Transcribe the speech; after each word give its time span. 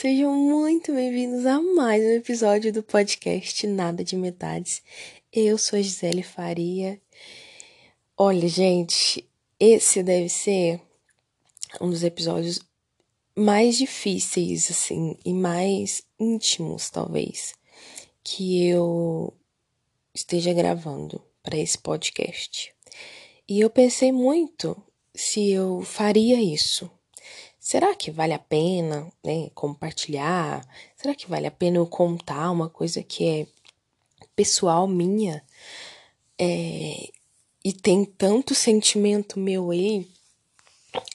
sejam 0.00 0.34
muito 0.34 0.94
bem-vindos 0.94 1.44
a 1.44 1.60
mais 1.60 2.02
um 2.02 2.12
episódio 2.12 2.72
do 2.72 2.82
podcast 2.82 3.66
Nada 3.66 4.02
de 4.02 4.16
Metades. 4.16 4.82
Eu 5.30 5.58
sou 5.58 5.78
a 5.78 5.82
Gisele 5.82 6.22
Faria. 6.22 6.98
Olha, 8.16 8.48
gente, 8.48 9.28
esse 9.58 10.02
deve 10.02 10.30
ser 10.30 10.80
um 11.78 11.90
dos 11.90 12.02
episódios 12.02 12.60
mais 13.36 13.76
difíceis, 13.76 14.70
assim, 14.70 15.18
e 15.22 15.34
mais 15.34 16.02
íntimos, 16.18 16.88
talvez, 16.88 17.52
que 18.24 18.68
eu 18.68 19.34
esteja 20.14 20.54
gravando 20.54 21.22
para 21.42 21.58
esse 21.58 21.76
podcast. 21.76 22.72
E 23.46 23.60
eu 23.60 23.68
pensei 23.68 24.12
muito 24.12 24.82
se 25.14 25.50
eu 25.50 25.82
faria 25.82 26.40
isso 26.40 26.90
será 27.60 27.94
que 27.94 28.10
vale 28.10 28.32
a 28.32 28.38
pena 28.38 29.12
né, 29.22 29.50
compartilhar? 29.54 30.66
Será 30.96 31.14
que 31.14 31.28
vale 31.28 31.46
a 31.46 31.50
pena 31.50 31.76
eu 31.76 31.86
contar 31.86 32.50
uma 32.50 32.70
coisa 32.70 33.02
que 33.02 33.28
é 33.28 33.46
pessoal 34.34 34.88
minha 34.88 35.44
é, 36.38 37.10
e 37.62 37.72
tem 37.72 38.06
tanto 38.06 38.54
sentimento 38.54 39.38
meu 39.38 39.70
aí? 39.70 40.08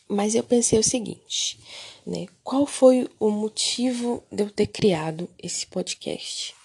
Mas 0.07 0.35
eu 0.35 0.43
pensei 0.43 0.77
o 0.77 0.83
seguinte, 0.83 1.59
né? 2.05 2.27
Qual 2.43 2.67
foi 2.67 3.09
o 3.19 3.29
motivo 3.31 4.23
de 4.31 4.43
eu 4.43 4.49
ter 4.51 4.67
criado 4.67 5.27
esse 5.41 5.65
podcast? 5.65 6.55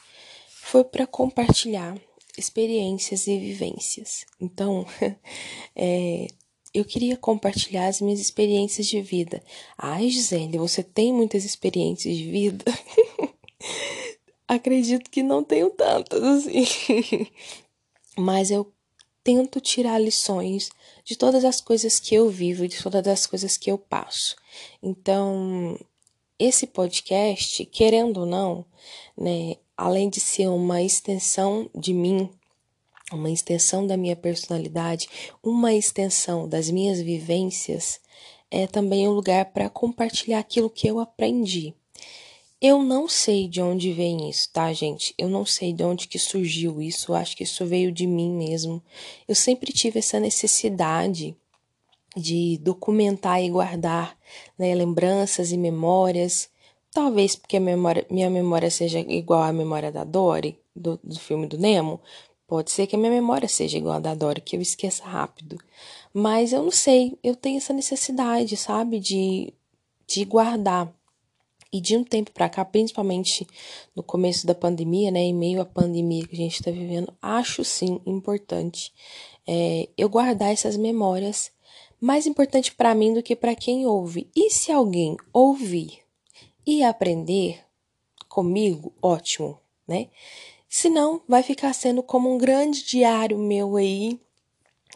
Foi 0.48 0.84
para 0.84 1.06
compartilhar 1.06 1.98
experiências 2.36 3.26
e 3.26 3.38
vivências. 3.38 4.24
Então, 4.40 4.86
é, 5.74 6.28
eu 6.72 6.84
queria 6.84 7.16
compartilhar 7.16 7.88
as 7.88 8.00
minhas 8.00 8.20
experiências 8.20 8.86
de 8.86 9.00
vida. 9.00 9.42
Ai, 9.76 10.08
Gisele, 10.08 10.58
você 10.58 10.82
tem 10.82 11.12
muitas 11.12 11.44
experiências 11.44 12.16
de 12.16 12.30
vida? 12.30 12.64
Acredito 14.46 15.10
que 15.10 15.22
não 15.22 15.44
tenho 15.44 15.70
tantas 15.70 16.22
assim. 16.22 17.26
Mas 18.16 18.50
eu 18.50 18.72
tento 19.22 19.60
tirar 19.60 19.98
lições 19.98 20.70
de 21.04 21.16
todas 21.16 21.44
as 21.44 21.60
coisas 21.60 22.00
que 22.00 22.14
eu 22.14 22.28
vivo, 22.28 22.66
de 22.66 22.82
todas 22.82 23.06
as 23.06 23.26
coisas 23.26 23.56
que 23.56 23.70
eu 23.70 23.78
passo. 23.78 24.36
Então, 24.82 25.78
esse 26.38 26.66
podcast, 26.66 27.64
querendo 27.66 28.20
ou 28.20 28.26
não, 28.26 28.64
né, 29.16 29.56
além 29.76 30.08
de 30.08 30.20
ser 30.20 30.48
uma 30.48 30.82
extensão 30.82 31.68
de 31.74 31.92
mim, 31.92 32.30
uma 33.12 33.30
extensão 33.30 33.86
da 33.86 33.96
minha 33.96 34.16
personalidade, 34.16 35.08
uma 35.42 35.74
extensão 35.74 36.48
das 36.48 36.70
minhas 36.70 37.00
vivências, 37.00 38.00
é 38.50 38.66
também 38.66 39.08
um 39.08 39.12
lugar 39.12 39.46
para 39.46 39.68
compartilhar 39.68 40.38
aquilo 40.38 40.68
que 40.68 40.86
eu 40.86 40.98
aprendi. 40.98 41.74
Eu 42.60 42.82
não 42.82 43.08
sei 43.08 43.48
de 43.48 43.62
onde 43.62 43.90
vem 43.92 44.28
isso, 44.28 44.50
tá, 44.52 44.70
gente? 44.72 45.14
Eu 45.16 45.30
não 45.30 45.46
sei 45.46 45.72
de 45.72 45.82
onde 45.82 46.06
que 46.06 46.18
surgiu 46.18 46.82
isso, 46.82 47.12
eu 47.12 47.16
acho 47.16 47.34
que 47.34 47.44
isso 47.44 47.64
veio 47.64 47.90
de 47.90 48.06
mim 48.06 48.30
mesmo. 48.30 48.82
Eu 49.26 49.34
sempre 49.34 49.72
tive 49.72 49.98
essa 50.00 50.20
necessidade 50.20 51.34
de 52.14 52.58
documentar 52.58 53.42
e 53.42 53.48
guardar 53.48 54.14
né, 54.58 54.74
lembranças 54.74 55.52
e 55.52 55.56
memórias. 55.56 56.50
Talvez 56.92 57.34
porque 57.34 57.56
a 57.56 57.60
memória, 57.60 58.04
minha 58.10 58.28
memória 58.28 58.70
seja 58.70 58.98
igual 58.98 59.42
à 59.42 59.52
memória 59.52 59.90
da 59.90 60.04
Dory, 60.04 60.58
do, 60.76 61.00
do 61.02 61.18
filme 61.18 61.46
do 61.46 61.56
Nemo, 61.56 62.00
Pode 62.50 62.72
ser 62.72 62.88
que 62.88 62.96
a 62.96 62.98
minha 62.98 63.12
memória 63.12 63.48
seja 63.48 63.78
igual 63.78 63.94
a 63.94 64.00
da 64.00 64.12
Dora, 64.12 64.40
que 64.40 64.56
eu 64.56 64.60
esqueça 64.60 65.04
rápido. 65.04 65.56
Mas 66.12 66.52
eu 66.52 66.64
não 66.64 66.72
sei, 66.72 67.16
eu 67.22 67.36
tenho 67.36 67.58
essa 67.58 67.72
necessidade, 67.72 68.56
sabe, 68.56 68.98
de, 68.98 69.54
de 70.04 70.24
guardar. 70.24 70.92
E 71.72 71.80
de 71.80 71.96
um 71.96 72.02
tempo 72.02 72.32
para 72.32 72.48
cá, 72.48 72.64
principalmente 72.64 73.46
no 73.94 74.02
começo 74.02 74.48
da 74.48 74.52
pandemia, 74.52 75.12
né, 75.12 75.20
em 75.20 75.32
meio 75.32 75.60
à 75.60 75.64
pandemia 75.64 76.26
que 76.26 76.34
a 76.34 76.38
gente 76.38 76.54
está 76.54 76.72
vivendo, 76.72 77.14
acho 77.22 77.62
sim 77.62 78.00
importante 78.04 78.92
é, 79.46 79.88
eu 79.96 80.08
guardar 80.08 80.52
essas 80.52 80.76
memórias. 80.76 81.52
Mais 82.00 82.26
importante 82.26 82.74
para 82.74 82.96
mim 82.96 83.14
do 83.14 83.22
que 83.22 83.36
para 83.36 83.54
quem 83.54 83.86
ouve. 83.86 84.28
E 84.34 84.50
se 84.50 84.72
alguém 84.72 85.16
ouvir 85.32 86.00
e 86.66 86.82
aprender 86.82 87.60
comigo, 88.28 88.92
ótimo, 89.00 89.56
né? 89.86 90.08
Senão, 90.72 91.20
vai 91.26 91.42
ficar 91.42 91.74
sendo 91.74 92.00
como 92.00 92.32
um 92.32 92.38
grande 92.38 92.84
diário 92.84 93.36
meu 93.36 93.76
aí, 93.76 94.20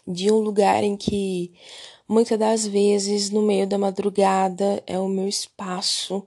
de 0.06 0.30
um 0.30 0.38
lugar 0.38 0.84
em 0.84 0.96
que 0.96 1.52
muitas 2.06 2.38
das 2.38 2.64
vezes, 2.64 3.28
no 3.28 3.42
meio 3.42 3.66
da 3.66 3.76
madrugada, 3.76 4.80
é 4.86 4.96
o 5.00 5.08
meu 5.08 5.26
espaço 5.26 6.24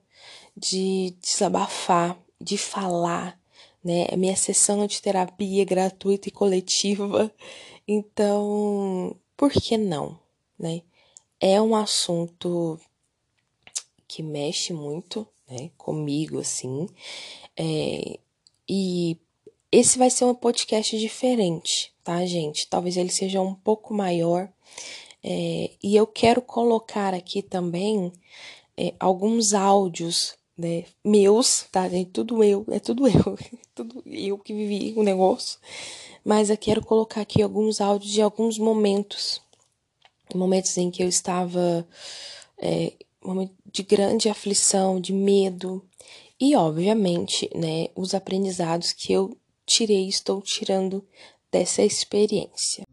de 0.55 1.15
desabafar, 1.21 2.19
de 2.41 2.57
falar, 2.57 3.39
né? 3.81 4.07
É 4.09 4.17
minha 4.17 4.35
sessão 4.35 4.85
de 4.85 5.01
terapia 5.01 5.63
gratuita 5.63 6.27
e 6.27 6.31
coletiva. 6.31 7.33
Então, 7.87 9.15
por 9.37 9.49
que 9.49 9.77
não, 9.77 10.19
né? 10.59 10.81
É 11.39 11.61
um 11.61 11.73
assunto 11.73 12.77
que 14.05 14.21
mexe 14.21 14.73
muito, 14.73 15.25
né, 15.49 15.71
comigo, 15.77 16.39
assim, 16.39 16.87
é, 17.55 18.19
e 18.67 19.17
esse 19.71 19.97
vai 19.97 20.09
ser 20.09 20.25
um 20.25 20.33
podcast 20.33 20.97
diferente, 20.97 21.93
tá, 22.03 22.25
gente? 22.25 22.67
Talvez 22.67 22.97
ele 22.97 23.09
seja 23.09 23.41
um 23.41 23.53
pouco 23.53 23.93
maior. 23.93 24.49
É, 25.23 25.71
e 25.83 25.95
eu 25.95 26.07
quero 26.07 26.41
colocar 26.41 27.13
aqui 27.13 27.41
também 27.41 28.11
é, 28.77 28.93
alguns 28.99 29.53
áudios 29.53 30.35
né, 30.57 30.85
meus, 31.03 31.65
tá, 31.71 31.87
gente? 31.89 32.11
Tudo 32.11 32.43
eu, 32.43 32.65
é 32.69 32.79
tudo 32.79 33.07
eu, 33.07 33.37
tudo 33.75 34.01
eu 34.05 34.37
que 34.37 34.53
vivi 34.53 34.93
o 34.95 35.03
negócio. 35.03 35.59
Mas 36.23 36.49
eu 36.49 36.57
quero 36.57 36.83
colocar 36.83 37.21
aqui 37.21 37.41
alguns 37.41 37.79
áudios 37.81 38.11
de 38.11 38.21
alguns 38.21 38.57
momentos, 38.57 39.41
momentos 40.33 40.77
em 40.77 40.89
que 40.89 41.03
eu 41.03 41.07
estava 41.07 41.87
é, 42.57 42.93
de 43.71 43.83
grande 43.83 44.29
aflição, 44.29 44.99
de 44.99 45.13
medo, 45.13 45.85
e 46.39 46.55
obviamente, 46.55 47.49
né, 47.55 47.87
os 47.95 48.13
aprendizados 48.13 48.93
que 48.93 49.11
eu 49.11 49.35
tirei 49.67 50.05
e 50.05 50.09
estou 50.09 50.41
tirando 50.41 51.05
dessa 51.51 51.83
experiência. 51.83 52.85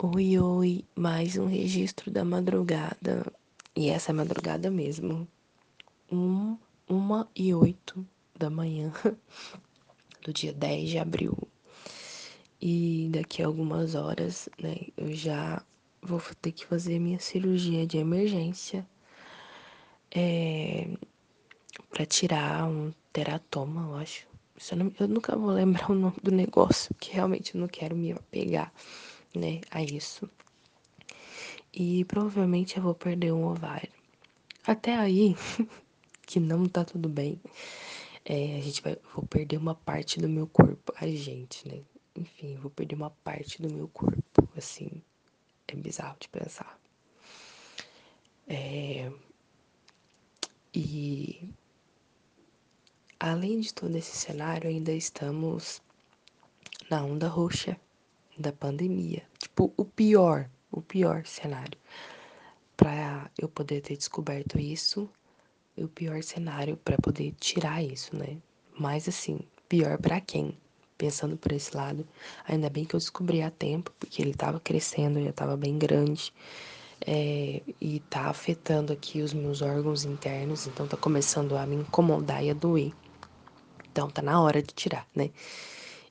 Oi, 0.00 0.38
oi, 0.38 0.84
mais 0.96 1.36
um 1.36 1.46
registro 1.46 2.10
da 2.10 2.24
madrugada. 2.24 3.30
E 3.76 3.90
essa 3.90 4.10
é 4.10 4.14
madrugada 4.14 4.70
mesmo. 4.70 5.28
Um, 6.10 6.56
uma 6.88 7.28
e 7.36 7.52
oito 7.52 8.06
da 8.34 8.48
manhã 8.48 8.90
do 10.24 10.32
dia 10.32 10.52
10 10.54 10.88
de 10.88 10.98
abril. 10.98 11.36
E 12.60 13.10
daqui 13.12 13.42
a 13.42 13.46
algumas 13.46 13.94
horas, 13.94 14.48
né, 14.60 14.76
eu 14.96 15.12
já 15.12 15.62
vou 16.02 16.20
ter 16.40 16.52
que 16.52 16.66
fazer 16.66 16.98
minha 16.98 17.18
cirurgia 17.18 17.86
de 17.86 17.98
emergência 17.98 18.86
é, 20.10 20.88
para 21.90 22.06
tirar 22.06 22.66
um 22.68 22.92
teratoma, 23.12 23.82
eu 23.82 23.96
acho. 23.96 24.26
Eu, 24.70 24.76
não, 24.76 24.92
eu, 24.98 25.08
nunca 25.08 25.36
vou 25.36 25.50
lembrar 25.50 25.90
o 25.90 25.94
nome 25.94 26.16
do 26.22 26.32
negócio, 26.32 26.94
porque 26.94 27.12
realmente 27.12 27.54
eu 27.54 27.60
não 27.60 27.68
quero 27.68 27.96
me 27.96 28.12
apegar 28.12 28.72
né, 29.34 29.60
a 29.70 29.82
isso. 29.82 30.28
E 31.72 32.04
provavelmente 32.06 32.76
eu 32.76 32.82
vou 32.82 32.94
perder 32.94 33.32
um 33.32 33.44
ovário. 33.46 33.90
Até 34.66 34.96
aí, 34.96 35.36
que 36.26 36.40
não 36.40 36.66
tá 36.66 36.84
tudo 36.84 37.08
bem, 37.08 37.40
é, 38.24 38.56
a 38.58 38.60
gente 38.60 38.82
vai, 38.82 38.96
vou 39.14 39.24
perder 39.26 39.58
uma 39.58 39.74
parte 39.74 40.20
do 40.20 40.28
meu 40.28 40.46
corpo. 40.46 40.92
A 40.96 41.06
gente, 41.06 41.68
né? 41.68 41.80
Enfim, 42.16 42.56
vou 42.56 42.70
perder 42.70 42.96
uma 42.96 43.10
parte 43.10 43.62
do 43.62 43.72
meu 43.72 43.86
corpo, 43.88 44.48
assim 44.56 45.02
é 45.74 45.76
bizarro 45.76 46.16
de 46.20 46.28
pensar. 46.28 46.78
É... 48.46 49.10
E 50.74 51.50
além 53.18 53.60
de 53.60 53.74
todo 53.74 53.96
esse 53.96 54.16
cenário, 54.16 54.68
ainda 54.68 54.92
estamos 54.92 55.82
na 56.90 57.04
onda 57.04 57.28
roxa 57.28 57.76
da 58.38 58.52
pandemia. 58.52 59.26
Tipo, 59.38 59.72
o 59.76 59.84
pior, 59.84 60.48
o 60.70 60.80
pior 60.80 61.26
cenário. 61.26 61.78
Para 62.76 63.30
eu 63.36 63.48
poder 63.48 63.80
ter 63.80 63.96
descoberto 63.96 64.58
isso, 64.58 65.10
o 65.76 65.88
pior 65.88 66.22
cenário 66.22 66.76
para 66.76 66.96
poder 66.96 67.34
tirar 67.40 67.82
isso, 67.82 68.16
né? 68.16 68.38
Mas 68.78 69.08
assim, 69.08 69.40
pior 69.68 69.98
para 69.98 70.20
quem? 70.20 70.56
Pensando 70.98 71.36
por 71.36 71.52
esse 71.52 71.74
lado, 71.76 72.06
ainda 72.46 72.68
bem 72.68 72.84
que 72.84 72.94
eu 72.94 72.98
descobri 72.98 73.40
a 73.40 73.50
tempo, 73.50 73.92
porque 73.98 74.20
ele 74.20 74.32
estava 74.32 74.58
crescendo, 74.58 75.22
já 75.22 75.30
estava 75.30 75.56
bem 75.56 75.78
grande. 75.78 76.34
É, 77.06 77.62
e 77.80 78.00
tá 78.10 78.22
afetando 78.28 78.92
aqui 78.92 79.22
os 79.22 79.32
meus 79.32 79.62
órgãos 79.62 80.04
internos, 80.04 80.66
então 80.66 80.86
tá 80.86 80.96
começando 80.96 81.56
a 81.56 81.64
me 81.64 81.76
incomodar 81.76 82.44
e 82.44 82.50
a 82.50 82.54
doer. 82.54 82.92
Então 83.90 84.10
tá 84.10 84.20
na 84.20 84.40
hora 84.40 84.60
de 84.60 84.74
tirar, 84.74 85.06
né? 85.14 85.30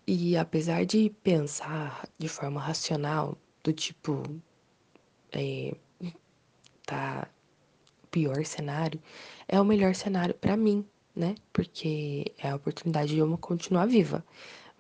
E 0.07 0.37
apesar 0.37 0.85
de 0.85 1.09
pensar 1.21 2.07
de 2.17 2.29
forma 2.29 2.61
racional, 2.61 3.37
do 3.61 3.73
tipo, 3.73 4.23
é, 5.33 5.75
tá 6.85 7.27
pior 8.09 8.45
cenário, 8.45 9.01
é 9.47 9.59
o 9.59 9.65
melhor 9.65 9.93
cenário 9.93 10.33
para 10.33 10.55
mim, 10.55 10.85
né? 11.13 11.35
Porque 11.51 12.31
é 12.37 12.49
a 12.49 12.55
oportunidade 12.55 13.13
de 13.13 13.19
eu 13.19 13.37
continuar 13.37 13.85
viva. 13.85 14.23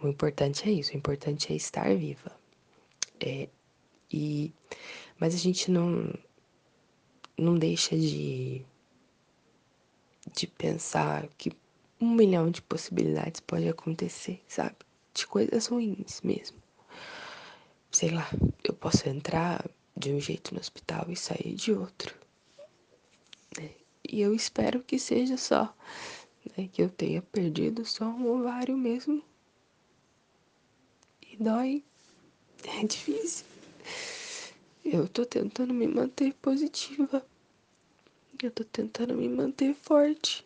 O 0.01 0.07
importante 0.07 0.69
é 0.69 0.71
isso, 0.71 0.93
o 0.93 0.97
importante 0.97 1.51
é 1.51 1.55
estar 1.55 1.95
viva. 1.95 2.31
É, 3.19 3.49
e, 4.11 4.53
mas 5.19 5.33
a 5.33 5.37
gente 5.37 5.71
não, 5.71 6.13
não 7.37 7.55
deixa 7.55 7.97
de, 7.97 8.63
de 10.35 10.47
pensar 10.47 11.27
que 11.37 11.51
um 11.99 12.13
milhão 12.13 12.51
de 12.51 12.61
possibilidades 12.61 13.41
pode 13.41 13.67
acontecer, 13.67 14.41
sabe? 14.47 14.75
De 15.13 15.25
coisas 15.25 15.65
ruins 15.65 16.21
mesmo. 16.21 16.57
Sei 17.91 18.11
lá, 18.11 18.29
eu 18.63 18.73
posso 18.75 19.09
entrar 19.09 19.67
de 19.95 20.13
um 20.13 20.19
jeito 20.19 20.53
no 20.53 20.59
hospital 20.59 21.07
e 21.09 21.15
sair 21.15 21.55
de 21.55 21.73
outro. 21.73 22.15
Né? 23.57 23.71
E 24.07 24.21
eu 24.21 24.35
espero 24.35 24.83
que 24.83 24.99
seja 24.99 25.37
só, 25.37 25.73
né? 26.55 26.69
Que 26.71 26.83
eu 26.83 26.89
tenha 26.89 27.21
perdido 27.21 27.83
só 27.83 28.05
um 28.05 28.29
ovário 28.39 28.77
mesmo. 28.77 29.23
Dói. 31.39 31.83
É 32.63 32.83
difícil. 32.83 33.45
Eu 34.83 35.07
tô 35.07 35.23
tentando 35.23 35.71
me 35.71 35.87
manter 35.87 36.33
positiva. 36.33 37.23
Eu 38.41 38.49
tô 38.49 38.63
tentando 38.63 39.13
me 39.13 39.29
manter 39.29 39.75
forte. 39.75 40.43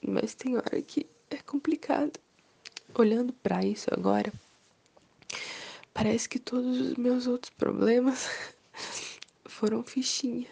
Mas 0.00 0.34
tem 0.34 0.56
hora 0.56 0.80
que 0.80 1.06
é 1.28 1.36
complicado. 1.36 2.18
Olhando 2.94 3.34
para 3.34 3.62
isso 3.62 3.88
agora, 3.92 4.32
parece 5.92 6.26
que 6.26 6.38
todos 6.38 6.80
os 6.80 6.94
meus 6.94 7.26
outros 7.26 7.50
problemas 7.50 8.26
foram 9.44 9.82
fichinha, 9.82 10.48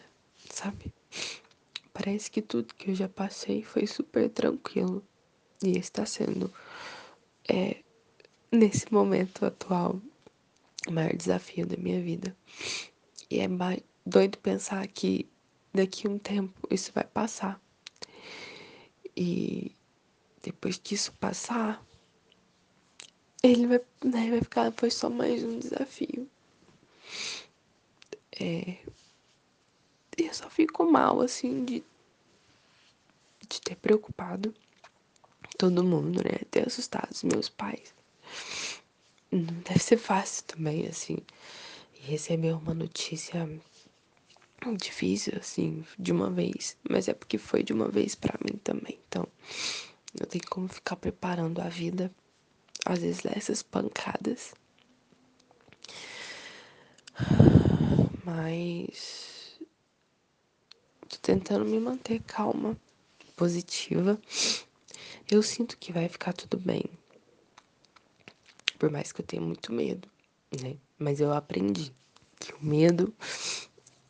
sabe? 0.51 0.93
Parece 1.95 2.31
que 2.31 2.43
tudo 2.43 2.75
que 2.75 2.91
eu 2.91 2.95
já 2.95 3.09
passei 3.09 3.63
foi 3.63 3.87
super 3.87 4.29
tranquilo. 4.29 5.03
E 5.65 5.79
está 5.79 6.05
sendo, 6.05 6.53
é, 7.49 7.83
nesse 8.57 8.93
momento 8.93 9.45
atual, 9.45 10.01
o 10.89 10.93
maior 10.93 11.15
desafio 11.15 11.67
da 11.67 11.77
minha 11.77 12.01
vida. 12.01 12.37
E 13.31 13.41
é 13.41 13.49
doido 14.05 14.39
pensar 14.39 14.87
que 14.89 15.29
daqui 15.73 16.07
a 16.07 16.11
um 16.11 16.19
tempo 16.19 16.67
isso 16.71 16.93
vai 16.93 17.05
passar. 17.05 17.61
E 19.17 19.73
depois 20.43 20.79
que 20.79 20.95
isso 20.95 21.13
passar, 21.15 21.85
ele 23.43 23.67
vai, 23.67 23.81
né, 24.05 24.31
vai 24.31 24.41
ficar, 24.41 24.73
foi 24.73 24.91
só 24.91 25.09
mais 25.09 25.43
um 25.43 25.59
desafio. 25.59 26.29
É, 28.39 28.79
eu 30.17 30.35
só 30.35 30.49
fico 30.51 30.85
mal, 30.85 31.21
assim, 31.21 31.65
de, 31.65 31.85
de 33.49 33.61
ter 33.61 33.77
preocupado 33.77 34.55
todo 35.57 35.83
mundo, 35.83 36.23
né? 36.23 36.45
Ter 36.51 36.67
assustado 36.67 37.11
os 37.11 37.23
meus 37.23 37.49
pais. 37.49 37.96
Não 39.31 39.61
deve 39.63 39.81
ser 39.81 39.97
fácil 39.97 40.45
também, 40.45 40.87
assim, 40.87 41.19
receber 41.93 42.53
uma 42.53 42.73
notícia 42.73 43.49
difícil, 44.77 45.35
assim, 45.39 45.85
de 45.99 46.13
uma 46.13 46.31
vez. 46.31 46.77
Mas 46.89 47.09
é 47.09 47.15
porque 47.15 47.39
foi 47.39 47.63
de 47.63 47.73
uma 47.73 47.89
vez 47.89 48.15
para 48.15 48.39
mim 48.45 48.59
também. 48.59 48.99
Então, 49.09 49.27
não 50.19 50.27
tem 50.27 50.41
como 50.41 50.69
ficar 50.69 50.97
preparando 50.97 51.61
a 51.61 51.69
vida, 51.69 52.11
às 52.85 53.01
vezes, 53.01 53.25
essas 53.27 53.63
pancadas. 53.63 54.55
Mas. 58.25 59.61
Tô 61.09 61.17
tentando 61.23 61.65
me 61.65 61.79
manter 61.79 62.21
calma, 62.23 62.77
positiva. 63.37 64.21
Eu 65.31 65.43
sinto 65.43 65.79
que 65.79 65.93
vai 65.93 66.09
ficar 66.09 66.33
tudo 66.33 66.59
bem. 66.59 66.85
Por 68.79 68.91
mais 68.91 69.13
que 69.13 69.21
eu 69.21 69.27
tenha 69.27 69.43
muito 69.43 69.73
medo, 69.73 70.09
né? 70.61 70.77
Mas 70.99 71.21
eu 71.21 71.33
aprendi 71.33 71.93
que 72.39 72.53
o 72.55 72.65
medo 72.65 73.13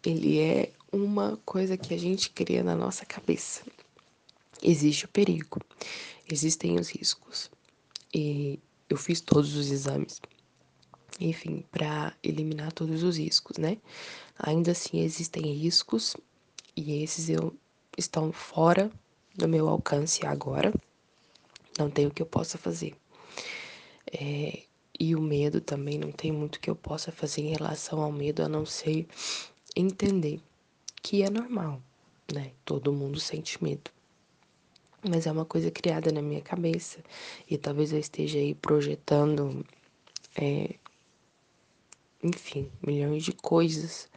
ele 0.04 0.38
é 0.38 0.72
uma 0.92 1.36
coisa 1.44 1.76
que 1.76 1.92
a 1.92 1.98
gente 1.98 2.30
cria 2.30 2.62
na 2.62 2.74
nossa 2.74 3.04
cabeça. 3.04 3.62
Existe 4.62 5.04
o 5.04 5.08
perigo, 5.08 5.60
existem 6.30 6.78
os 6.78 6.88
riscos. 6.88 7.50
E 8.14 8.58
eu 8.88 8.96
fiz 8.96 9.20
todos 9.20 9.54
os 9.56 9.70
exames, 9.70 10.20
enfim, 11.20 11.64
para 11.70 12.14
eliminar 12.22 12.72
todos 12.72 13.02
os 13.02 13.18
riscos, 13.18 13.58
né? 13.58 13.78
Ainda 14.38 14.72
assim 14.72 15.00
existem 15.00 15.52
riscos 15.52 16.16
e 16.76 17.02
esses 17.02 17.28
eu 17.28 17.54
estão 17.96 18.32
fora 18.32 18.90
do 19.34 19.48
meu 19.48 19.68
alcance 19.68 20.24
agora. 20.24 20.72
Não 21.78 21.90
tem 21.90 22.06
o 22.06 22.10
que 22.10 22.22
eu 22.22 22.26
possa 22.26 22.56
fazer. 22.56 22.96
É, 24.12 24.62
e 24.99 25.14
o 25.14 25.20
medo 25.20 25.61
também 25.61 25.99
não 25.99 26.11
tem 26.11 26.32
muito 26.32 26.61
que 26.61 26.70
eu 26.70 26.76
possa 26.76 27.12
fazer 27.12 27.43
em 27.43 27.50
relação 27.50 28.00
ao 28.00 28.11
medo, 28.11 28.43
a 28.43 28.49
não 28.49 28.64
ser 28.64 29.06
entender 29.75 30.41
que 31.03 31.23
é 31.23 31.31
normal, 31.31 31.82
né? 32.32 32.53
Todo 32.64 32.93
mundo 32.93 33.20
sente 33.20 33.62
medo. 33.62 33.91
Mas 35.08 35.26
é 35.26 35.32
uma 35.32 35.44
coisa 35.44 35.70
criada 35.70 36.11
na 36.11 36.23
minha 36.23 36.41
cabeça. 36.41 36.99
E 37.49 37.56
talvez 37.56 37.93
eu 37.93 37.99
esteja 37.99 38.38
aí 38.38 38.55
projetando, 38.55 39.64
é, 40.35 40.75
enfim, 42.23 42.70
milhões 42.85 43.23
de 43.23 43.32
coisas. 43.32 44.09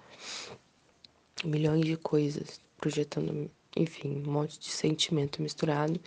Milhões 1.44 1.85
de 1.85 1.97
coisas. 1.97 2.59
Projetando, 2.77 3.51
enfim, 3.75 4.24
um 4.25 4.31
monte 4.31 4.60
de 4.60 4.69
sentimento 4.69 5.42
misturado 5.42 6.00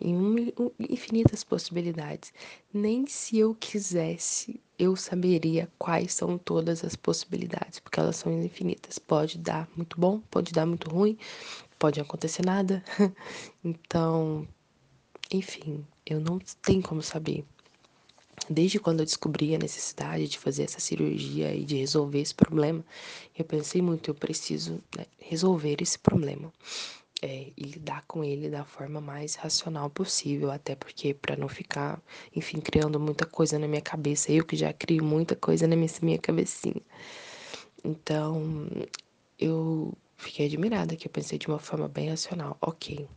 em 0.00 0.14
um, 0.16 0.70
infinitas 0.78 1.42
possibilidades. 1.42 2.32
Nem 2.72 3.06
se 3.06 3.38
eu 3.38 3.54
quisesse, 3.54 4.60
eu 4.78 4.94
saberia 4.94 5.68
quais 5.78 6.14
são 6.14 6.38
todas 6.38 6.84
as 6.84 6.94
possibilidades, 6.94 7.80
porque 7.80 7.98
elas 7.98 8.16
são 8.16 8.32
infinitas. 8.42 8.98
Pode 8.98 9.38
dar 9.38 9.68
muito 9.76 10.00
bom, 10.00 10.20
pode 10.30 10.52
dar 10.52 10.66
muito 10.66 10.88
ruim, 10.88 11.18
pode 11.78 12.00
acontecer 12.00 12.44
nada. 12.44 12.82
então, 13.64 14.46
enfim, 15.32 15.84
eu 16.06 16.20
não 16.20 16.38
tenho 16.62 16.82
como 16.82 17.02
saber. 17.02 17.44
Desde 18.48 18.78
quando 18.78 19.00
eu 19.00 19.04
descobri 19.04 19.54
a 19.54 19.58
necessidade 19.58 20.28
de 20.28 20.38
fazer 20.38 20.62
essa 20.62 20.78
cirurgia 20.78 21.52
e 21.52 21.64
de 21.64 21.76
resolver 21.76 22.20
esse 22.20 22.34
problema, 22.34 22.84
eu 23.36 23.44
pensei 23.44 23.82
muito, 23.82 24.08
eu 24.08 24.14
preciso 24.14 24.80
né, 24.96 25.06
resolver 25.18 25.82
esse 25.82 25.98
problema 25.98 26.52
é, 27.22 27.50
e 27.56 27.62
lidar 27.64 28.04
com 28.06 28.22
ele 28.22 28.48
da 28.48 28.64
forma 28.64 29.00
mais 29.00 29.34
racional 29.34 29.90
possível, 29.90 30.50
até 30.50 30.74
porque 30.74 31.14
para 31.14 31.36
não 31.36 31.48
ficar, 31.48 32.00
enfim, 32.34 32.60
criando 32.60 33.00
muita 33.00 33.26
coisa 33.26 33.58
na 33.58 33.66
minha 33.66 33.80
cabeça, 33.80 34.30
eu 34.32 34.44
que 34.44 34.56
já 34.56 34.72
crio 34.72 35.04
muita 35.04 35.34
coisa 35.34 35.66
na 35.66 35.76
minha, 35.76 35.90
minha 36.02 36.18
cabecinha. 36.18 36.80
Então, 37.84 38.68
eu 39.38 39.92
fiquei 40.16 40.46
admirada 40.46 40.96
que 40.96 41.06
eu 41.06 41.10
pensei 41.10 41.38
de 41.38 41.48
uma 41.48 41.58
forma 41.58 41.88
bem 41.88 42.10
racional. 42.10 42.56
Ok, 42.60 43.08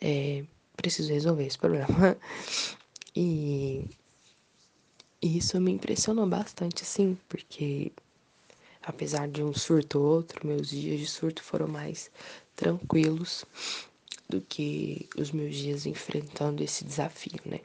é, 0.00 0.44
preciso 0.76 1.12
resolver 1.12 1.46
esse 1.46 1.58
problema. 1.58 1.86
E, 3.20 3.84
isso 5.20 5.60
me 5.60 5.72
impressionou 5.72 6.24
bastante, 6.24 6.84
sim, 6.84 7.18
porque 7.28 7.90
apesar 8.80 9.26
de 9.26 9.42
um 9.42 9.52
surto 9.52 9.98
ou 9.98 10.06
outro, 10.06 10.46
meus 10.46 10.68
dias 10.68 11.00
de 11.00 11.06
surto 11.06 11.42
foram 11.42 11.66
mais 11.66 12.12
tranquilos 12.58 13.44
do 14.28 14.40
que 14.40 15.08
os 15.16 15.30
meus 15.30 15.54
dias 15.54 15.86
enfrentando 15.86 16.62
esse 16.62 16.84
desafio, 16.84 17.40
né? 17.46 17.60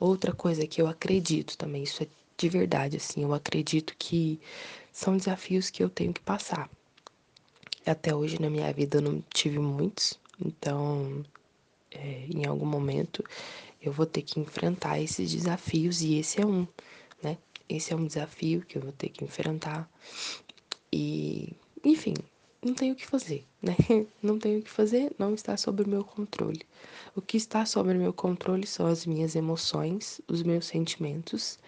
Outra 0.00 0.32
coisa 0.32 0.66
que 0.66 0.80
eu 0.80 0.88
acredito 0.88 1.56
também, 1.58 1.82
isso 1.82 2.02
é 2.02 2.08
de 2.36 2.48
verdade, 2.48 2.96
assim, 2.96 3.22
eu 3.22 3.32
acredito 3.34 3.94
que 3.96 4.40
são 4.90 5.16
desafios 5.16 5.70
que 5.70 5.84
eu 5.84 5.90
tenho 5.90 6.12
que 6.12 6.22
passar. 6.22 6.68
Até 7.86 8.14
hoje 8.14 8.40
na 8.40 8.48
minha 8.48 8.72
vida 8.72 8.96
eu 8.96 9.02
não 9.02 9.22
tive 9.32 9.58
muitos, 9.58 10.18
então 10.40 11.22
é, 11.90 12.26
em 12.34 12.46
algum 12.46 12.66
momento 12.66 13.22
eu 13.80 13.92
vou 13.92 14.06
ter 14.06 14.22
que 14.22 14.40
enfrentar 14.40 14.98
esses 14.98 15.30
desafios 15.30 16.00
e 16.00 16.18
esse 16.18 16.40
é 16.40 16.46
um, 16.46 16.66
né? 17.22 17.36
Esse 17.68 17.92
é 17.92 17.96
um 17.96 18.06
desafio 18.06 18.62
que 18.62 18.78
eu 18.78 18.82
vou 18.82 18.92
ter 18.92 19.10
que 19.10 19.22
enfrentar. 19.22 19.88
E, 20.90 21.52
enfim, 21.84 22.14
não 22.64 22.74
tenho 22.74 22.94
o 22.94 22.96
que 22.96 23.06
fazer, 23.06 23.44
né? 23.62 23.76
Não 24.22 24.38
tenho 24.38 24.60
o 24.60 24.62
que 24.62 24.70
fazer, 24.70 25.12
não 25.18 25.34
está 25.34 25.56
sob 25.56 25.82
o 25.82 25.88
meu 25.88 26.02
controle. 26.02 26.62
O 27.14 27.20
que 27.20 27.36
está 27.36 27.66
sob 27.66 27.90
o 27.90 27.94
meu 27.94 28.12
controle 28.12 28.66
são 28.66 28.86
as 28.86 29.04
minhas 29.04 29.36
emoções, 29.36 30.20
os 30.26 30.42
meus 30.42 30.66
sentimentos 30.66 31.58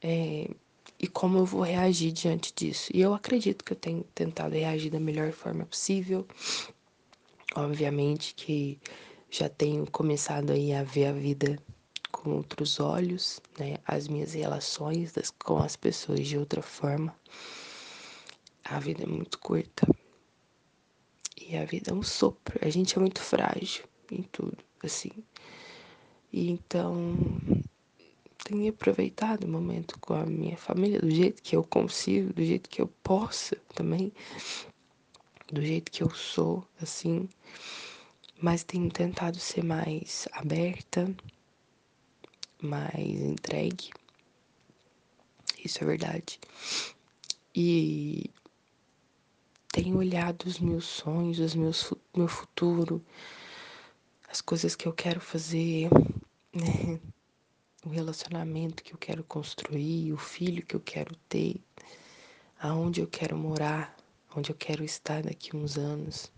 é, 0.00 0.48
e 0.98 1.06
como 1.06 1.38
eu 1.38 1.44
vou 1.44 1.62
reagir 1.62 2.12
diante 2.12 2.52
disso. 2.54 2.90
E 2.94 3.00
eu 3.00 3.14
acredito 3.14 3.64
que 3.64 3.72
eu 3.72 3.76
tenho 3.76 4.04
tentado 4.14 4.54
reagir 4.54 4.90
da 4.90 5.00
melhor 5.00 5.32
forma 5.32 5.64
possível. 5.66 6.26
Obviamente 7.54 8.34
que 8.34 8.78
já 9.30 9.48
tenho 9.48 9.90
começado 9.90 10.52
aí 10.52 10.72
a 10.72 10.82
ver 10.82 11.06
a 11.06 11.12
vida 11.12 11.58
com 12.10 12.30
outros 12.30 12.80
olhos, 12.80 13.40
né, 13.58 13.76
as 13.86 14.08
minhas 14.08 14.34
relações 14.34 15.12
das, 15.12 15.30
com 15.30 15.58
as 15.58 15.76
pessoas 15.76 16.26
de 16.26 16.38
outra 16.38 16.62
forma. 16.62 17.14
A 18.64 18.78
vida 18.80 19.04
é 19.04 19.06
muito 19.06 19.38
curta. 19.38 19.86
E 21.48 21.56
a 21.56 21.64
vida 21.64 21.92
é 21.92 21.94
um 21.94 22.02
sopro. 22.02 22.58
A 22.60 22.68
gente 22.68 22.94
é 22.94 23.00
muito 23.00 23.22
frágil 23.22 23.84
em 24.12 24.22
tudo, 24.22 24.58
assim. 24.82 25.10
E 26.30 26.50
então 26.50 27.16
tenho 28.44 28.68
aproveitado 28.68 29.44
o 29.44 29.48
momento 29.48 29.98
com 29.98 30.12
a 30.12 30.26
minha 30.26 30.58
família 30.58 31.00
do 31.00 31.10
jeito 31.10 31.42
que 31.42 31.56
eu 31.56 31.64
consigo, 31.64 32.34
do 32.34 32.44
jeito 32.44 32.68
que 32.68 32.82
eu 32.82 32.88
posso 33.02 33.56
também, 33.74 34.12
do 35.50 35.62
jeito 35.62 35.90
que 35.90 36.02
eu 36.02 36.10
sou, 36.10 36.66
assim. 36.82 37.26
Mas 38.38 38.62
tenho 38.62 38.90
tentado 38.90 39.40
ser 39.40 39.64
mais 39.64 40.28
aberta, 40.32 41.10
mais 42.60 43.22
entregue. 43.22 43.90
Isso 45.64 45.82
é 45.82 45.86
verdade. 45.86 46.38
E 47.54 48.30
tenho 49.82 49.96
olhado 49.96 50.42
os 50.42 50.58
meus 50.58 50.84
sonhos, 50.84 51.38
os 51.38 51.54
meus 51.54 51.94
meu 52.16 52.26
futuro, 52.26 53.00
as 54.28 54.40
coisas 54.40 54.74
que 54.74 54.88
eu 54.88 54.92
quero 54.92 55.20
fazer, 55.20 55.88
né? 56.52 56.98
o 57.86 57.88
relacionamento 57.88 58.82
que 58.82 58.92
eu 58.92 58.98
quero 58.98 59.22
construir, 59.22 60.12
o 60.12 60.16
filho 60.16 60.66
que 60.66 60.74
eu 60.74 60.80
quero 60.80 61.14
ter, 61.28 61.60
aonde 62.58 63.00
eu 63.00 63.06
quero 63.06 63.36
morar, 63.36 63.96
onde 64.34 64.50
eu 64.50 64.56
quero 64.56 64.82
estar 64.82 65.22
daqui 65.22 65.56
uns 65.56 65.78
anos. 65.78 66.32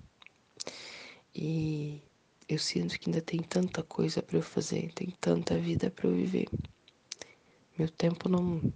E 1.35 2.02
eu 2.47 2.59
sinto 2.59 3.00
que 3.00 3.09
ainda 3.09 3.23
tem 3.23 3.40
tanta 3.40 3.82
coisa 3.82 4.23
para 4.23 4.37
eu 4.37 4.42
fazer, 4.42 4.92
tem 4.92 5.14
tanta 5.18 5.56
vida 5.56 5.90
para 5.90 6.06
eu 6.06 6.14
viver. 6.14 6.47
Meu 7.78 7.88
tempo 7.88 8.28
não 8.28 8.70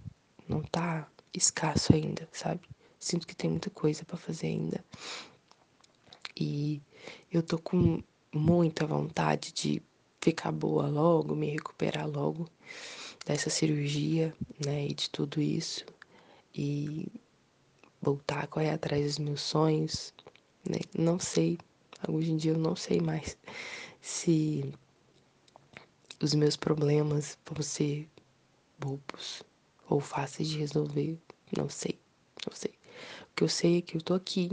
não 0.47 0.63
tá 0.63 1.07
escasso 1.33 1.93
ainda, 1.93 2.27
sabe? 2.31 2.61
Sinto 3.05 3.27
que 3.27 3.35
tem 3.35 3.51
muita 3.51 3.69
coisa 3.69 4.03
para 4.03 4.17
fazer 4.17 4.47
ainda. 4.47 4.83
E 6.35 6.81
eu 7.31 7.43
tô 7.43 7.59
com 7.59 8.01
muita 8.33 8.87
vontade 8.87 9.51
de 9.53 9.79
ficar 10.19 10.51
boa 10.51 10.87
logo, 10.87 11.35
me 11.35 11.51
recuperar 11.51 12.09
logo 12.09 12.49
dessa 13.23 13.47
cirurgia, 13.47 14.33
né, 14.65 14.87
e 14.87 14.93
de 14.95 15.07
tudo 15.11 15.39
isso 15.39 15.85
e 16.51 17.05
voltar 18.01 18.45
a 18.45 18.47
correr 18.47 18.71
atrás 18.71 19.05
dos 19.05 19.19
meus 19.19 19.41
sonhos, 19.41 20.11
né? 20.67 20.79
Não 20.97 21.19
sei, 21.19 21.59
hoje 22.09 22.31
em 22.31 22.37
dia 22.37 22.53
eu 22.53 22.57
não 22.57 22.75
sei 22.75 22.99
mais 22.99 23.37
se 24.01 24.73
os 26.19 26.33
meus 26.33 26.55
problemas 26.55 27.37
vão 27.45 27.61
ser 27.61 28.09
bobos 28.79 29.43
ou 29.87 29.99
fáceis 29.99 30.49
de 30.49 30.57
resolver, 30.57 31.19
não 31.55 31.69
sei, 31.69 31.99
não 32.47 32.55
sei. 32.55 32.74
Que 33.35 33.43
eu 33.43 33.49
sei 33.49 33.81
que 33.81 33.97
eu 33.97 34.01
tô 34.01 34.13
aqui. 34.13 34.49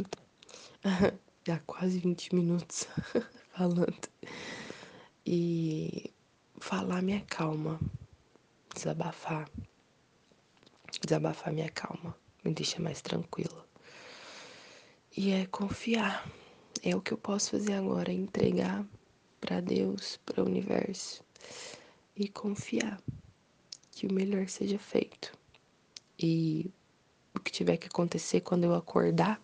Há 1.48 1.58
quase 1.66 1.98
20 1.98 2.34
minutos 2.34 2.86
falando. 3.54 4.08
E 5.24 6.12
falar 6.58 7.02
minha 7.02 7.20
calma, 7.22 7.80
desabafar, 8.74 9.48
desabafar 11.00 11.52
minha 11.52 11.70
calma, 11.70 12.16
me 12.44 12.52
deixa 12.52 12.80
mais 12.80 13.00
tranquila. 13.00 13.66
E 15.16 15.30
é 15.30 15.46
confiar. 15.46 16.28
É 16.82 16.96
o 16.96 17.00
que 17.00 17.12
eu 17.12 17.18
posso 17.18 17.50
fazer 17.50 17.74
agora, 17.74 18.10
é 18.10 18.14
entregar 18.14 18.84
para 19.40 19.60
Deus, 19.60 20.18
para 20.24 20.42
o 20.42 20.46
universo. 20.46 21.22
E 22.16 22.28
confiar 22.28 23.00
que 23.92 24.06
o 24.06 24.12
melhor 24.12 24.48
seja 24.48 24.78
feito. 24.78 25.32
E 26.18 26.70
que 27.40 27.52
tiver 27.52 27.76
que 27.76 27.86
acontecer 27.86 28.40
quando 28.40 28.64
eu 28.64 28.74
acordar, 28.74 29.40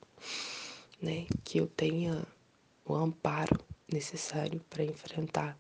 né, 1.01 1.27
que 1.45 1.59
eu 1.59 1.67
tenha 1.67 2.27
o 2.85 2.95
amparo 2.95 3.59
necessário 3.91 4.61
para 4.69 4.85
enfrentar 4.85 5.57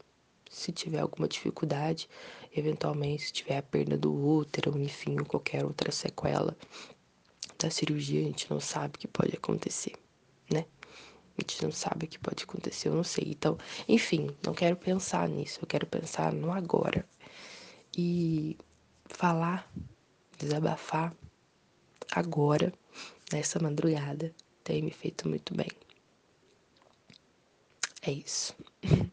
se 0.50 0.73
tiver 0.73 1.00
alguma 1.00 1.28
dificuldade, 1.28 2.08
eventualmente 2.54 3.25
se 3.25 3.32
tiver 3.32 3.58
a 3.58 3.62
perda 3.62 3.97
do 3.97 4.12
útero, 4.12 4.78
enfim, 4.78 5.18
ou 5.18 5.25
qualquer 5.25 5.64
outra 5.64 5.92
sequela 5.92 6.56
da 7.58 7.70
cirurgia, 7.70 8.20
a 8.20 8.25
gente 8.25 8.50
não 8.50 8.61
sabe 8.61 8.97
o 8.97 8.99
que 8.99 9.08
pode 9.08 9.35
acontecer, 9.37 9.92
né? 10.50 10.64
A 11.37 11.40
gente 11.40 11.62
não 11.62 11.70
sabe 11.70 12.06
o 12.06 12.08
que 12.08 12.18
pode 12.18 12.44
acontecer, 12.44 12.88
eu 12.88 12.94
não 12.94 13.04
sei. 13.04 13.26
Então, 13.28 13.58
enfim, 13.87 14.30
não 14.44 14.54
quero 14.54 14.76
pensar 14.76 15.28
nisso, 15.28 15.61
eu 15.62 15.66
quero 15.66 15.87
pensar 15.87 16.32
no 16.32 16.52
agora. 16.52 17.06
E 17.97 18.56
falar, 19.06 19.70
desabafar 20.38 21.14
agora, 22.12 22.73
nessa 23.33 23.59
madrugada, 23.59 24.35
tem 24.65 24.83
me 24.83 24.91
feito 24.91 25.29
muito 25.29 25.55
bem. 25.55 25.69
É 28.03 28.12
isso. 28.12 28.55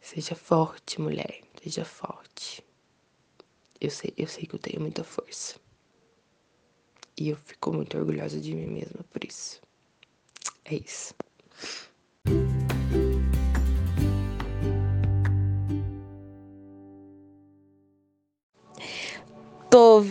Seja 0.00 0.34
forte, 0.34 1.00
mulher. 1.00 1.40
Seja 1.62 1.84
forte. 1.84 2.64
Eu 3.80 3.90
sei, 3.90 4.12
eu 4.16 4.26
sei 4.26 4.46
que 4.46 4.54
eu 4.54 4.58
tenho 4.58 4.80
muita 4.80 5.02
força. 5.02 5.56
E 7.16 7.28
eu 7.28 7.36
fico 7.36 7.72
muito 7.72 7.96
orgulhosa 7.96 8.40
de 8.40 8.54
mim 8.54 8.66
mesma 8.66 9.04
por 9.12 9.24
isso. 9.24 9.60
É 10.64 10.74
isso. 10.74 11.14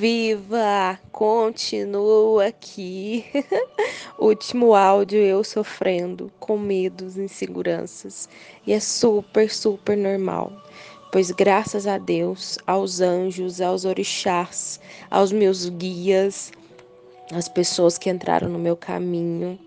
Viva, 0.03 0.99
continuo 1.13 2.41
aqui. 2.41 3.23
Último 4.19 4.75
áudio 4.75 5.17
eu 5.17 5.45
sofrendo 5.45 6.29
com 6.41 6.57
medos, 6.57 7.15
inseguranças. 7.15 8.27
E 8.67 8.73
é 8.73 8.81
super, 8.81 9.49
super 9.49 9.95
normal. 9.95 10.51
Pois 11.09 11.31
graças 11.31 11.87
a 11.87 11.97
Deus, 11.97 12.59
aos 12.67 12.99
anjos, 12.99 13.61
aos 13.61 13.85
orixás, 13.85 14.77
aos 15.09 15.31
meus 15.31 15.69
guias, 15.69 16.51
às 17.31 17.47
pessoas 17.47 17.97
que 17.97 18.09
entraram 18.09 18.49
no 18.49 18.59
meu 18.59 18.75
caminho, 18.75 19.57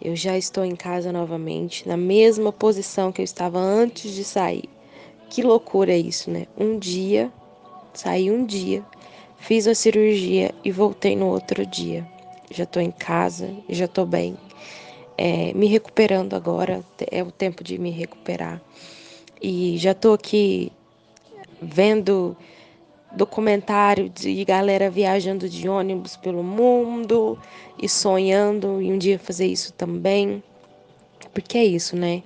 eu 0.00 0.16
já 0.16 0.38
estou 0.38 0.64
em 0.64 0.74
casa 0.74 1.12
novamente, 1.12 1.86
na 1.86 1.98
mesma 1.98 2.50
posição 2.50 3.12
que 3.12 3.20
eu 3.20 3.24
estava 3.24 3.58
antes 3.58 4.14
de 4.14 4.24
sair. 4.24 4.70
Que 5.28 5.42
loucura 5.42 5.92
é 5.92 5.98
isso, 5.98 6.30
né? 6.30 6.46
Um 6.56 6.78
dia, 6.78 7.30
saí 7.92 8.30
um 8.30 8.42
dia 8.46 8.82
Fiz 9.38 9.66
a 9.66 9.74
cirurgia 9.74 10.52
e 10.64 10.72
voltei 10.72 11.14
no 11.14 11.26
outro 11.26 11.64
dia. 11.64 12.06
Já 12.50 12.64
estou 12.64 12.82
em 12.82 12.90
casa, 12.90 13.54
já 13.68 13.84
estou 13.84 14.06
bem. 14.06 14.36
É, 15.18 15.52
me 15.54 15.66
recuperando 15.66 16.34
agora, 16.34 16.84
é 17.10 17.22
o 17.22 17.30
tempo 17.30 17.62
de 17.64 17.78
me 17.78 17.90
recuperar. 17.90 18.60
E 19.40 19.76
já 19.78 19.92
estou 19.92 20.14
aqui 20.14 20.72
vendo 21.60 22.36
documentário 23.14 24.10
de 24.10 24.44
galera 24.44 24.90
viajando 24.90 25.48
de 25.48 25.68
ônibus 25.68 26.16
pelo 26.16 26.42
mundo 26.42 27.38
e 27.80 27.88
sonhando 27.88 28.80
em 28.80 28.92
um 28.92 28.98
dia 28.98 29.18
fazer 29.18 29.46
isso 29.46 29.72
também. 29.72 30.42
Porque 31.32 31.56
é 31.56 31.64
isso, 31.64 31.96
né? 31.96 32.22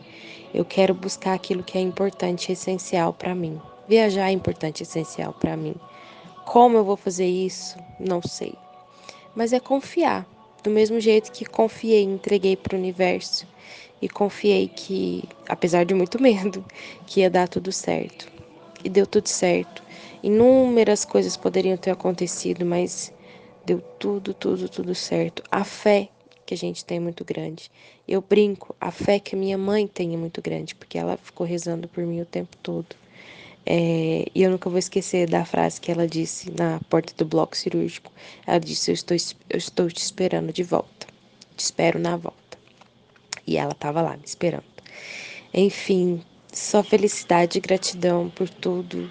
Eu 0.53 0.65
quero 0.65 0.95
buscar 0.95 1.35
aquilo 1.35 1.63
que 1.63 1.79
é 1.79 1.81
importante 1.81 2.51
essencial 2.51 3.13
para 3.13 3.35
mim. 3.35 3.61
Viajar 3.89 4.29
é 4.29 4.33
importante 4.33 4.83
essencial 4.83 5.33
para 5.33 5.57
mim. 5.57 5.75
Como 6.51 6.77
eu 6.77 6.85
vou 6.85 6.97
fazer 6.97 7.29
isso? 7.29 7.79
Não 8.01 8.21
sei. 8.21 8.55
Mas 9.37 9.53
é 9.53 9.61
confiar. 9.61 10.27
Do 10.65 10.69
mesmo 10.69 10.99
jeito 10.99 11.31
que 11.31 11.45
confiei, 11.45 12.03
entreguei 12.03 12.57
para 12.57 12.75
o 12.75 12.79
universo 12.81 13.47
e 14.03 14.09
confiei 14.09 14.67
que, 14.67 15.23
apesar 15.49 15.85
de 15.85 15.95
muito 15.95 16.19
medo, 16.21 16.65
que 17.07 17.21
ia 17.21 17.31
dar 17.31 17.47
tudo 17.47 17.71
certo. 17.71 18.27
E 18.83 18.89
deu 18.89 19.07
tudo 19.07 19.29
certo. 19.29 19.81
Inúmeras 20.25 21.05
coisas 21.05 21.37
poderiam 21.37 21.77
ter 21.77 21.93
acontecido, 21.93 22.67
mas 22.67 23.13
deu 23.65 23.81
tudo, 24.01 24.35
tudo, 24.35 24.69
tudo 24.69 24.93
certo. 24.93 25.45
A 25.53 25.63
fé 25.63 26.09
que 26.45 26.53
a 26.53 26.57
gente 26.57 26.85
tem 26.85 26.97
é 26.97 27.01
muito 27.01 27.25
grande. 27.25 27.71
Eu 28.09 28.21
brinco, 28.21 28.75
a 28.81 28.91
fé 28.91 29.21
que 29.21 29.37
minha 29.37 29.57
mãe 29.57 29.87
tem 29.87 30.15
é 30.15 30.17
muito 30.17 30.43
grande, 30.43 30.75
porque 30.75 30.99
ela 30.99 31.17
ficou 31.17 31.47
rezando 31.47 31.87
por 31.87 32.05
mim 32.05 32.21
o 32.21 32.27
tempo 32.27 32.57
todo. 32.57 33.00
É, 33.67 34.27
e 34.35 34.43
eu 34.43 34.51
nunca 34.51 34.71
vou 34.71 34.79
esquecer 34.79 35.29
da 35.29 35.45
frase 35.45 35.81
que 35.81 35.93
ela 35.93 36.07
disse 36.07 36.51
na 36.51 36.81
porta 36.89 37.13
do 37.17 37.25
bloco 37.25 37.57
cirúrgico. 37.57 38.11
Ela 38.47 38.59
disse: 38.59 38.91
Eu 38.91 38.95
estou, 38.95 39.17
eu 39.49 39.59
estou 39.59 39.89
te 39.91 40.03
esperando 40.03 40.53
de 40.53 40.63
volta. 40.63 41.07
Te 41.57 41.61
espero 41.65 41.99
na 41.99 42.17
volta. 42.17 42.59
E 43.47 43.57
ela 43.57 43.73
estava 43.73 44.01
lá 44.01 44.17
me 44.17 44.25
esperando. 44.25 44.65
Enfim, 45.53 46.23
só 46.53 46.83
felicidade 46.83 47.59
e 47.59 47.61
gratidão 47.61 48.31
por 48.31 48.49
tudo, 48.49 49.11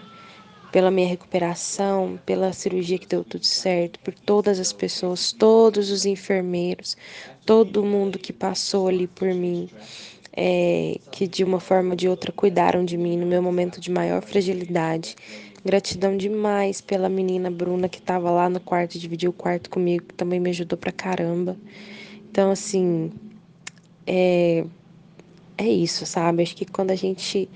pela 0.71 0.91
minha 0.91 1.07
recuperação, 1.07 2.19
pela 2.25 2.53
cirurgia 2.53 2.97
que 2.97 3.07
deu 3.07 3.23
tudo 3.23 3.45
certo, 3.45 3.99
por 3.99 4.13
todas 4.13 4.59
as 4.59 4.71
pessoas, 4.71 5.31
todos 5.31 5.89
os 5.89 6.05
enfermeiros, 6.05 6.95
todo 7.45 7.83
mundo 7.83 8.19
que 8.19 8.31
passou 8.31 8.87
ali 8.87 9.07
por 9.07 9.33
mim. 9.33 9.69
É, 10.33 10.99
que 11.11 11.27
de 11.27 11.43
uma 11.43 11.59
forma 11.59 11.91
ou 11.91 11.95
de 11.95 12.07
outra 12.07 12.31
cuidaram 12.31 12.85
de 12.85 12.97
mim 12.97 13.17
no 13.17 13.25
meu 13.25 13.41
momento 13.41 13.79
de 13.79 13.91
maior 13.91 14.21
fragilidade. 14.21 15.15
Gratidão 15.63 16.15
demais 16.15 16.79
pela 16.79 17.09
menina 17.09 17.51
Bruna 17.51 17.89
que 17.89 17.99
estava 17.99 18.31
lá 18.31 18.49
no 18.49 18.59
quarto, 18.59 18.97
dividiu 18.97 19.31
o 19.31 19.33
quarto 19.33 19.69
comigo, 19.69 20.05
que 20.05 20.13
também 20.13 20.39
me 20.39 20.49
ajudou 20.49 20.77
pra 20.77 20.91
caramba. 20.91 21.57
Então, 22.31 22.51
assim, 22.51 23.11
é, 24.07 24.63
é 25.57 25.67
isso, 25.67 26.05
sabe? 26.05 26.43
Acho 26.43 26.55
que 26.55 26.65
quando 26.65 26.91
a 26.91 26.95
gente 26.95 27.49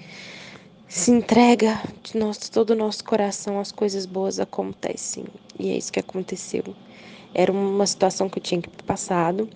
se 0.88 1.10
entrega 1.12 1.82
de 2.04 2.18
nosso, 2.18 2.52
todo 2.52 2.72
o 2.72 2.76
nosso 2.76 3.04
coração, 3.04 3.60
as 3.60 3.72
coisas 3.72 4.06
boas 4.06 4.40
acontecem. 4.40 5.26
E 5.58 5.72
é 5.72 5.78
isso 5.78 5.92
que 5.92 6.00
aconteceu. 6.00 6.64
Era 7.34 7.52
uma 7.52 7.88
situação 7.88 8.30
que 8.30 8.38
eu 8.38 8.44
tinha 8.44 8.62
que 8.62 8.70
ter 8.70 8.84
passado, 8.84 9.50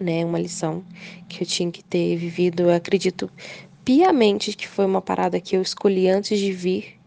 né? 0.00 0.24
Uma 0.24 0.38
lição 0.38 0.84
que 1.28 1.42
eu 1.42 1.46
tinha 1.46 1.70
que 1.70 1.82
ter 1.82 2.16
vivido. 2.16 2.64
Eu 2.64 2.74
acredito 2.74 3.30
piamente 3.84 4.56
que 4.56 4.66
foi 4.66 4.84
uma 4.84 5.02
parada 5.02 5.40
que 5.40 5.56
eu 5.56 5.62
escolhi 5.62 6.08
antes 6.08 6.38
de 6.38 6.52
vir. 6.52 6.98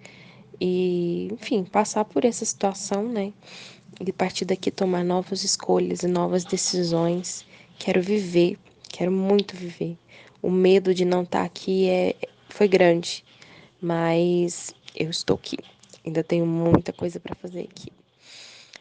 E, 0.60 1.29
enfim, 1.32 1.63
passar 1.63 2.06
por 2.06 2.25
essa 2.25 2.44
situação, 2.44 3.08
né? 3.08 3.32
E 4.00 4.12
partir 4.12 4.46
daqui 4.46 4.72
tomar 4.72 5.03
novas 5.03 5.44
escolhas 5.44 6.03
e 6.03 6.08
novas 6.08 6.44
decisões. 6.44 7.46
Quero 7.77 8.01
viver, 8.01 8.58
quero 8.89 9.12
muito 9.12 9.56
viver. 9.56 9.98
O 10.41 10.50
medo 10.50 10.94
de 10.94 11.06
não 11.06 11.24
estar 11.24 11.39
tá 11.39 11.46
aqui 11.46 11.89
é, 11.89 12.15
foi 12.50 12.67
grande, 12.67 13.24
mas 13.82 14.74
eu 14.96 15.10
estou 15.10 15.36
aqui. 15.36 15.58
Ainda 16.06 16.24
tenho 16.24 16.46
muita 16.46 16.94
coisa 16.94 17.20
para 17.20 17.36
fazer 17.36 17.62
aqui. 17.62 17.97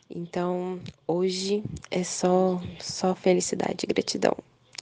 Então, 0.08 0.80
hoje 1.06 1.64
é 1.90 2.04
só 2.04 2.60
só 2.80 3.14
felicidade 3.14 3.84
e 3.84 3.86
gratidão. 3.86 4.36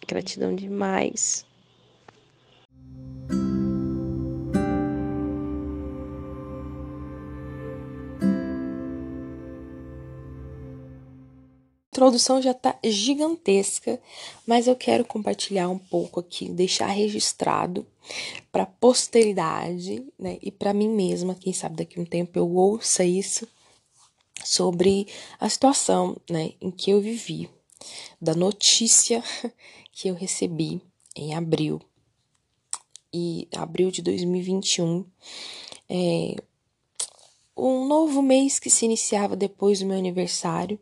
Gratidão 0.06 0.54
demais. 0.54 1.46
A 11.80 11.96
introdução 11.96 12.42
já 12.42 12.50
está 12.50 12.76
gigantesca, 12.84 13.98
mas 14.46 14.66
eu 14.66 14.76
quero 14.76 15.04
compartilhar 15.04 15.68
um 15.70 15.78
pouco 15.78 16.20
aqui, 16.20 16.50
deixar 16.50 16.88
registrado 16.88 17.86
para 18.52 18.66
posteridade, 18.66 20.04
né? 20.18 20.36
E 20.42 20.50
para 20.50 20.74
mim 20.74 20.88
mesma, 20.88 21.34
quem 21.34 21.52
sabe 21.52 21.76
daqui 21.76 21.98
a 21.98 22.02
um 22.02 22.04
tempo 22.04 22.38
eu 22.38 22.50
ouça 22.54 23.04
isso 23.04 23.48
sobre 24.44 25.06
a 25.40 25.48
situação 25.48 26.16
né, 26.30 26.52
em 26.60 26.70
que 26.70 26.90
eu 26.90 27.00
vivi, 27.00 27.50
da 28.20 28.34
notícia 28.34 29.22
que 29.92 30.08
eu 30.08 30.14
recebi 30.14 30.80
em 31.16 31.34
abril. 31.34 31.80
E 33.12 33.48
abril 33.54 33.90
de 33.90 34.02
2021, 34.02 35.06
é, 35.88 36.34
um 37.56 37.86
novo 37.86 38.20
mês 38.20 38.58
que 38.58 38.68
se 38.68 38.84
iniciava 38.84 39.36
depois 39.36 39.78
do 39.78 39.86
meu 39.86 39.96
aniversário, 39.96 40.78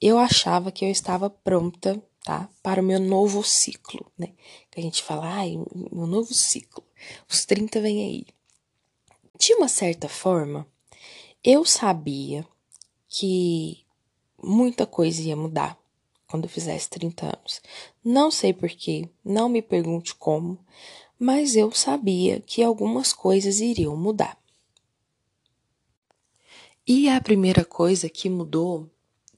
eu 0.00 0.18
achava 0.18 0.72
que 0.72 0.84
eu 0.84 0.90
estava 0.90 1.30
pronta, 1.30 2.02
tá, 2.24 2.48
para 2.62 2.80
o 2.80 2.84
meu 2.84 2.98
novo 2.98 3.44
ciclo, 3.44 4.10
né? 4.18 4.32
Que 4.70 4.80
a 4.80 4.82
gente 4.82 5.02
fala, 5.02 5.26
ai, 5.26 5.56
meu 5.92 6.06
novo 6.06 6.34
ciclo, 6.34 6.84
os 7.28 7.44
30 7.44 7.80
vem 7.80 8.02
aí. 8.02 8.26
De 9.38 9.54
uma 9.54 9.68
certa 9.68 10.08
forma, 10.08 10.66
eu 11.44 11.64
sabia 11.64 12.44
que 13.08 13.84
muita 14.42 14.86
coisa 14.86 15.22
ia 15.22 15.36
mudar 15.36 15.78
quando 16.26 16.44
eu 16.44 16.50
fizesse 16.50 16.90
30 16.90 17.26
anos. 17.26 17.60
Não 18.04 18.30
sei 18.30 18.52
porquê, 18.52 19.08
não 19.24 19.48
me 19.48 19.62
pergunte 19.62 20.14
como, 20.14 20.58
mas 21.18 21.56
eu 21.56 21.72
sabia 21.72 22.40
que 22.40 22.62
algumas 22.62 23.12
coisas 23.12 23.60
iriam 23.60 23.96
mudar. 23.96 24.38
E 26.86 27.08
a 27.08 27.20
primeira 27.20 27.64
coisa 27.64 28.08
que 28.08 28.30
mudou 28.30 28.88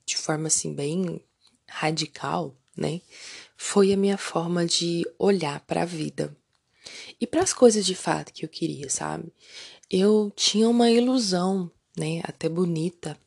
de 0.05 0.17
forma 0.17 0.49
assim 0.49 0.75
bem 0.75 1.21
radical, 1.69 2.55
né, 2.77 3.01
foi 3.57 3.93
a 3.93 3.97
minha 3.97 4.19
forma 4.19 4.67
de 4.67 5.05
olhar 5.19 5.61
para 5.61 5.83
a 5.83 5.87
vida 5.87 6.37
e 7.21 7.27
para 7.27 7.43
as 7.43 7.53
coisas 7.53 7.85
de 7.85 7.95
fato 7.95 8.33
que 8.33 8.45
eu 8.45 8.49
queria, 8.49 8.89
sabe? 8.89 9.33
Eu 9.89 10.33
tinha 10.35 10.69
uma 10.69 10.91
ilusão, 10.91 11.71
né, 11.97 12.21
até 12.25 12.49
bonita, 12.49 13.19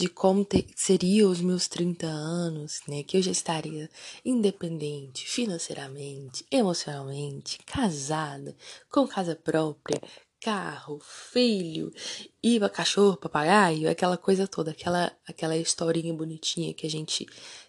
de 0.00 0.08
como 0.08 0.46
ter, 0.46 0.66
seria 0.74 1.28
os 1.28 1.42
meus 1.42 1.68
30 1.68 2.06
anos, 2.06 2.80
né? 2.88 3.02
Que 3.02 3.18
eu 3.18 3.22
já 3.22 3.30
estaria 3.30 3.90
independente 4.24 5.28
financeiramente, 5.28 6.42
emocionalmente, 6.50 7.58
casada, 7.66 8.56
com 8.90 9.06
casa 9.06 9.36
própria, 9.36 10.00
carro, 10.40 10.98
filho, 11.02 11.92
iba 12.42 12.70
cachorro, 12.70 13.18
papagaio, 13.18 13.90
aquela 13.90 14.16
coisa 14.16 14.48
toda, 14.48 14.70
aquela 14.70 15.12
aquela 15.28 15.54
historinha 15.54 16.14
bonitinha 16.14 16.72
que 16.72 16.86
a 16.86 16.90
gente 16.90 17.26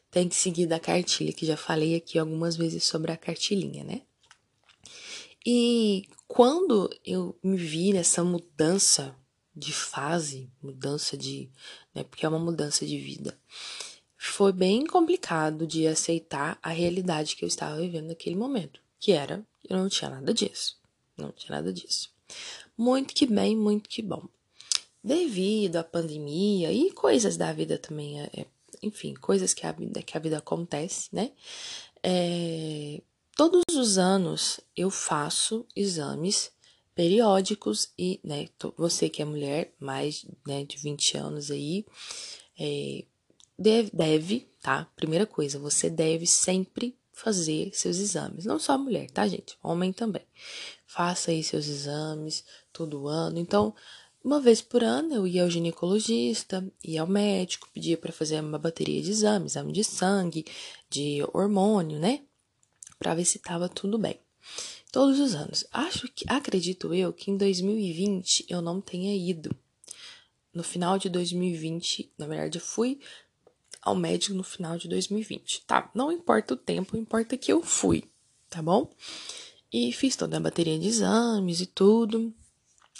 tem 0.10 0.30
que 0.30 0.36
seguir 0.36 0.68
da 0.68 0.80
cartilha, 0.80 1.34
que 1.34 1.46
já 1.46 1.58
falei 1.58 1.96
aqui 1.96 2.18
algumas 2.18 2.56
vezes 2.56 2.86
sobre 2.86 3.12
a 3.12 3.18
cartilhinha, 3.18 3.84
né? 3.84 4.04
E 5.46 6.06
quando 6.30 6.90
eu 7.04 7.38
me 7.44 7.58
vi 7.58 7.92
nessa 7.92 8.24
mudança 8.24 9.18
de 9.56 9.74
fase, 9.74 10.50
mudança 10.62 11.18
de, 11.18 11.52
né, 11.94 12.04
porque 12.04 12.26
é 12.26 12.30
uma 12.30 12.40
mudança 12.40 12.86
de 12.86 12.98
vida. 12.98 13.38
Foi 14.18 14.52
bem 14.52 14.86
complicado 14.86 15.66
de 15.66 15.88
aceitar 15.88 16.58
a 16.62 16.70
realidade 16.70 17.36
que 17.36 17.44
eu 17.44 17.48
estava 17.48 17.80
vivendo 17.80 18.08
naquele 18.08 18.36
momento, 18.36 18.80
que 19.00 19.12
era 19.12 19.46
eu 19.68 19.78
não 19.78 19.90
tinha 19.90 20.10
nada 20.10 20.34
disso. 20.34 20.78
Não 21.18 21.32
tinha 21.32 21.56
nada 21.56 21.72
disso. 21.72 22.10
Muito 22.78 23.14
que 23.14 23.26
bem, 23.26 23.56
muito 23.56 23.90
que 23.90 24.02
bom. 24.02 24.28
Devido 25.04 25.78
à 25.78 25.84
pandemia 25.84 26.72
e 26.72 26.92
coisas 26.92 27.38
da 27.38 27.52
vida 27.52 27.78
também, 27.78 28.22
é, 28.22 28.30
é 28.34 28.46
enfim, 28.82 29.14
coisas 29.14 29.54
que 29.54 29.66
a 29.66 29.72
vida, 29.72 30.02
que 30.02 30.18
a 30.18 30.20
vida 30.20 30.38
acontece, 30.38 31.10
né? 31.12 31.32
É, 32.04 33.02
todos 33.36 33.64
os 33.76 33.98
anos 33.98 34.60
eu 34.76 34.90
faço 34.90 35.66
exames 35.76 36.52
periódicos 37.02 37.92
e, 37.98 38.20
né, 38.24 38.48
você 38.78 39.10
que 39.10 39.24
é 39.24 39.26
mulher, 39.26 39.74
mais 39.80 40.24
né, 40.46 40.64
de 40.64 40.78
20 40.78 41.18
anos 41.18 41.50
aí, 41.50 41.84
é, 42.60 43.06
deve, 43.58 43.90
deve, 43.92 44.48
tá? 44.62 44.88
Primeira 44.96 45.26
coisa, 45.26 45.58
você 45.58 45.90
deve 45.90 46.28
sempre 46.28 46.96
fazer 47.12 47.72
seus 47.74 47.98
exames. 47.98 48.46
Não 48.46 48.60
só 48.60 48.78
mulher, 48.78 49.10
tá, 49.10 49.28
gente? 49.28 49.58
Homem 49.64 49.92
também. 49.92 50.22
Faça 50.86 51.32
aí 51.32 51.44
seus 51.44 51.66
exames 51.66 52.44
todo 52.72 53.08
ano. 53.08 53.40
Então, 53.40 53.74
uma 54.24 54.40
vez 54.40 54.62
por 54.62 54.84
ano 54.84 55.12
eu 55.16 55.26
ia 55.26 55.42
ao 55.42 55.50
ginecologista, 55.50 56.64
ia 56.84 57.02
ao 57.02 57.08
médico, 57.08 57.68
pedia 57.74 57.98
para 57.98 58.14
fazer 58.14 58.40
uma 58.40 58.60
bateria 58.60 59.02
de 59.02 59.10
exames, 59.10 59.54
exame 59.54 59.74
de 59.74 59.84
sangue, 59.84 60.46
de 60.88 61.24
hormônio, 61.34 61.98
né? 61.98 62.22
Para 63.00 63.16
ver 63.16 63.26
se 63.26 63.40
tava 63.40 63.68
tudo 63.68 63.98
bem 63.98 64.20
todos 64.92 65.20
os 65.20 65.34
anos. 65.34 65.66
Acho 65.72 66.08
que, 66.08 66.26
acredito 66.28 66.94
eu, 66.94 67.14
que 67.14 67.32
em 67.32 67.38
2020 67.38 68.46
eu 68.50 68.62
não 68.62 68.82
tenha 68.82 69.16
ido. 69.16 69.56
No 70.54 70.64
final 70.64 71.00
de 71.00 71.10
2020, 71.10 72.12
na 72.18 72.28
verdade, 72.28 72.58
eu 72.58 72.62
fui 72.62 73.00
ao 73.82 73.96
médico 73.96 74.36
no 74.36 74.44
final 74.44 74.78
de 74.78 74.88
2020. 74.88 75.64
Tá, 75.66 75.90
não 75.96 76.12
importa 76.12 76.54
o 76.54 76.58
tempo, 76.58 76.98
importa 76.98 77.38
que 77.38 77.52
eu 77.52 77.64
fui, 77.64 78.04
tá 78.50 78.62
bom? 78.62 78.92
E 79.72 79.92
fiz 79.94 80.16
toda 80.16 80.38
a 80.38 80.42
bateria 80.42 80.78
de 80.78 80.88
exames 80.88 81.62
e 81.62 81.66
tudo. 81.66 82.34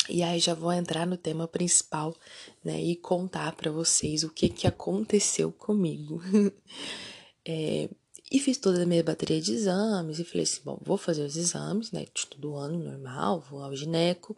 E 0.10 0.24
aí 0.24 0.40
já 0.40 0.54
vou 0.54 0.72
entrar 0.72 1.06
no 1.06 1.18
tema 1.18 1.48
principal, 1.48 2.16
né, 2.64 2.82
e 2.82 2.96
contar 2.96 3.56
para 3.56 3.72
vocês 3.72 4.24
o 4.24 4.30
que 4.30 4.50
que 4.50 4.66
aconteceu 4.66 5.52
comigo. 5.52 6.22
é, 7.46 7.90
e 8.32 8.40
fiz 8.40 8.58
toda 8.58 8.82
a 8.82 8.86
minha 8.86 9.04
bateria 9.04 9.42
de 9.42 9.52
exames 9.52 10.18
e 10.18 10.24
falei 10.24 10.44
assim, 10.44 10.62
bom, 10.64 10.80
vou 10.82 10.98
fazer 10.98 11.22
os 11.24 11.36
exames, 11.36 11.92
né, 11.92 12.06
todo 12.30 12.56
ano, 12.56 12.80
normal, 12.80 13.42
vou 13.42 13.62
ao 13.62 13.76
gineco, 13.76 14.38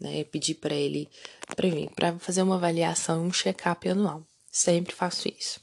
né, 0.00 0.24
pedi 0.24 0.54
para 0.54 0.74
ele, 0.74 1.06
para 1.54 1.68
mim, 1.68 1.88
para 1.94 2.18
fazer 2.18 2.40
uma 2.40 2.54
avaliação, 2.54 3.26
um 3.26 3.32
check-up 3.32 3.86
anual. 3.86 4.26
Sempre 4.50 4.94
faço 4.94 5.28
isso. 5.28 5.60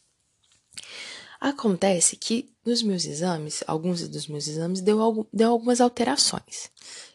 Acontece 1.41 2.15
que 2.15 2.53
nos 2.63 2.83
meus 2.83 3.05
exames, 3.05 3.63
alguns 3.65 4.07
dos 4.07 4.27
meus 4.27 4.47
exames, 4.47 4.79
deu, 4.79 5.27
deu 5.33 5.49
algumas 5.49 5.81
alterações. 5.81 6.69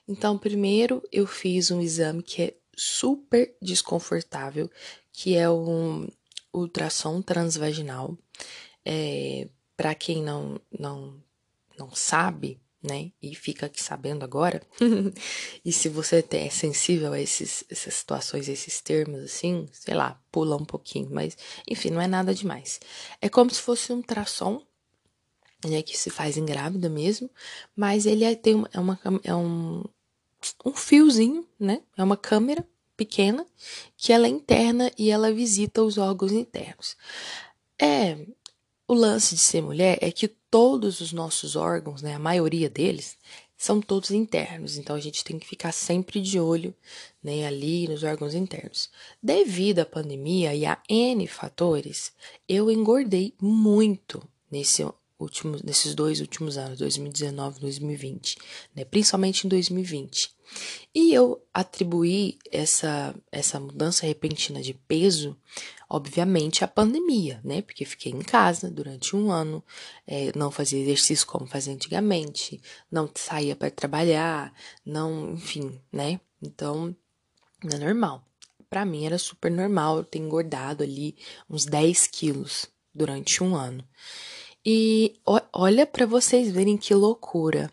Então, 0.09 0.37
primeiro 0.37 1.03
eu 1.13 1.27
fiz 1.27 1.71
um 1.71 1.81
exame 1.81 2.23
que 2.23 2.43
é 2.43 2.55
super 2.77 3.55
desconfortável, 3.63 4.69
que 5.13 5.37
é 5.37 5.49
um 5.49 6.09
ultrassom 6.53 7.23
transvaginal. 7.23 8.19
É, 8.85 9.49
para 9.79 9.95
quem 9.95 10.25
não, 10.25 10.61
não, 10.77 11.15
não 11.79 11.95
sabe, 11.95 12.61
né, 12.83 13.13
e 13.23 13.33
fica 13.33 13.67
aqui 13.67 13.81
sabendo 13.81 14.25
agora, 14.25 14.61
e 15.65 15.73
se 15.73 15.89
você 15.89 16.25
é 16.33 16.51
sensível 16.51 17.13
a 17.13 17.21
esses, 17.21 17.63
essas 17.71 17.95
situações, 17.95 18.49
esses 18.49 18.81
termos, 18.81 19.23
assim, 19.23 19.69
sei 19.71 19.95
lá, 19.95 20.21
pula 20.33 20.57
um 20.57 20.65
pouquinho, 20.65 21.09
mas 21.13 21.39
enfim, 21.65 21.91
não 21.91 22.01
é 22.01 22.09
nada 22.09 22.35
demais. 22.35 22.81
É 23.21 23.29
como 23.29 23.51
se 23.51 23.63
fosse 23.63 23.93
um 23.93 23.99
ultrassom, 23.99 24.61
né, 25.65 25.81
que 25.81 25.97
se 25.97 26.11
faz 26.11 26.37
em 26.37 26.45
grávida 26.45 26.89
mesmo, 26.89 27.31
mas 27.77 28.05
ele 28.05 28.25
é, 28.25 28.35
tem 28.35 28.57
uma, 28.57 28.69
é, 28.73 28.81
uma, 28.81 29.01
é 29.23 29.35
um, 29.35 29.85
um 30.65 30.73
fiozinho, 30.73 31.47
né? 31.59 31.83
É 31.97 32.03
uma 32.03 32.17
câmera 32.17 32.67
pequena 32.97 33.47
que 33.97 34.13
ela 34.13 34.27
é 34.27 34.31
interna 34.31 34.91
e 34.99 35.11
ela 35.11 35.33
visita 35.33 35.83
os 35.83 35.99
órgãos 35.99 36.33
internos. 36.33 36.97
É, 37.81 38.27
o 38.89 38.95
lance 38.95 39.35
de 39.35 39.41
ser 39.43 39.61
mulher 39.61 39.99
é 40.01 40.11
que 40.11 40.27
todos 40.27 41.01
os 41.01 41.13
nossos 41.13 41.55
órgãos, 41.55 42.01
né, 42.01 42.15
a 42.15 42.19
maioria 42.19 42.71
deles, 42.71 43.19
são 43.55 43.81
todos 43.81 44.11
internos, 44.11 44.79
então 44.79 44.97
a 44.97 45.01
gente 45.01 45.23
tem 45.23 45.39
que 45.39 45.47
ficar 45.47 45.73
sempre 45.73 46.21
de 46.21 46.41
olho 46.41 46.75
né, 47.23 47.47
ali 47.47 47.87
nos 47.87 48.03
órgãos 48.03 48.33
internos. 48.33 48.89
Devido 49.23 49.81
à 49.81 49.85
pandemia 49.85 50.55
e 50.55 50.65
a 50.65 50.81
N 50.89 51.27
fatores, 51.27 52.13
eu 52.49 52.71
engordei 52.71 53.35
muito 53.39 54.27
nesse 54.51 54.83
últimos, 55.19 55.63
nesses 55.63 55.95
dois 55.95 56.21
últimos 56.21 56.57
anos, 56.57 56.79
2019 56.79 57.59
e 57.59 57.61
2020, 57.61 58.39
né? 58.75 58.85
principalmente 58.85 59.47
em 59.47 59.49
2020. 59.49 60.31
E 60.95 61.13
eu 61.13 61.43
atribuí 61.53 62.39
essa, 62.51 63.15
essa 63.31 63.61
mudança 63.61 64.07
repentina 64.07 64.63
de 64.63 64.73
peso, 64.73 65.37
obviamente, 65.89 66.65
à 66.65 66.69
pandemia, 66.69 67.41
né? 67.45 67.61
Porque 67.63 67.85
fiquei 67.85 68.13
em 68.13 68.23
casa 68.23 68.71
durante 68.71 69.15
um 69.15 69.31
ano, 69.31 69.63
é, 70.07 70.33
não 70.37 70.51
fazia 70.51 70.81
exercício 70.81 71.27
como 71.27 71.47
fazia 71.47 71.73
antigamente, 71.75 72.61
não 72.91 73.11
saía 73.15 73.55
para 73.55 73.71
trabalhar, 73.71 74.53
não, 74.85 75.35
enfim, 75.35 75.81
né? 75.93 76.21
Então, 76.43 76.97
não 77.63 77.77
é 77.77 77.79
normal. 77.79 78.25
Para 78.71 78.85
mim 78.85 79.05
era 79.05 79.19
super 79.19 79.51
normal 79.51 79.99
eu 79.99 80.05
ter 80.05 80.19
engordado 80.19 80.83
ali 80.83 81.17
uns 81.49 81.65
10 81.65 82.07
quilos 82.09 82.67
durante 82.95 83.43
um 83.43 83.55
ano. 83.55 83.87
E 84.71 85.15
olha 85.51 85.87
para 85.87 86.05
vocês 86.05 86.51
verem 86.51 86.77
que 86.77 86.93
loucura. 86.93 87.73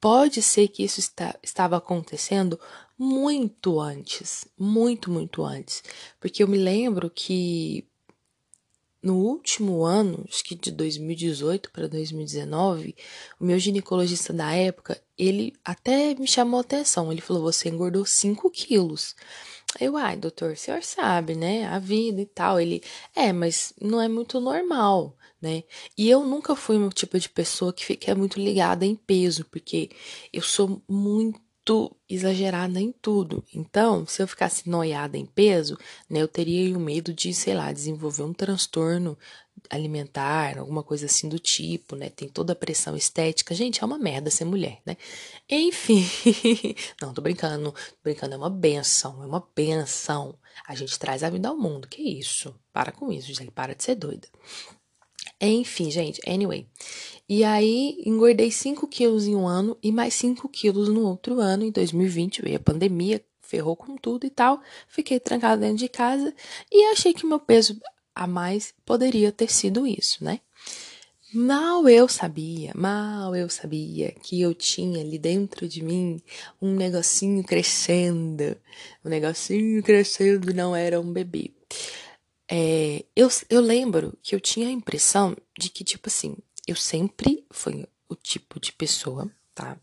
Pode 0.00 0.40
ser 0.40 0.68
que 0.68 0.84
isso 0.84 1.00
está, 1.00 1.36
estava 1.42 1.76
acontecendo 1.76 2.60
muito 2.96 3.80
antes, 3.80 4.46
muito, 4.56 5.10
muito 5.10 5.42
antes. 5.42 5.82
Porque 6.20 6.40
eu 6.40 6.46
me 6.46 6.56
lembro 6.56 7.10
que 7.10 7.84
no 9.02 9.16
último 9.16 9.84
ano, 9.84 10.24
acho 10.28 10.44
que 10.44 10.54
de 10.54 10.70
2018 10.70 11.72
para 11.72 11.88
2019, 11.88 12.94
o 13.40 13.44
meu 13.44 13.58
ginecologista 13.58 14.32
da 14.32 14.54
época, 14.54 15.02
ele 15.18 15.52
até 15.64 16.14
me 16.14 16.28
chamou 16.28 16.60
atenção. 16.60 17.10
Ele 17.10 17.20
falou: 17.20 17.42
Você 17.42 17.68
engordou 17.68 18.06
5 18.06 18.48
quilos. 18.52 19.16
Eu, 19.80 19.96
ai, 19.96 20.16
doutor, 20.16 20.52
o 20.52 20.56
senhor 20.56 20.84
sabe, 20.84 21.34
né? 21.34 21.66
A 21.66 21.80
vida 21.80 22.20
e 22.20 22.26
tal. 22.26 22.60
Ele, 22.60 22.80
é, 23.12 23.32
mas 23.32 23.72
não 23.80 24.00
é 24.00 24.06
muito 24.06 24.38
normal 24.38 25.17
né? 25.40 25.64
E 25.96 26.08
eu 26.08 26.24
nunca 26.24 26.54
fui 26.56 26.76
um 26.76 26.88
tipo 26.88 27.18
de 27.18 27.28
pessoa 27.28 27.72
que 27.72 27.84
fica 27.84 28.14
muito 28.14 28.38
ligada 28.40 28.84
em 28.84 28.94
peso, 28.94 29.44
porque 29.46 29.90
eu 30.32 30.42
sou 30.42 30.82
muito 30.88 31.96
exagerada 32.08 32.80
em 32.80 32.90
tudo. 32.90 33.44
Então, 33.54 34.06
se 34.06 34.22
eu 34.22 34.28
ficasse 34.28 34.68
noiada 34.68 35.18
em 35.18 35.26
peso, 35.26 35.76
né, 36.08 36.22
eu 36.22 36.28
teria 36.28 36.76
o 36.76 36.80
medo 36.80 37.12
de, 37.12 37.34
sei 37.34 37.54
lá, 37.54 37.70
desenvolver 37.72 38.22
um 38.22 38.32
transtorno 38.32 39.18
alimentar, 39.68 40.58
alguma 40.58 40.82
coisa 40.82 41.06
assim 41.06 41.28
do 41.28 41.38
tipo, 41.38 41.96
né? 41.96 42.08
Tem 42.08 42.28
toda 42.28 42.52
a 42.52 42.56
pressão 42.56 42.96
estética. 42.96 43.54
Gente, 43.54 43.82
é 43.82 43.86
uma 43.86 43.98
merda 43.98 44.30
ser 44.30 44.44
mulher, 44.44 44.80
né? 44.84 44.96
Enfim. 45.48 46.04
Não, 47.00 47.12
tô 47.12 47.20
brincando. 47.20 47.72
Tô 47.72 47.96
brincando, 48.02 48.34
é 48.34 48.38
uma 48.38 48.50
benção, 48.50 49.22
é 49.22 49.26
uma 49.26 49.46
benção. 49.54 50.38
A 50.66 50.74
gente 50.74 50.98
traz 50.98 51.22
a 51.22 51.30
vida 51.30 51.48
ao 51.48 51.56
mundo. 51.56 51.88
Que 51.88 52.02
isso? 52.02 52.54
Para 52.72 52.92
com 52.92 53.12
isso, 53.12 53.32
gente. 53.32 53.50
Para 53.50 53.74
de 53.74 53.84
ser 53.84 53.94
doida. 53.94 54.28
Enfim, 55.40 55.90
gente, 55.90 56.20
anyway. 56.26 56.66
E 57.28 57.44
aí, 57.44 58.02
engordei 58.04 58.50
5 58.50 58.88
quilos 58.88 59.26
em 59.26 59.36
um 59.36 59.46
ano 59.46 59.76
e 59.82 59.92
mais 59.92 60.14
5 60.14 60.48
quilos 60.48 60.88
no 60.88 61.02
outro 61.06 61.40
ano, 61.40 61.64
em 61.64 61.70
2020. 61.70 62.42
Veio 62.42 62.56
a 62.56 62.60
pandemia, 62.60 63.22
ferrou 63.40 63.76
com 63.76 63.96
tudo 63.96 64.26
e 64.26 64.30
tal. 64.30 64.60
Fiquei 64.88 65.20
trancada 65.20 65.60
dentro 65.60 65.78
de 65.78 65.88
casa 65.88 66.34
e 66.72 66.84
achei 66.92 67.12
que 67.12 67.26
meu 67.26 67.38
peso 67.38 67.80
a 68.14 68.26
mais 68.26 68.74
poderia 68.84 69.30
ter 69.30 69.50
sido 69.50 69.86
isso, 69.86 70.24
né? 70.24 70.40
Mal 71.32 71.86
eu 71.86 72.08
sabia, 72.08 72.72
mal 72.74 73.36
eu 73.36 73.50
sabia 73.50 74.12
que 74.22 74.40
eu 74.40 74.54
tinha 74.54 75.00
ali 75.00 75.18
dentro 75.18 75.68
de 75.68 75.84
mim 75.84 76.18
um 76.60 76.74
negocinho 76.74 77.44
crescendo. 77.44 78.56
Um 79.04 79.10
negocinho 79.10 79.82
crescendo 79.82 80.54
não 80.54 80.74
era 80.74 80.98
um 80.98 81.12
bebê. 81.12 81.50
É, 82.50 83.04
eu, 83.14 83.28
eu 83.50 83.60
lembro 83.60 84.16
que 84.22 84.34
eu 84.34 84.40
tinha 84.40 84.68
a 84.68 84.72
impressão 84.72 85.36
de 85.58 85.68
que, 85.68 85.84
tipo 85.84 86.08
assim, 86.08 86.36
eu 86.66 86.76
sempre 86.76 87.44
fui 87.50 87.86
o 88.08 88.14
tipo 88.14 88.58
de 88.58 88.72
pessoa, 88.72 89.30
tá? 89.54 89.76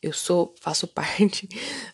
Eu 0.00 0.12
sou, 0.12 0.54
faço 0.60 0.86
parte 0.88 1.48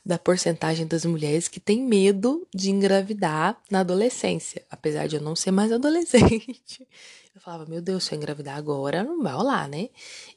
da 0.05 0.19
porcentagem 0.19 0.87
das 0.87 1.05
mulheres 1.05 1.49
que 1.49 1.59
tem 1.59 1.83
medo 1.83 2.47
de 2.55 2.71
engravidar 2.71 3.61
na 3.71 3.81
adolescência, 3.81 4.65
apesar 4.71 5.07
de 5.07 5.17
eu 5.17 5.23
não 5.23 5.35
ser 5.35 5.51
mais 5.51 5.73
adolescente. 5.73 6.87
Eu 7.35 7.41
falava, 7.41 7.65
meu 7.65 7.81
Deus, 7.81 8.05
se 8.05 8.13
eu 8.13 8.19
engravidar 8.19 8.59
agora, 8.59 9.05
não 9.05 9.23
vai 9.23 9.33
rolar, 9.33 9.69
né? 9.69 9.89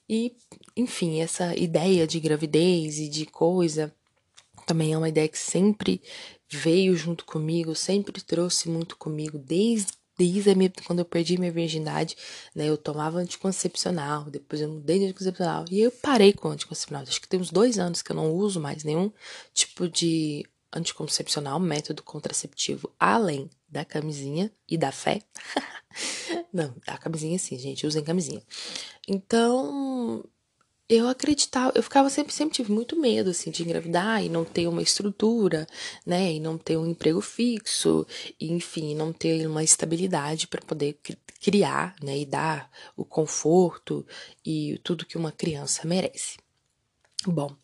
E, 0.08 0.36
enfim, 0.78 1.20
essa 1.20 1.56
ideia 1.58 2.08
de 2.08 2.20
gravidez 2.20 3.00
e 3.00 3.10
de 3.10 3.26
coisa 3.26 3.94
também 4.66 4.94
é 4.94 4.98
uma 4.98 5.10
ideia 5.10 5.28
que 5.28 5.38
sempre 5.38 6.02
veio 6.58 6.96
junto 6.96 7.26
comigo, 7.26 7.76
sempre 7.76 8.22
trouxe 8.22 8.70
muito 8.70 8.96
comigo, 8.96 9.38
desde, 9.38 9.94
desde 10.18 10.56
minha, 10.56 10.72
quando 10.86 11.00
eu 11.00 11.06
perdi 11.06 11.38
minha 11.38 11.52
virgindade, 11.52 12.16
né? 12.56 12.70
Eu 12.70 12.78
tomava 12.78 13.20
anticoncepcional, 13.20 14.26
depois 14.26 14.62
eu 14.62 14.70
mudei 14.70 15.00
de 15.00 15.06
anticoncepcional 15.06 15.66
e 15.70 15.82
eu 15.82 15.92
parei 15.92 16.34
com 16.34 16.50
anticoncepcional. 16.50 17.04
Acho 17.04 17.22
que 17.22 17.28
tem 17.28 17.40
uns 17.40 17.52
dois 17.52 17.80
anos 17.80 18.02
que 18.02 18.12
eu 18.12 18.16
não 18.16 18.32
uso 18.32 18.60
mais 18.60 18.84
nenhum 18.84 19.12
tipo 19.54 19.88
de 19.88 20.46
anticoncepcional, 20.76 21.60
método 21.60 22.02
contraceptivo, 22.02 22.92
além 23.00 23.50
da 23.70 23.86
camisinha 23.86 24.52
e 24.68 24.78
da 24.78 24.92
fé. 24.92 25.22
não, 26.52 26.76
a 26.88 26.98
camisinha 26.98 27.38
sim, 27.38 27.58
gente, 27.58 27.86
usem 27.86 28.04
camisinha. 28.04 28.42
Então, 29.08 30.24
eu 30.90 31.08
acreditava, 31.08 31.72
eu 31.76 31.84
ficava 31.84 32.10
sempre, 32.10 32.34
sempre 32.34 32.56
tive 32.56 32.72
muito 32.72 33.00
medo, 33.00 33.30
assim, 33.30 33.52
de 33.52 33.64
engravidar 33.64 34.24
e 34.24 34.30
não 34.30 34.44
ter 34.44 34.68
uma 34.68 34.82
estrutura, 34.82 35.68
né, 36.06 36.34
e 36.34 36.40
não 36.40 36.58
ter 36.58 36.78
um 36.78 36.88
emprego 36.88 37.22
fixo, 37.22 38.06
e, 38.40 38.52
enfim, 38.52 38.96
não 38.96 39.14
ter 39.14 39.48
uma 39.48 39.64
estabilidade 39.64 40.48
para 40.48 40.62
poder 40.62 41.00
criar, 41.42 41.96
né, 42.02 42.20
e 42.20 42.26
dar 42.26 42.70
o 42.96 43.06
conforto 43.06 44.06
e 44.46 44.80
tudo 44.84 45.06
que 45.06 45.18
uma 45.18 45.32
criança 45.32 45.88
merece. 45.88 46.38
Bom, 47.26 47.56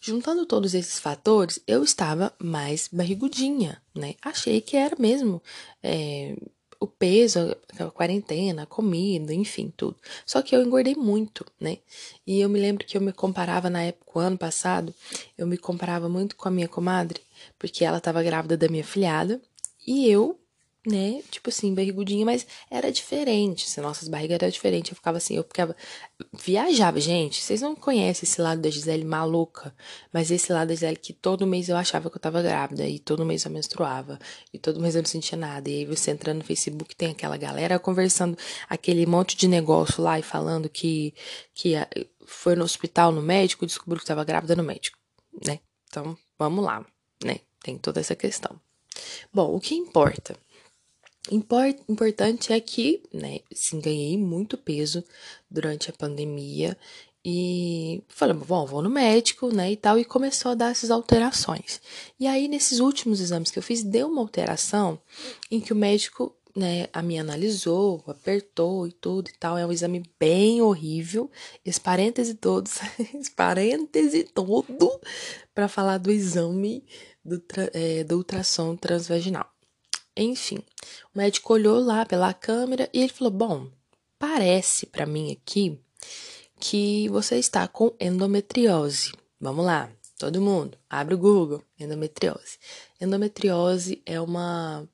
juntando 0.00 0.44
todos 0.44 0.74
esses 0.74 0.98
fatores, 0.98 1.60
eu 1.68 1.84
estava 1.84 2.34
mais 2.38 2.88
barrigudinha, 2.92 3.80
né? 3.94 4.16
Achei 4.20 4.60
que 4.60 4.76
era 4.76 4.96
mesmo 4.98 5.40
é, 5.80 6.36
o 6.84 6.86
peso, 6.86 7.56
a 7.78 7.90
quarentena, 7.90 8.62
a 8.62 8.66
comida, 8.66 9.34
enfim, 9.34 9.72
tudo. 9.76 9.96
Só 10.24 10.42
que 10.42 10.54
eu 10.54 10.62
engordei 10.62 10.94
muito, 10.94 11.44
né? 11.60 11.78
E 12.26 12.40
eu 12.40 12.48
me 12.48 12.60
lembro 12.60 12.86
que 12.86 12.96
eu 12.96 13.00
me 13.00 13.12
comparava 13.12 13.68
na 13.68 13.82
época, 13.82 14.18
o 14.18 14.20
ano 14.20 14.38
passado, 14.38 14.94
eu 15.36 15.46
me 15.46 15.58
comparava 15.58 16.08
muito 16.08 16.36
com 16.36 16.48
a 16.48 16.50
minha 16.50 16.68
comadre, 16.68 17.20
porque 17.58 17.84
ela 17.84 17.98
estava 17.98 18.22
grávida 18.22 18.56
da 18.56 18.68
minha 18.68 18.84
filhada 18.84 19.40
e 19.86 20.08
eu 20.08 20.38
né? 20.86 21.22
Tipo 21.30 21.48
assim, 21.48 21.74
barrigudinha, 21.74 22.26
mas 22.26 22.46
era 22.70 22.92
diferente. 22.92 23.64
Assim, 23.66 23.80
nossas 23.80 24.08
barrigas 24.08 24.36
eram 24.36 24.50
diferentes. 24.50 24.90
Eu 24.90 24.96
ficava 24.96 25.16
assim, 25.16 25.36
eu 25.36 25.42
ficava. 25.42 25.74
Viajava, 26.32 27.00
gente. 27.00 27.42
Vocês 27.42 27.62
não 27.62 27.74
conhecem 27.74 28.28
esse 28.28 28.40
lado 28.40 28.60
da 28.60 28.68
Gisele 28.68 29.04
maluca, 29.04 29.74
mas 30.12 30.30
esse 30.30 30.52
lado 30.52 30.68
da 30.68 30.74
Gisele 30.74 30.96
que 30.96 31.12
todo 31.12 31.46
mês 31.46 31.68
eu 31.68 31.76
achava 31.76 32.10
que 32.10 32.16
eu 32.16 32.20
tava 32.20 32.42
grávida, 32.42 32.86
e 32.86 32.98
todo 32.98 33.24
mês 33.24 33.44
eu 33.44 33.50
menstruava, 33.50 34.18
e 34.52 34.58
todo 34.58 34.80
mês 34.80 34.94
eu 34.94 35.02
não 35.02 35.08
sentia 35.08 35.38
nada. 35.38 35.70
E 35.70 35.78
aí 35.78 35.84
você 35.86 36.10
entrando 36.10 36.38
no 36.38 36.44
Facebook, 36.44 36.94
tem 36.94 37.10
aquela 37.10 37.36
galera 37.36 37.78
conversando 37.78 38.36
aquele 38.68 39.06
monte 39.06 39.36
de 39.36 39.48
negócio 39.48 40.02
lá 40.02 40.18
e 40.18 40.22
falando 40.22 40.68
que, 40.68 41.14
que 41.54 41.74
foi 42.26 42.54
no 42.54 42.64
hospital, 42.64 43.10
no 43.10 43.22
médico, 43.22 43.66
descobriu 43.66 44.00
que 44.00 44.06
tava 44.06 44.24
grávida 44.24 44.54
no 44.54 44.62
médico, 44.62 44.98
né? 45.44 45.60
Então, 45.88 46.16
vamos 46.38 46.64
lá, 46.64 46.84
né? 47.24 47.40
Tem 47.62 47.78
toda 47.78 48.00
essa 48.00 48.14
questão. 48.14 48.60
Bom, 49.32 49.54
o 49.54 49.60
que 49.60 49.74
importa? 49.74 50.36
Import, 51.30 51.78
importante 51.88 52.52
é 52.52 52.60
que, 52.60 53.02
né, 53.12 53.40
sim, 53.52 53.80
ganhei 53.80 54.18
muito 54.18 54.58
peso 54.58 55.02
durante 55.50 55.88
a 55.88 55.92
pandemia 55.92 56.76
e 57.24 58.02
falei, 58.08 58.36
bom, 58.36 58.66
vou 58.66 58.82
no 58.82 58.90
médico, 58.90 59.48
né, 59.48 59.72
e 59.72 59.76
tal, 59.76 59.98
e 59.98 60.04
começou 60.04 60.52
a 60.52 60.54
dar 60.54 60.70
essas 60.70 60.90
alterações. 60.90 61.80
E 62.20 62.26
aí, 62.26 62.46
nesses 62.46 62.78
últimos 62.80 63.20
exames 63.20 63.50
que 63.50 63.58
eu 63.58 63.62
fiz, 63.62 63.82
deu 63.82 64.08
uma 64.08 64.20
alteração 64.20 65.00
em 65.50 65.58
que 65.58 65.72
o 65.72 65.76
médico, 65.76 66.36
né, 66.54 66.88
a 66.92 67.00
me 67.00 67.18
analisou, 67.18 68.04
apertou 68.06 68.86
e 68.86 68.92
tudo 68.92 69.30
e 69.30 69.38
tal. 69.38 69.56
É 69.56 69.66
um 69.66 69.72
exame 69.72 70.02
bem 70.20 70.60
horrível. 70.60 71.30
Esse 71.64 71.80
parêntese 71.80 72.34
todos, 72.34 72.78
esse 73.14 73.30
parêntese 73.30 74.24
todo 74.24 75.00
para 75.54 75.66
falar 75.66 75.96
do 75.96 76.12
exame 76.12 76.84
do, 77.24 77.42
é, 77.72 78.04
do 78.04 78.18
ultrassom 78.18 78.76
transvaginal. 78.76 79.53
Enfim, 80.16 80.58
o 81.14 81.18
médico 81.18 81.52
olhou 81.52 81.80
lá 81.80 82.06
pela 82.06 82.32
câmera 82.32 82.88
e 82.92 83.00
ele 83.00 83.12
falou: 83.12 83.32
Bom, 83.32 83.68
parece 84.18 84.86
para 84.86 85.06
mim 85.06 85.32
aqui 85.32 85.78
que 86.58 87.08
você 87.08 87.36
está 87.36 87.66
com 87.66 87.92
endometriose. 88.00 89.12
Vamos 89.40 89.64
lá, 89.64 89.90
todo 90.18 90.40
mundo, 90.40 90.78
abre 90.88 91.14
o 91.14 91.18
Google, 91.18 91.62
endometriose. 91.78 92.58
Endometriose 93.00 94.00
é 94.06 94.20
uma 94.20 94.88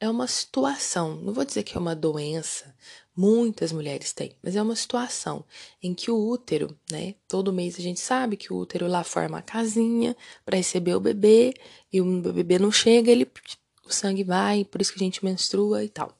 é 0.00 0.08
uma 0.08 0.26
situação, 0.26 1.14
não 1.16 1.32
vou 1.32 1.44
dizer 1.44 1.62
que 1.62 1.76
é 1.76 1.80
uma 1.80 1.94
doença, 1.94 2.74
muitas 3.16 3.70
mulheres 3.70 4.12
têm, 4.12 4.34
mas 4.42 4.56
é 4.56 4.62
uma 4.62 4.74
situação 4.74 5.44
em 5.80 5.94
que 5.94 6.10
o 6.10 6.28
útero, 6.28 6.76
né, 6.90 7.14
todo 7.28 7.52
mês 7.52 7.78
a 7.78 7.82
gente 7.82 8.00
sabe 8.00 8.36
que 8.36 8.52
o 8.52 8.56
útero 8.56 8.88
lá 8.88 9.04
forma 9.04 9.38
a 9.38 9.42
casinha 9.42 10.16
para 10.44 10.56
receber 10.56 10.96
o 10.96 11.00
bebê 11.00 11.54
e 11.92 12.00
o 12.00 12.32
bebê 12.32 12.58
não 12.58 12.72
chega, 12.72 13.12
ele 13.12 13.30
o 13.84 13.92
sangue 13.92 14.22
vai, 14.22 14.64
por 14.64 14.80
isso 14.80 14.92
que 14.92 14.98
a 14.98 15.04
gente 15.04 15.24
menstrua 15.24 15.82
e 15.84 15.88
tal. 15.88 16.16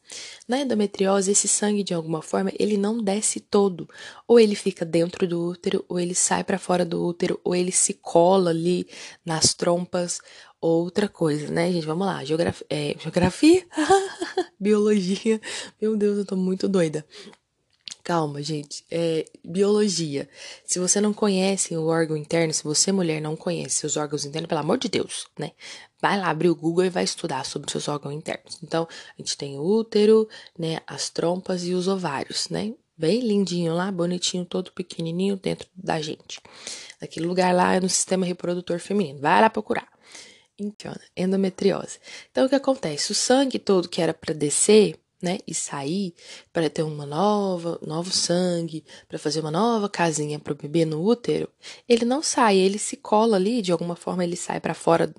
Na 0.48 0.58
endometriose, 0.60 1.30
esse 1.30 1.46
sangue, 1.46 1.84
de 1.84 1.94
alguma 1.94 2.20
forma, 2.20 2.52
ele 2.58 2.76
não 2.76 3.02
desce 3.02 3.40
todo. 3.40 3.88
Ou 4.26 4.38
ele 4.38 4.54
fica 4.54 4.84
dentro 4.84 5.26
do 5.26 5.48
útero, 5.48 5.84
ou 5.88 5.98
ele 5.98 6.14
sai 6.14 6.42
para 6.44 6.58
fora 6.58 6.84
do 6.84 7.04
útero, 7.04 7.40
ou 7.44 7.54
ele 7.54 7.72
se 7.72 7.94
cola 7.94 8.50
ali 8.50 8.86
nas 9.24 9.54
trompas. 9.54 10.20
Outra 10.60 11.08
coisa, 11.08 11.48
né, 11.50 11.72
gente? 11.72 11.86
Vamos 11.86 12.06
lá. 12.06 12.24
Geografia. 12.24 12.66
É, 12.70 12.96
geografia? 12.98 13.66
Biologia. 14.58 15.40
Meu 15.80 15.96
Deus, 15.96 16.18
eu 16.18 16.24
tô 16.24 16.36
muito 16.36 16.68
doida. 16.68 17.04
Calma, 18.04 18.42
gente. 18.42 18.84
É, 18.90 19.24
biologia. 19.44 20.28
Se 20.64 20.80
você 20.80 21.00
não 21.00 21.12
conhece 21.12 21.76
o 21.76 21.86
órgão 21.86 22.16
interno, 22.16 22.52
se 22.52 22.64
você, 22.64 22.90
mulher, 22.90 23.20
não 23.20 23.36
conhece 23.36 23.86
os 23.86 23.96
órgãos 23.96 24.24
internos, 24.24 24.48
pelo 24.48 24.60
amor 24.60 24.78
de 24.78 24.88
Deus, 24.88 25.26
né? 25.38 25.52
Vai 26.02 26.18
lá 26.18 26.30
abrir 26.30 26.50
o 26.50 26.56
Google 26.56 26.84
e 26.84 26.90
vai 26.90 27.04
estudar 27.04 27.46
sobre 27.46 27.66
os 27.66 27.72
seus 27.72 27.86
órgãos 27.86 28.12
internos. 28.12 28.58
Então, 28.60 28.88
a 29.16 29.22
gente 29.22 29.36
tem 29.38 29.56
o 29.56 29.62
útero, 29.62 30.28
né? 30.58 30.80
As 30.84 31.08
trompas 31.08 31.64
e 31.64 31.74
os 31.74 31.86
ovários, 31.86 32.48
né? 32.48 32.74
Bem 32.98 33.20
lindinho 33.20 33.72
lá, 33.72 33.90
bonitinho, 33.92 34.44
todo 34.44 34.72
pequenininho 34.72 35.36
dentro 35.36 35.68
da 35.74 36.00
gente. 36.00 36.40
Aquele 37.00 37.26
lugar 37.26 37.54
lá 37.54 37.74
é 37.74 37.80
no 37.80 37.88
sistema 37.88 38.26
reprodutor 38.26 38.80
feminino. 38.80 39.20
Vai 39.20 39.40
lá 39.40 39.48
procurar. 39.48 39.88
Então, 40.58 40.92
endometriose. 41.16 42.00
Então, 42.30 42.46
o 42.46 42.48
que 42.48 42.54
acontece? 42.56 43.12
O 43.12 43.14
sangue 43.14 43.60
todo 43.60 43.88
que 43.88 44.02
era 44.02 44.12
para 44.12 44.34
descer 44.34 44.98
né, 45.22 45.38
e 45.46 45.54
sair 45.54 46.12
para 46.52 46.68
ter 46.68 46.82
uma 46.82 47.06
nova, 47.06 47.78
novo 47.86 48.10
sangue, 48.10 48.84
para 49.08 49.18
fazer 49.18 49.40
uma 49.40 49.52
nova 49.52 49.88
casinha 49.88 50.38
para 50.38 50.52
o 50.52 50.56
bebê 50.56 50.84
no 50.84 51.00
útero, 51.00 51.48
ele 51.88 52.04
não 52.04 52.22
sai, 52.22 52.56
ele 52.56 52.78
se 52.78 52.96
cola 52.96 53.36
ali, 53.36 53.62
de 53.62 53.70
alguma 53.70 53.94
forma 53.94 54.24
ele 54.24 54.36
sai 54.36 54.60
para 54.60 54.74
fora 54.74 55.14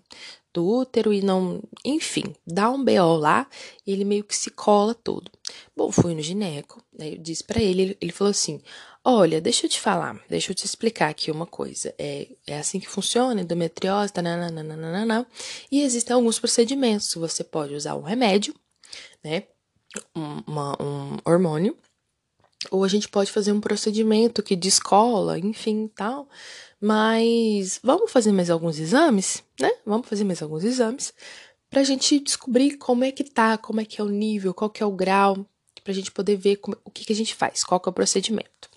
do 0.54 0.68
útero 0.68 1.12
e 1.12 1.22
não, 1.22 1.64
enfim, 1.84 2.36
dá 2.46 2.70
um 2.70 2.84
BO 2.84 3.16
lá, 3.18 3.48
e 3.88 3.92
ele 3.92 4.06
meio 4.06 4.24
que 4.24 4.36
se 4.36 4.52
cola 4.52 4.94
todo. 4.94 5.32
Bom, 5.76 5.92
fui 5.92 6.14
no 6.14 6.22
gineco, 6.22 6.84
né, 6.98 7.14
eu 7.14 7.18
disse 7.18 7.44
para 7.44 7.62
ele, 7.62 7.98
ele, 8.00 8.12
falou 8.12 8.30
assim: 8.32 8.62
"Olha, 9.04 9.42
deixa 9.42 9.66
eu 9.66 9.70
te 9.70 9.80
falar, 9.80 10.22
deixa 10.30 10.52
eu 10.52 10.56
te 10.56 10.66
explicar 10.66 11.10
aqui 11.10 11.32
uma 11.32 11.48
coisa. 11.48 11.94
É, 11.98 12.28
é 12.46 12.60
assim 12.60 12.80
que 12.80 12.88
funciona, 12.88 13.42
endometriose, 13.42 14.14
nananana, 14.16 15.26
e 15.72 15.82
existem 15.82 16.14
alguns 16.14 16.40
procedimentos. 16.40 17.14
Você 17.16 17.44
pode 17.44 17.74
usar 17.74 17.96
um 17.96 18.04
remédio, 18.04 18.54
né? 19.24 19.44
Uma, 20.14 20.76
um 20.82 21.18
hormônio, 21.26 21.78
ou 22.72 22.84
a 22.84 22.88
gente 22.88 23.10
pode 23.10 23.32
fazer 23.32 23.52
um 23.52 23.62
procedimento 23.62 24.42
que 24.42 24.56
descola, 24.56 25.38
enfim, 25.38 25.90
tal. 25.96 26.28
Mas 26.80 27.80
vamos 27.84 28.12
fazer 28.12 28.32
mais 28.32 28.50
alguns 28.50 28.80
exames, 28.80 29.44
né? 29.60 29.72
Vamos 29.86 30.08
fazer 30.08 30.24
mais 30.24 30.42
alguns 30.42 30.64
exames 30.64 31.14
pra 31.70 31.84
gente 31.84 32.20
descobrir 32.20 32.78
como 32.78 33.04
é 33.04 33.12
que 33.12 33.24
tá, 33.24 33.58
como 33.58 33.82
é 33.82 33.86
que 33.86 34.00
é 34.00 34.04
o 34.04 34.10
nível, 34.10 34.54
qual 34.54 34.70
que 34.70 34.84
é 34.84 34.86
o 34.86 34.92
grau, 34.92 35.46
pra 35.84 35.94
gente 35.94 36.12
poder 36.12 36.36
ver 36.36 36.58
como, 36.58 36.78
o 36.86 36.92
que, 36.92 37.06
que 37.06 37.14
a 37.14 37.16
gente 37.16 37.36
faz, 37.36 37.64
qual 37.64 37.80
que 37.80 37.90
é 37.90 37.92
o 37.92 37.94
procedimento. 37.94 38.70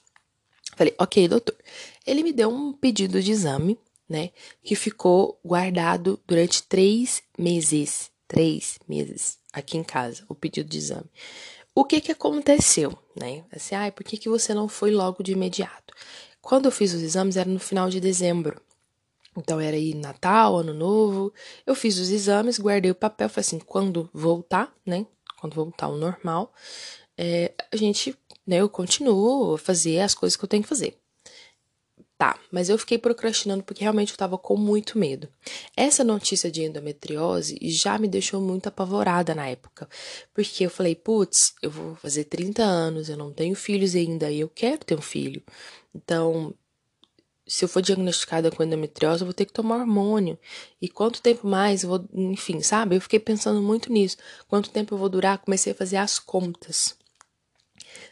Falei, 0.76 0.94
ok, 0.98 1.28
doutor. 1.28 1.56
Ele 2.06 2.22
me 2.22 2.32
deu 2.32 2.50
um 2.50 2.72
pedido 2.72 3.22
de 3.22 3.32
exame, 3.32 3.78
né? 4.08 4.30
Que 4.62 4.74
ficou 4.74 5.38
guardado 5.44 6.20
durante 6.26 6.62
três 6.62 7.22
meses. 7.38 8.10
Três 8.28 8.78
meses 8.88 9.38
aqui 9.56 9.78
em 9.78 9.82
casa, 9.82 10.22
o 10.28 10.34
pedido 10.34 10.68
de 10.68 10.76
exame. 10.76 11.10
O 11.74 11.84
que 11.84 12.00
que 12.00 12.12
aconteceu, 12.12 12.96
né? 13.18 13.44
Assim, 13.50 13.74
ai, 13.74 13.90
por 13.90 14.04
que, 14.04 14.18
que 14.18 14.28
você 14.28 14.52
não 14.52 14.68
foi 14.68 14.90
logo 14.90 15.22
de 15.22 15.32
imediato? 15.32 15.94
Quando 16.42 16.66
eu 16.66 16.70
fiz 16.70 16.92
os 16.92 17.02
exames 17.02 17.36
era 17.36 17.48
no 17.48 17.58
final 17.58 17.88
de 17.88 17.98
dezembro. 17.98 18.60
Então 19.36 19.58
era 19.58 19.76
aí 19.76 19.94
Natal, 19.94 20.58
Ano 20.58 20.74
Novo. 20.74 21.32
Eu 21.66 21.74
fiz 21.74 21.98
os 21.98 22.10
exames, 22.10 22.58
guardei 22.58 22.90
o 22.90 22.94
papel, 22.94 23.28
falei 23.28 23.46
assim, 23.46 23.58
quando 23.58 24.08
voltar, 24.12 24.72
né? 24.84 25.06
Quando 25.40 25.54
voltar 25.54 25.86
ao 25.86 25.96
normal, 25.96 26.52
é, 27.16 27.52
a 27.72 27.76
gente, 27.76 28.16
né, 28.46 28.56
eu 28.58 28.68
continuo 28.68 29.54
a 29.54 29.58
fazer 29.58 30.00
as 30.00 30.14
coisas 30.14 30.36
que 30.36 30.44
eu 30.44 30.48
tenho 30.48 30.62
que 30.62 30.68
fazer. 30.68 30.98
Tá, 32.18 32.38
mas 32.50 32.70
eu 32.70 32.78
fiquei 32.78 32.96
procrastinando 32.96 33.62
porque 33.62 33.82
realmente 33.82 34.12
eu 34.12 34.16
tava 34.16 34.38
com 34.38 34.56
muito 34.56 34.98
medo. 34.98 35.28
Essa 35.76 36.02
notícia 36.02 36.50
de 36.50 36.62
endometriose 36.62 37.58
já 37.62 37.98
me 37.98 38.08
deixou 38.08 38.40
muito 38.40 38.68
apavorada 38.68 39.34
na 39.34 39.46
época. 39.46 39.86
Porque 40.32 40.64
eu 40.64 40.70
falei, 40.70 40.94
putz, 40.94 41.54
eu 41.60 41.70
vou 41.70 41.94
fazer 41.96 42.24
30 42.24 42.62
anos, 42.62 43.10
eu 43.10 43.18
não 43.18 43.30
tenho 43.32 43.54
filhos 43.54 43.94
ainda 43.94 44.30
e 44.30 44.40
eu 44.40 44.48
quero 44.48 44.82
ter 44.82 44.94
um 44.96 45.02
filho. 45.02 45.42
Então, 45.94 46.54
se 47.46 47.64
eu 47.64 47.68
for 47.68 47.82
diagnosticada 47.82 48.50
com 48.50 48.62
endometriose, 48.62 49.20
eu 49.20 49.26
vou 49.26 49.34
ter 49.34 49.44
que 49.44 49.52
tomar 49.52 49.76
hormônio. 49.80 50.38
E 50.80 50.88
quanto 50.88 51.20
tempo 51.20 51.46
mais 51.46 51.82
eu 51.82 51.90
vou, 51.90 52.08
enfim, 52.14 52.62
sabe? 52.62 52.96
Eu 52.96 53.00
fiquei 53.02 53.20
pensando 53.20 53.60
muito 53.60 53.92
nisso. 53.92 54.16
Quanto 54.48 54.70
tempo 54.70 54.94
eu 54.94 54.98
vou 54.98 55.10
durar? 55.10 55.36
Comecei 55.38 55.72
a 55.72 55.76
fazer 55.76 55.98
as 55.98 56.18
contas. 56.18 56.96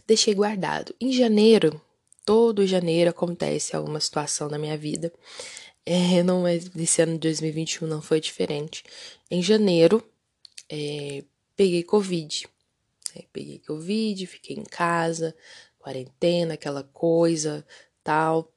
Deixei 0.07 0.35
guardado. 0.35 0.95
Em 1.01 1.11
janeiro, 1.11 1.81
todo 2.25 2.67
janeiro 2.67 3.11
acontece 3.11 3.77
alguma 3.77 4.01
situação 4.01 4.49
na 4.49 4.59
minha 4.59 4.77
vida. 4.77 5.13
É, 5.87 6.23
não 6.23 6.47
é 6.47 6.59
desse 6.59 7.03
ano 7.03 7.13
de 7.15 7.21
2021 7.21 7.87
não 7.87 8.01
foi 8.01 8.21
diferente. 8.21 8.83
Em 9.31 9.43
janeiro, 9.43 10.03
é, 10.69 11.23
peguei 11.55 11.83
Covid. 11.83 12.49
É, 13.15 13.25
peguei 13.33 13.59
Covid, 13.61 14.27
fiquei 14.27 14.57
em 14.57 14.65
casa, 14.65 15.35
quarentena, 15.79 16.55
aquela 16.55 16.83
coisa, 16.83 17.65
tal. 18.03 18.51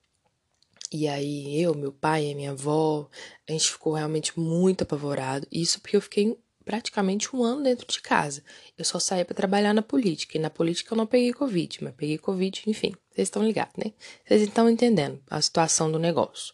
E 0.92 1.08
aí 1.08 1.62
eu, 1.62 1.76
meu 1.76 1.92
pai 1.92 2.28
e 2.28 2.36
minha 2.36 2.52
avó, 2.52 3.10
a 3.48 3.52
gente 3.52 3.72
ficou 3.72 3.94
realmente 3.94 4.40
muito 4.40 4.84
apavorado. 4.84 5.46
Isso 5.52 5.82
porque 5.82 5.98
eu 5.98 6.02
fiquei 6.02 6.38
praticamente 6.68 7.34
um 7.34 7.46
ano 7.46 7.64
dentro 7.64 7.88
de 7.88 8.02
casa. 8.02 8.44
Eu 8.78 8.84
só 8.84 9.00
saí 9.00 9.24
para 9.24 9.34
trabalhar 9.34 9.74
na 9.74 9.82
política. 9.82 10.38
E 10.38 10.42
na 10.42 10.50
política 10.50 10.94
eu 10.94 10.98
não 10.98 11.08
peguei 11.08 11.32
Covid, 11.32 11.82
mas 11.82 11.96
peguei 11.96 12.18
Covid, 12.18 12.62
enfim. 12.68 12.94
Vocês 13.10 13.30
estão 13.30 13.42
ligados, 13.42 13.74
né? 13.78 13.94
Vocês 14.28 14.42
estão 14.42 14.70
entendendo 14.70 15.24
a 15.30 15.42
situação 15.42 15.90
do 15.90 15.98
negócio. 15.98 16.54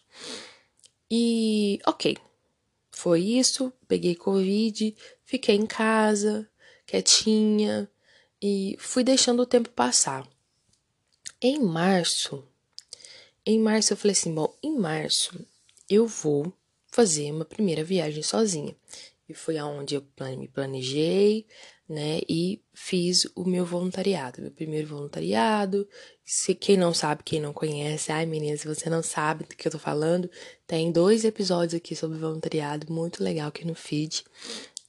E, 1.10 1.80
ok. 1.84 2.16
Foi 2.92 3.20
isso. 3.22 3.72
Peguei 3.88 4.14
Covid, 4.14 4.96
fiquei 5.24 5.56
em 5.56 5.66
casa, 5.66 6.48
quietinha. 6.86 7.90
E 8.40 8.76
fui 8.78 9.02
deixando 9.02 9.42
o 9.42 9.46
tempo 9.46 9.68
passar. 9.70 10.24
Em 11.42 11.58
março, 11.60 12.46
em 13.44 13.58
março 13.58 13.92
eu 13.92 13.96
falei 13.96 14.12
assim: 14.12 14.32
bom, 14.32 14.56
em 14.62 14.78
março 14.78 15.44
eu 15.90 16.06
vou 16.06 16.52
fazer 16.86 17.32
uma 17.32 17.44
primeira 17.44 17.82
viagem 17.82 18.22
sozinha. 18.22 18.76
E 19.28 19.34
foi 19.34 19.56
aonde 19.56 19.94
eu 19.94 20.04
me 20.36 20.48
planejei, 20.48 21.46
né? 21.88 22.20
E 22.28 22.62
fiz 22.74 23.26
o 23.34 23.44
meu 23.44 23.64
voluntariado, 23.64 24.42
meu 24.42 24.50
primeiro 24.50 24.86
voluntariado. 24.86 25.88
Se 26.24 26.54
quem 26.54 26.76
não 26.76 26.92
sabe, 26.92 27.22
quem 27.24 27.40
não 27.40 27.52
conhece, 27.52 28.12
ai 28.12 28.26
menina, 28.26 28.56
se 28.56 28.68
você 28.68 28.90
não 28.90 29.02
sabe 29.02 29.44
do 29.44 29.56
que 29.56 29.66
eu 29.66 29.72
tô 29.72 29.78
falando, 29.78 30.30
tem 30.66 30.92
dois 30.92 31.24
episódios 31.24 31.74
aqui 31.74 31.96
sobre 31.96 32.18
voluntariado, 32.18 32.92
muito 32.92 33.22
legal 33.22 33.48
aqui 33.48 33.66
no 33.66 33.74
feed. 33.74 34.24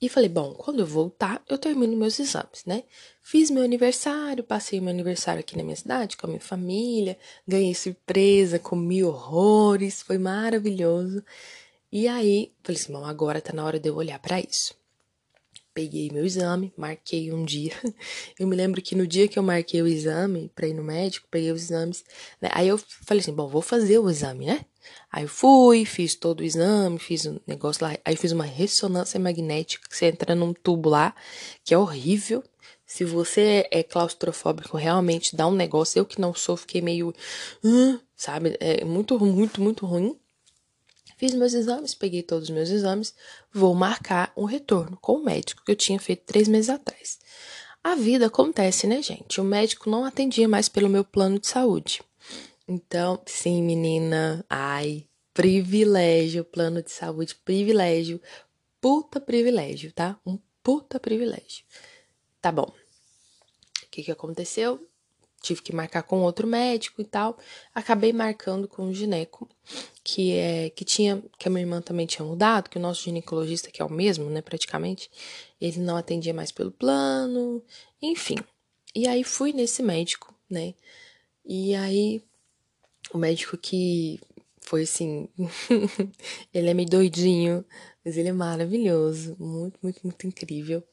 E 0.01 0.09
falei, 0.09 0.29
bom, 0.29 0.53
quando 0.53 0.81
eu 0.81 0.85
voltar, 0.85 1.41
eu 1.49 1.57
termino 1.57 1.95
meus 1.95 2.19
exames, 2.19 2.65
né? 2.65 2.83
Fiz 3.23 3.49
meu 3.49 3.63
aniversário, 3.63 4.43
passei 4.43 4.79
meu 4.81 4.89
aniversário 4.89 5.39
aqui 5.39 5.57
na 5.57 5.63
minha 5.63 5.75
cidade 5.75 6.17
com 6.17 6.27
a 6.27 6.29
minha 6.29 6.41
família, 6.41 7.17
ganhei 7.47 7.73
surpresa, 7.73 8.59
comi 8.59 9.03
horrores, 9.03 10.01
foi 10.01 10.17
maravilhoso. 10.17 11.23
E 11.97 12.09
aí, 12.09 12.51
falei 12.61 12.81
assim, 12.81 12.91
bom, 12.91 13.05
agora 13.05 13.39
tá 13.39 13.53
na 13.53 13.63
hora 13.63 13.79
de 13.79 13.87
eu 13.87 13.95
olhar 13.95 14.19
para 14.19 14.41
isso. 14.41 14.75
Peguei 15.73 16.11
meu 16.11 16.25
exame, 16.25 16.73
marquei 16.75 17.31
um 17.31 17.45
dia. 17.45 17.71
Eu 18.37 18.47
me 18.47 18.53
lembro 18.53 18.81
que 18.81 18.95
no 18.95 19.07
dia 19.07 19.29
que 19.29 19.39
eu 19.39 19.43
marquei 19.43 19.81
o 19.81 19.87
exame 19.87 20.51
para 20.53 20.67
ir 20.67 20.73
no 20.73 20.83
médico, 20.83 21.25
peguei 21.31 21.53
os 21.53 21.63
exames. 21.63 22.03
Né? 22.41 22.49
Aí 22.51 22.67
eu 22.67 22.77
falei 22.77 23.21
assim, 23.21 23.33
bom, 23.33 23.47
vou 23.47 23.61
fazer 23.61 23.97
o 23.97 24.09
exame, 24.09 24.45
né? 24.45 24.65
Aí 25.09 25.23
eu 25.23 25.29
fui, 25.29 25.85
fiz 25.85 26.15
todo 26.15 26.41
o 26.41 26.43
exame, 26.43 26.99
fiz 26.99 27.25
um 27.25 27.39
negócio 27.47 27.85
lá. 27.85 27.97
Aí 28.03 28.17
fiz 28.17 28.33
uma 28.33 28.43
ressonância 28.43 29.17
magnética, 29.17 29.87
que 29.87 29.95
você 29.95 30.07
entra 30.07 30.35
num 30.35 30.53
tubo 30.53 30.89
lá, 30.89 31.15
que 31.63 31.73
é 31.73 31.77
horrível. 31.77 32.43
Se 32.85 33.05
você 33.05 33.69
é 33.71 33.83
claustrofóbico, 33.83 34.75
realmente 34.75 35.33
dá 35.33 35.47
um 35.47 35.55
negócio. 35.55 35.97
Eu 35.97 36.05
que 36.05 36.19
não 36.19 36.33
sou, 36.33 36.57
fiquei 36.57 36.81
meio. 36.81 37.13
Uh, 37.63 38.01
sabe? 38.17 38.57
É 38.59 38.83
muito, 38.83 39.17
muito, 39.17 39.61
muito 39.61 39.85
ruim. 39.85 40.19
Fiz 41.17 41.33
meus 41.33 41.53
exames, 41.53 41.93
peguei 41.93 42.21
todos 42.21 42.49
os 42.49 42.55
meus 42.55 42.69
exames, 42.69 43.13
vou 43.53 43.73
marcar 43.73 44.33
um 44.35 44.45
retorno 44.45 44.97
com 45.01 45.13
o 45.13 45.23
médico 45.23 45.63
que 45.63 45.71
eu 45.71 45.75
tinha 45.75 45.99
feito 45.99 46.23
três 46.25 46.47
meses 46.47 46.69
atrás. 46.69 47.19
A 47.83 47.95
vida 47.95 48.25
acontece, 48.25 48.87
né, 48.87 49.01
gente? 49.01 49.39
O 49.39 49.43
médico 49.43 49.89
não 49.89 50.03
atendia 50.03 50.47
mais 50.47 50.67
pelo 50.67 50.89
meu 50.89 51.05
plano 51.05 51.39
de 51.39 51.47
saúde. 51.47 52.01
Então, 52.67 53.21
sim, 53.27 53.61
menina. 53.61 54.43
Ai, 54.49 55.05
privilégio, 55.33 56.43
plano 56.43 56.81
de 56.81 56.91
saúde, 56.91 57.35
privilégio. 57.35 58.19
Puta 58.81 59.21
privilégio, 59.21 59.91
tá? 59.91 60.19
Um 60.25 60.39
puta 60.63 60.99
privilégio. 60.99 61.63
Tá 62.41 62.51
bom. 62.51 62.73
O 63.83 63.89
que 63.91 64.03
que 64.03 64.11
aconteceu? 64.11 64.85
Tive 65.45 65.61
que 65.61 65.75
marcar 65.75 66.01
com 66.01 66.21
outro 66.23 66.47
médico 66.47 67.01
e 67.01 67.05
tal. 67.05 67.37
Acabei 67.73 68.11
marcando 68.11 68.67
com 68.67 68.87
o 68.87 68.93
gineco, 68.93 69.47
que 70.03 70.33
é 70.33 70.71
que 70.71 70.83
tinha, 70.83 71.23
que 71.37 71.47
a 71.47 71.51
minha 71.51 71.61
irmã 71.61 71.81
também 71.81 72.07
tinha 72.07 72.25
mudado, 72.25 72.67
que 72.67 72.79
o 72.79 72.81
nosso 72.81 73.03
ginecologista, 73.03 73.69
que 73.69 73.79
é 73.79 73.85
o 73.85 73.91
mesmo, 73.91 74.27
né, 74.27 74.41
praticamente, 74.41 75.09
ele 75.61 75.79
não 75.79 75.95
atendia 75.95 76.33
mais 76.33 76.51
pelo 76.51 76.71
plano, 76.71 77.63
enfim. 78.01 78.37
E 78.95 79.07
aí 79.07 79.23
fui 79.23 79.53
nesse 79.53 79.83
médico, 79.83 80.33
né? 80.49 80.73
E 81.45 81.75
aí 81.75 82.23
o 83.13 83.17
médico 83.19 83.55
que 83.55 84.19
foi 84.61 84.81
assim, 84.81 85.29
ele 86.51 86.69
é 86.69 86.73
meio 86.73 86.89
doidinho, 86.89 87.63
mas 88.03 88.17
ele 88.17 88.29
é 88.29 88.33
maravilhoso, 88.33 89.35
muito, 89.39 89.77
muito, 89.81 89.99
muito 90.03 90.25
incrível. 90.25 90.83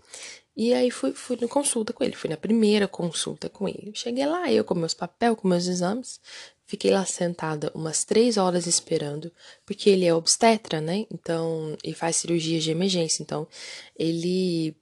E 0.57 0.75
aí 0.75 0.91
fui, 0.91 1.13
fui 1.13 1.39
na 1.41 1.49
consulta 1.49 1.93
com 1.93 2.05
ele, 2.05 2.15
fui 2.15 2.29
na 2.29 2.37
primeira 2.37 2.87
consulta 2.87 3.49
com 3.49 3.67
ele. 3.67 3.93
Cheguei 3.95 4.27
lá, 4.27 4.53
eu 4.53 4.65
com 4.65 4.75
meus 4.75 4.93
papéis, 4.93 5.35
com 5.37 5.49
meus 5.49 5.67
exames, 5.67 6.21
fiquei 6.67 6.91
lá 6.91 7.05
sentada 7.07 7.73
umas 7.75 8.05
três 8.05 8.37
horas 8.37 8.67
esperando, 8.67 9.33
porque 9.65 9.89
ele 9.89 10.05
é 10.05 10.15
obstetra, 10.15 10.81
né? 10.81 11.07
Então, 11.11 11.77
ele 11.83 11.95
faz 11.95 12.17
cirurgias 12.17 12.63
de 12.63 12.71
emergência. 12.71 13.23
Então, 13.23 13.49
ele, 13.97 14.77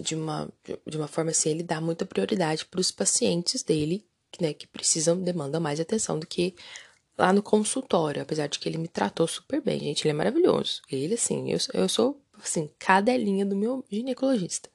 de 0.00 0.16
uma, 0.16 0.52
de 0.86 0.96
uma 0.96 1.08
forma 1.08 1.30
assim, 1.30 1.50
ele 1.50 1.62
dá 1.62 1.80
muita 1.80 2.04
prioridade 2.04 2.64
para 2.64 2.80
os 2.80 2.90
pacientes 2.90 3.62
dele, 3.62 4.04
né, 4.40 4.52
que 4.52 4.66
precisam, 4.66 5.20
demandam 5.20 5.60
mais 5.60 5.78
atenção 5.78 6.18
do 6.18 6.26
que 6.26 6.56
lá 7.16 7.32
no 7.32 7.42
consultório, 7.42 8.20
apesar 8.22 8.48
de 8.48 8.58
que 8.58 8.68
ele 8.68 8.78
me 8.78 8.88
tratou 8.88 9.26
super 9.28 9.60
bem, 9.60 9.78
gente, 9.78 10.02
ele 10.02 10.10
é 10.10 10.14
maravilhoso. 10.14 10.82
Ele, 10.90 11.14
assim, 11.14 11.52
eu, 11.52 11.58
eu 11.72 11.88
sou 11.88 12.20
assim, 12.46 12.70
cadelinha 12.78 13.44
do 13.44 13.56
meu 13.56 13.84
ginecologista. 13.90 14.68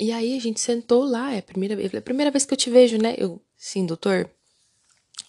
E 0.00 0.10
aí 0.10 0.36
a 0.36 0.40
gente 0.40 0.60
sentou 0.60 1.04
lá, 1.04 1.34
é 1.34 1.38
a 1.38 1.42
primeira 1.42 1.76
vez, 1.76 1.92
é 1.92 1.98
a 1.98 2.02
primeira 2.02 2.30
vez 2.30 2.44
que 2.44 2.52
eu 2.52 2.58
te 2.58 2.70
vejo, 2.70 2.98
né? 2.98 3.14
Eu, 3.18 3.40
sim, 3.56 3.86
doutor. 3.86 4.28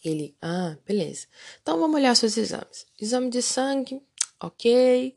Ele, 0.04 0.36
ah, 0.42 0.76
beleza. 0.86 1.28
Então 1.62 1.80
vamos 1.80 1.96
olhar 1.96 2.16
seus 2.16 2.36
exames. 2.38 2.86
Exame 3.00 3.30
de 3.30 3.42
sangue, 3.42 4.02
ok. 4.40 5.16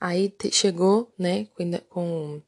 Aí 0.00 0.28
te, 0.28 0.50
chegou, 0.50 1.12
né, 1.18 1.46
com, 1.54 1.72
com 1.88 2.42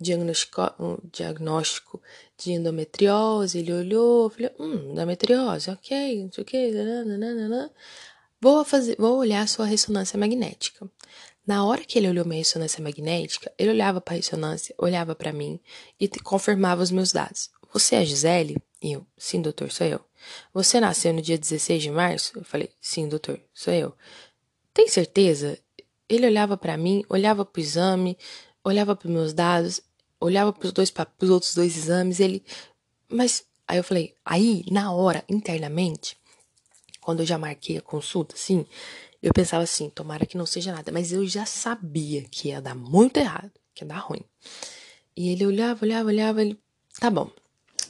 diagnóstico, 0.00 0.62
um 0.78 0.98
diagnóstico 1.12 2.02
de 2.36 2.52
endometriose. 2.52 3.58
Ele 3.58 3.72
olhou, 3.72 4.30
falou, 4.30 4.50
hum, 4.58 4.92
endometriose, 4.92 5.70
ok, 5.70 6.24
não 6.24 6.32
sei 6.32 6.42
o 6.42 6.44
que. 6.44 6.72
Vou 8.40 8.64
fazer, 8.64 8.96
vou 8.98 9.16
olhar 9.18 9.48
sua 9.48 9.66
ressonância 9.66 10.18
magnética. 10.18 10.88
Na 11.48 11.64
hora 11.64 11.82
que 11.82 11.98
ele 11.98 12.10
olhou 12.10 12.26
minha 12.26 12.40
ressonância 12.40 12.84
magnética, 12.84 13.50
ele 13.56 13.70
olhava 13.70 14.02
para 14.02 14.12
a 14.12 14.16
ressonância, 14.18 14.74
olhava 14.76 15.14
para 15.14 15.32
mim 15.32 15.58
e 15.98 16.06
confirmava 16.06 16.82
os 16.82 16.90
meus 16.90 17.10
dados. 17.10 17.48
Você 17.72 17.94
é 17.94 18.00
a 18.00 18.04
Gisele? 18.04 18.58
E 18.82 18.92
eu, 18.92 19.06
sim, 19.16 19.40
doutor, 19.40 19.72
sou 19.72 19.86
eu. 19.86 19.98
Você 20.52 20.78
nasceu 20.78 21.10
no 21.14 21.22
dia 21.22 21.38
16 21.38 21.84
de 21.84 21.90
março? 21.90 22.32
Eu 22.36 22.44
falei, 22.44 22.68
sim, 22.82 23.08
doutor, 23.08 23.40
sou 23.54 23.72
eu. 23.72 23.94
Tem 24.74 24.88
certeza? 24.88 25.58
Ele 26.06 26.26
olhava 26.26 26.54
para 26.54 26.76
mim, 26.76 27.02
olhava 27.08 27.46
para 27.46 27.58
o 27.58 27.62
exame, 27.62 28.18
olhava 28.62 28.94
para 28.94 29.10
meus 29.10 29.32
dados, 29.32 29.80
olhava 30.20 30.52
para 30.52 30.68
os 30.68 31.30
outros 31.30 31.54
dois 31.54 31.78
exames, 31.78 32.20
ele 32.20 32.44
mas 33.08 33.42
aí 33.66 33.78
eu 33.78 33.84
falei, 33.84 34.14
aí 34.22 34.66
na 34.70 34.92
hora 34.92 35.24
internamente, 35.26 36.14
quando 37.00 37.20
eu 37.20 37.26
já 37.26 37.38
marquei 37.38 37.78
a 37.78 37.80
consulta, 37.80 38.34
assim, 38.34 38.66
eu 39.22 39.32
pensava 39.32 39.64
assim, 39.64 39.90
tomara 39.90 40.26
que 40.26 40.36
não 40.36 40.46
seja 40.46 40.72
nada, 40.72 40.92
mas 40.92 41.12
eu 41.12 41.26
já 41.26 41.44
sabia 41.44 42.22
que 42.30 42.48
ia 42.48 42.60
dar 42.60 42.74
muito 42.74 43.16
errado, 43.18 43.52
que 43.74 43.84
ia 43.84 43.88
dar 43.88 43.98
ruim. 43.98 44.24
E 45.16 45.30
ele 45.30 45.44
olhava, 45.44 45.84
olhava, 45.84 46.08
olhava, 46.08 46.40
ele, 46.40 46.58
tá 47.00 47.10
bom, 47.10 47.30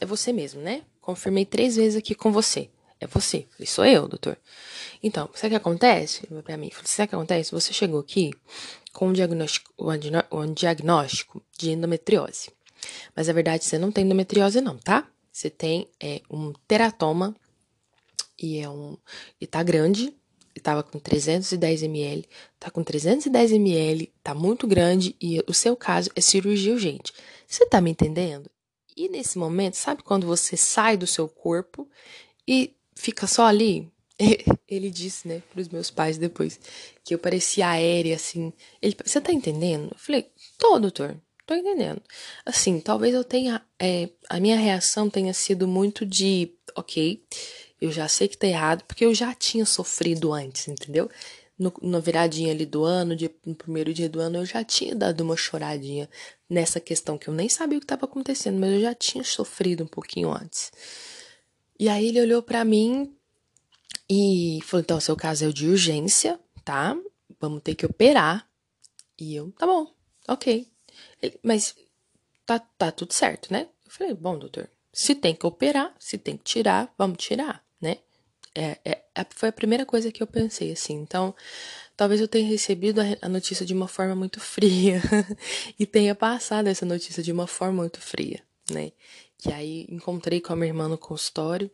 é 0.00 0.06
você 0.06 0.32
mesmo, 0.32 0.60
né? 0.60 0.82
Confirmei 1.00 1.44
três 1.44 1.76
vezes 1.76 1.96
aqui 1.96 2.14
com 2.14 2.32
você. 2.32 2.70
É 3.00 3.06
você. 3.06 3.46
Falei, 3.50 3.66
sou 3.66 3.84
eu, 3.84 4.08
doutor. 4.08 4.36
Então, 5.02 5.30
sabe 5.34 5.48
o 5.48 5.50
que 5.50 5.56
acontece? 5.56 6.26
Pra 6.42 6.56
mim, 6.56 6.70
falei, 6.70 6.86
sabe 6.86 7.06
o 7.06 7.08
que 7.10 7.14
acontece? 7.14 7.52
Você 7.52 7.72
chegou 7.72 8.00
aqui 8.00 8.32
com 8.92 9.08
um 9.08 9.12
diagnóstico, 9.12 9.72
um 10.32 10.52
diagnóstico 10.52 11.42
de 11.56 11.70
endometriose. 11.70 12.50
Mas 13.14 13.28
a 13.28 13.32
verdade, 13.32 13.64
você 13.64 13.78
não 13.78 13.92
tem 13.92 14.04
endometriose, 14.04 14.60
não, 14.60 14.76
tá? 14.76 15.08
Você 15.32 15.48
tem 15.48 15.88
é, 16.00 16.20
um 16.28 16.52
teratoma 16.66 17.36
e 18.36 18.58
é 18.58 18.68
um. 18.68 18.96
e 19.40 19.46
tá 19.46 19.62
grande, 19.62 20.12
estava 20.58 20.82
com 20.82 20.98
310 20.98 21.82
ml, 21.82 22.28
tá 22.58 22.70
com 22.70 22.84
310 22.84 23.52
ml, 23.52 24.12
tá 24.22 24.34
muito 24.34 24.66
grande 24.66 25.16
e 25.20 25.42
o 25.46 25.54
seu 25.54 25.76
caso 25.76 26.10
é 26.14 26.20
cirurgia 26.20 26.72
urgente. 26.72 27.12
Você 27.46 27.66
tá 27.66 27.80
me 27.80 27.90
entendendo? 27.90 28.50
E 28.96 29.08
nesse 29.08 29.38
momento, 29.38 29.74
sabe 29.74 30.02
quando 30.02 30.26
você 30.26 30.56
sai 30.56 30.96
do 30.96 31.06
seu 31.06 31.28
corpo 31.28 31.88
e 32.46 32.74
fica 32.94 33.26
só 33.26 33.46
ali? 33.46 33.90
Ele 34.68 34.90
disse, 34.90 35.28
né, 35.28 35.42
para 35.50 35.60
os 35.60 35.68
meus 35.68 35.90
pais 35.90 36.18
depois, 36.18 36.58
que 37.04 37.14
eu 37.14 37.18
parecia 37.18 37.68
aérea, 37.68 38.16
assim. 38.16 38.52
Ele, 38.82 38.96
você 39.04 39.20
tá 39.20 39.32
entendendo? 39.32 39.90
Eu 39.92 39.98
falei, 39.98 40.26
tô, 40.58 40.78
doutor, 40.78 41.16
tô 41.46 41.54
entendendo. 41.54 42.02
Assim, 42.44 42.80
talvez 42.80 43.14
eu 43.14 43.22
tenha, 43.22 43.64
é, 43.78 44.08
a 44.28 44.40
minha 44.40 44.56
reação 44.56 45.08
tenha 45.08 45.32
sido 45.32 45.68
muito 45.68 46.04
de, 46.04 46.52
ok, 46.76 47.22
eu 47.80 47.90
já 47.92 48.08
sei 48.08 48.28
que 48.28 48.36
tá 48.36 48.46
errado, 48.46 48.84
porque 48.84 49.04
eu 49.04 49.14
já 49.14 49.34
tinha 49.34 49.64
sofrido 49.64 50.32
antes, 50.32 50.68
entendeu? 50.68 51.10
No, 51.58 51.72
na 51.82 51.98
viradinha 51.98 52.52
ali 52.52 52.64
do 52.64 52.84
ano, 52.84 53.16
de, 53.16 53.30
no 53.44 53.54
primeiro 53.54 53.92
dia 53.92 54.08
do 54.08 54.20
ano, 54.20 54.38
eu 54.38 54.46
já 54.46 54.62
tinha 54.62 54.94
dado 54.94 55.22
uma 55.22 55.36
choradinha 55.36 56.08
nessa 56.48 56.78
questão 56.80 57.18
que 57.18 57.28
eu 57.28 57.34
nem 57.34 57.48
sabia 57.48 57.78
o 57.78 57.80
que 57.80 57.84
estava 57.84 58.04
acontecendo, 58.04 58.58
mas 58.58 58.72
eu 58.74 58.80
já 58.80 58.94
tinha 58.94 59.24
sofrido 59.24 59.84
um 59.84 59.86
pouquinho 59.86 60.30
antes. 60.30 60.70
E 61.78 61.88
aí 61.88 62.08
ele 62.08 62.20
olhou 62.20 62.42
para 62.42 62.64
mim 62.64 63.12
e 64.08 64.60
falou: 64.64 64.82
então, 64.82 65.00
seu 65.00 65.16
caso 65.16 65.44
é 65.44 65.48
o 65.48 65.52
de 65.52 65.68
urgência, 65.68 66.38
tá? 66.64 66.96
Vamos 67.40 67.62
ter 67.62 67.74
que 67.74 67.86
operar. 67.86 68.48
E 69.18 69.34
eu, 69.34 69.52
tá 69.52 69.66
bom, 69.66 69.92
ok. 70.26 70.66
Ele, 71.22 71.38
mas 71.42 71.74
tá, 72.46 72.58
tá 72.58 72.90
tudo 72.90 73.12
certo, 73.12 73.52
né? 73.52 73.68
Eu 73.84 73.90
falei: 73.90 74.14
bom, 74.14 74.38
doutor, 74.38 74.68
se 74.92 75.14
tem 75.14 75.34
que 75.34 75.46
operar, 75.46 75.94
se 75.98 76.18
tem 76.18 76.36
que 76.36 76.44
tirar, 76.44 76.92
vamos 76.96 77.18
tirar? 77.18 77.64
É, 78.60 78.76
é, 78.84 79.26
foi 79.36 79.50
a 79.50 79.52
primeira 79.52 79.86
coisa 79.86 80.10
que 80.10 80.20
eu 80.20 80.26
pensei, 80.26 80.72
assim. 80.72 80.94
Então, 80.94 81.32
talvez 81.96 82.20
eu 82.20 82.26
tenha 82.26 82.48
recebido 82.48 83.00
a, 83.00 83.04
a 83.22 83.28
notícia 83.28 83.64
de 83.64 83.72
uma 83.72 83.86
forma 83.86 84.16
muito 84.16 84.40
fria 84.40 85.00
e 85.78 85.86
tenha 85.86 86.12
passado 86.12 86.66
essa 86.66 86.84
notícia 86.84 87.22
de 87.22 87.30
uma 87.30 87.46
forma 87.46 87.82
muito 87.82 88.00
fria, 88.00 88.42
né? 88.68 88.90
Que 89.38 89.52
aí 89.52 89.86
encontrei 89.88 90.40
com 90.40 90.52
a 90.52 90.56
minha 90.56 90.66
irmã 90.66 90.88
no 90.88 90.98
consultório 90.98 91.70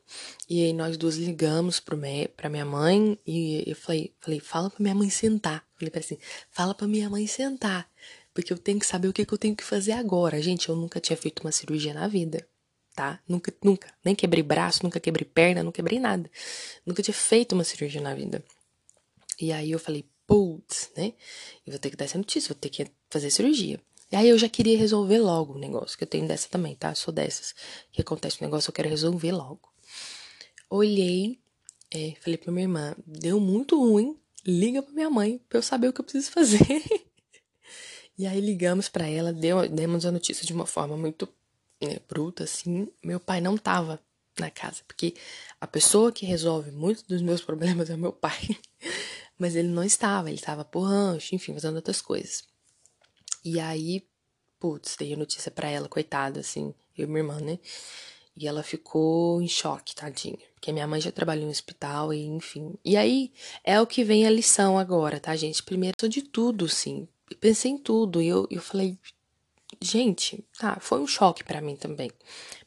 e 0.46 0.62
aí 0.62 0.74
nós 0.74 0.98
duas 0.98 1.16
ligamos 1.16 1.80
pro 1.80 1.96
me, 1.96 2.28
pra 2.28 2.50
minha 2.50 2.66
mãe 2.66 3.18
e 3.26 3.64
eu 3.66 3.76
falei, 3.76 4.14
falei, 4.20 4.38
fala 4.38 4.68
pra 4.68 4.82
minha 4.82 4.94
mãe 4.94 5.08
sentar. 5.08 5.66
Falei 5.78 5.90
pra 5.90 6.00
assim, 6.00 6.18
fala 6.50 6.74
pra 6.74 6.86
minha 6.86 7.08
mãe 7.08 7.26
sentar, 7.26 7.88
porque 8.34 8.52
eu 8.52 8.58
tenho 8.58 8.78
que 8.78 8.86
saber 8.86 9.08
o 9.08 9.12
que, 9.14 9.24
que 9.24 9.32
eu 9.32 9.38
tenho 9.38 9.56
que 9.56 9.64
fazer 9.64 9.92
agora. 9.92 10.42
Gente, 10.42 10.68
eu 10.68 10.76
nunca 10.76 11.00
tinha 11.00 11.16
feito 11.16 11.40
uma 11.40 11.50
cirurgia 11.50 11.94
na 11.94 12.06
vida 12.06 12.46
tá? 12.94 13.20
Nunca, 13.28 13.52
nunca. 13.62 13.92
Nem 14.04 14.14
quebrei 14.14 14.42
braço, 14.42 14.80
nunca 14.82 15.00
quebrei 15.00 15.24
perna, 15.24 15.62
não 15.62 15.72
quebrei 15.72 15.98
nada. 15.98 16.30
Nunca 16.86 17.02
tinha 17.02 17.14
feito 17.14 17.52
uma 17.52 17.64
cirurgia 17.64 18.00
na 18.00 18.14
vida. 18.14 18.42
E 19.40 19.52
aí 19.52 19.70
eu 19.72 19.78
falei, 19.78 20.04
putz, 20.26 20.90
né? 20.96 21.12
Eu 21.66 21.72
vou 21.72 21.78
ter 21.78 21.90
que 21.90 21.96
dar 21.96 22.04
essa 22.04 22.18
notícia, 22.18 22.48
vou 22.48 22.58
ter 22.58 22.68
que 22.68 22.86
fazer 23.10 23.30
cirurgia. 23.30 23.80
E 24.12 24.16
aí 24.16 24.28
eu 24.28 24.38
já 24.38 24.48
queria 24.48 24.78
resolver 24.78 25.18
logo 25.18 25.54
o 25.54 25.58
negócio, 25.58 25.98
que 25.98 26.04
eu 26.04 26.08
tenho 26.08 26.28
dessa 26.28 26.48
também, 26.48 26.76
tá? 26.76 26.94
Sou 26.94 27.12
dessas. 27.12 27.54
Que 27.90 28.00
acontece 28.00 28.38
um 28.40 28.44
negócio, 28.44 28.70
eu 28.70 28.74
quero 28.74 28.88
resolver 28.88 29.32
logo. 29.32 29.72
Olhei, 30.70 31.40
é, 31.90 32.14
falei 32.20 32.36
pra 32.36 32.52
minha 32.52 32.64
irmã, 32.64 32.94
deu 33.06 33.40
muito 33.40 33.78
ruim, 33.78 34.16
liga 34.46 34.82
pra 34.82 34.92
minha 34.92 35.10
mãe 35.10 35.40
pra 35.48 35.58
eu 35.58 35.62
saber 35.62 35.88
o 35.88 35.92
que 35.92 36.00
eu 36.00 36.04
preciso 36.04 36.30
fazer. 36.30 36.60
e 38.16 38.26
aí 38.26 38.40
ligamos 38.40 38.88
para 38.88 39.06
ela, 39.08 39.32
deu, 39.32 39.68
demos 39.68 40.06
a 40.06 40.12
notícia 40.12 40.46
de 40.46 40.52
uma 40.52 40.66
forma 40.66 40.96
muito 40.96 41.28
né, 41.86 41.98
bruta, 42.08 42.44
assim, 42.44 42.88
meu 43.02 43.20
pai 43.20 43.40
não 43.40 43.56
tava 43.56 44.00
na 44.38 44.50
casa, 44.50 44.82
porque 44.86 45.14
a 45.60 45.66
pessoa 45.66 46.12
que 46.12 46.26
resolve 46.26 46.70
muitos 46.70 47.02
dos 47.04 47.22
meus 47.22 47.40
problemas 47.42 47.90
é 47.90 47.96
meu 47.96 48.12
pai. 48.12 48.38
Mas 49.38 49.56
ele 49.56 49.68
não 49.68 49.82
estava, 49.82 50.28
ele 50.28 50.38
estava 50.38 50.64
por 50.64 50.82
rancho, 50.82 51.34
enfim, 51.34 51.54
fazendo 51.54 51.76
outras 51.76 52.00
coisas. 52.00 52.44
E 53.44 53.58
aí, 53.58 54.06
putz, 54.60 54.96
dei 54.96 55.12
a 55.12 55.16
notícia 55.16 55.50
para 55.50 55.68
ela, 55.68 55.88
coitada, 55.88 56.40
assim, 56.40 56.72
eu 56.96 57.04
e 57.04 57.06
minha 57.06 57.20
irmã, 57.20 57.40
né? 57.40 57.58
E 58.36 58.48
ela 58.48 58.62
ficou 58.62 59.40
em 59.42 59.48
choque, 59.48 59.94
tadinha. 59.94 60.38
Porque 60.54 60.72
minha 60.72 60.86
mãe 60.86 61.00
já 61.00 61.12
trabalhou 61.12 61.46
em 61.46 61.50
hospital 61.50 62.12
e, 62.12 62.24
enfim. 62.24 62.74
E 62.84 62.96
aí 62.96 63.32
é 63.62 63.80
o 63.80 63.86
que 63.86 64.02
vem 64.02 64.26
a 64.26 64.30
lição 64.30 64.78
agora, 64.78 65.20
tá, 65.20 65.34
gente? 65.36 65.62
Primeiro 65.62 66.08
de 66.08 66.22
tudo, 66.22 66.68
sim. 66.68 67.06
Pensei 67.40 67.70
em 67.72 67.78
tudo. 67.78 68.20
E 68.20 68.26
eu, 68.26 68.46
eu 68.50 68.60
falei, 68.60 68.98
Gente, 69.84 70.42
tá, 70.58 70.78
foi 70.80 70.98
um 70.98 71.06
choque 71.06 71.44
para 71.44 71.60
mim 71.60 71.76
também. 71.76 72.10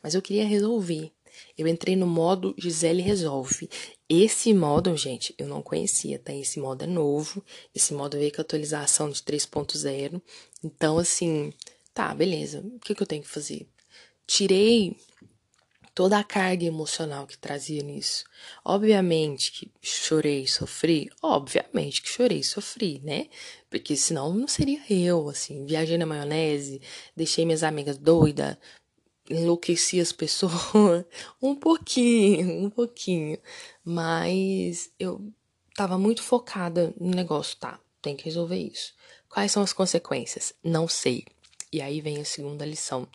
Mas 0.03 0.13
eu 0.13 0.21
queria 0.21 0.45
resolver. 0.45 1.11
Eu 1.57 1.67
entrei 1.67 1.95
no 1.95 2.05
modo 2.05 2.53
Gisele 2.59 3.01
Resolve. 3.01 3.67
Esse 4.07 4.53
modo, 4.53 4.95
gente, 4.95 5.33
eu 5.35 5.47
não 5.47 5.63
conhecia, 5.63 6.19
tá? 6.19 6.31
Esse 6.31 6.59
modo 6.59 6.83
é 6.83 6.87
novo. 6.87 7.43
Esse 7.73 7.91
modo 7.91 8.17
veio 8.19 8.31
com 8.31 8.41
a 8.41 8.43
atualização 8.43 9.09
de 9.09 9.19
3.0. 9.23 10.21
Então, 10.63 10.99
assim, 10.99 11.51
tá, 11.91 12.13
beleza. 12.13 12.59
O 12.59 12.79
que, 12.79 12.93
que 12.93 13.01
eu 13.01 13.07
tenho 13.07 13.23
que 13.23 13.29
fazer? 13.29 13.67
Tirei 14.27 14.95
toda 15.97 16.19
a 16.19 16.23
carga 16.23 16.63
emocional 16.63 17.25
que 17.25 17.35
trazia 17.35 17.81
nisso. 17.81 18.23
Obviamente 18.63 19.51
que 19.51 19.71
chorei 19.81 20.43
e 20.43 20.47
sofri, 20.47 21.09
obviamente 21.23 22.03
que 22.03 22.07
chorei 22.07 22.41
e 22.41 22.43
sofri, 22.43 23.01
né? 23.03 23.25
Porque 23.67 23.95
senão 23.95 24.31
não 24.31 24.47
seria 24.47 24.79
eu, 24.87 25.27
assim. 25.27 25.65
Viajei 25.65 25.97
na 25.97 26.05
maionese, 26.05 26.79
deixei 27.15 27.45
minhas 27.45 27.63
amigas 27.63 27.97
doidas, 27.97 28.57
enlouqueci 29.27 29.99
as 29.99 30.11
pessoas. 30.11 30.53
um 31.41 31.55
pouquinho, 31.55 32.65
um 32.65 32.69
pouquinho. 32.69 33.39
Mas 33.83 34.91
eu 34.99 35.33
tava 35.73 35.97
muito 35.97 36.21
focada 36.21 36.93
no 36.99 37.09
negócio, 37.09 37.57
tá? 37.57 37.79
Tem 38.03 38.15
que 38.15 38.25
resolver 38.25 38.59
isso. 38.59 38.93
Quais 39.27 39.51
são 39.51 39.63
as 39.63 39.73
consequências? 39.73 40.53
Não 40.63 40.87
sei. 40.87 41.25
E 41.73 41.81
aí 41.81 42.01
vem 42.01 42.21
a 42.21 42.25
segunda 42.25 42.63
lição. 42.63 43.07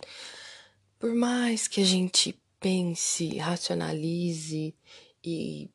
Por 0.98 1.14
mais 1.14 1.68
que 1.68 1.80
a 1.80 1.84
gente 1.84 2.41
pense, 2.62 3.36
racionalize 3.38 4.74
e 5.22 5.68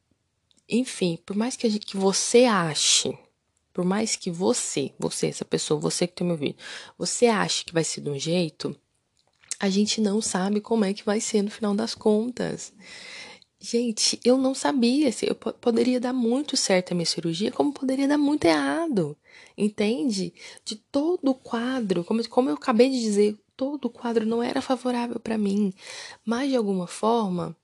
enfim, 0.70 1.18
por 1.26 1.36
mais 1.36 1.56
que, 1.56 1.70
gente, 1.70 1.86
que 1.86 1.98
você 1.98 2.46
ache, 2.46 3.18
por 3.74 3.86
mais 3.86 4.16
que 4.16 4.30
você, 4.30 4.92
você, 5.00 5.28
essa 5.28 5.46
pessoa, 5.46 5.80
você 5.80 6.08
que 6.08 6.14
tá 6.14 6.26
me 6.26 6.32
ouvindo, 6.32 6.56
você 6.98 7.28
ache 7.28 7.64
que 7.64 7.74
vai 7.74 7.84
ser 7.84 8.02
de 8.02 8.10
um 8.10 8.20
jeito, 8.20 8.76
a 9.60 9.70
gente 9.70 10.02
não 10.02 10.22
sabe 10.22 10.60
como 10.60 10.84
é 10.84 10.94
que 10.94 11.06
vai 11.06 11.22
ser 11.22 11.42
no 11.42 11.52
final 11.52 11.74
das 11.76 11.96
contas. 11.96 12.74
Gente, 13.60 14.20
eu 14.24 14.38
não 14.38 14.54
sabia 14.54 15.12
se 15.12 15.28
eu 15.28 15.36
poderia 15.36 16.00
dar 16.00 16.14
muito 16.14 16.56
certo 16.56 16.92
a 16.92 16.96
minha 16.96 17.06
cirurgia, 17.06 17.52
como 17.52 17.74
poderia 17.74 18.08
dar 18.08 18.18
muito 18.18 18.46
errado. 18.46 19.18
Entende? 19.58 20.34
De 20.64 20.76
todo 20.76 21.32
o 21.32 21.34
quadro, 21.34 22.04
como, 22.04 22.28
como 22.30 22.50
eu 22.50 22.54
acabei 22.56 22.90
de 22.90 23.00
dizer, 23.00 23.38
todo 23.58 23.86
o 23.86 23.90
quadro 23.90 24.26
não 24.26 24.42
era 24.42 24.62
favorável 24.62 25.20
para 25.20 25.38
mim. 25.38 25.74
Mas 26.24 26.50
de 26.50 26.56
alguma 26.56 26.88
forma, 26.88 27.58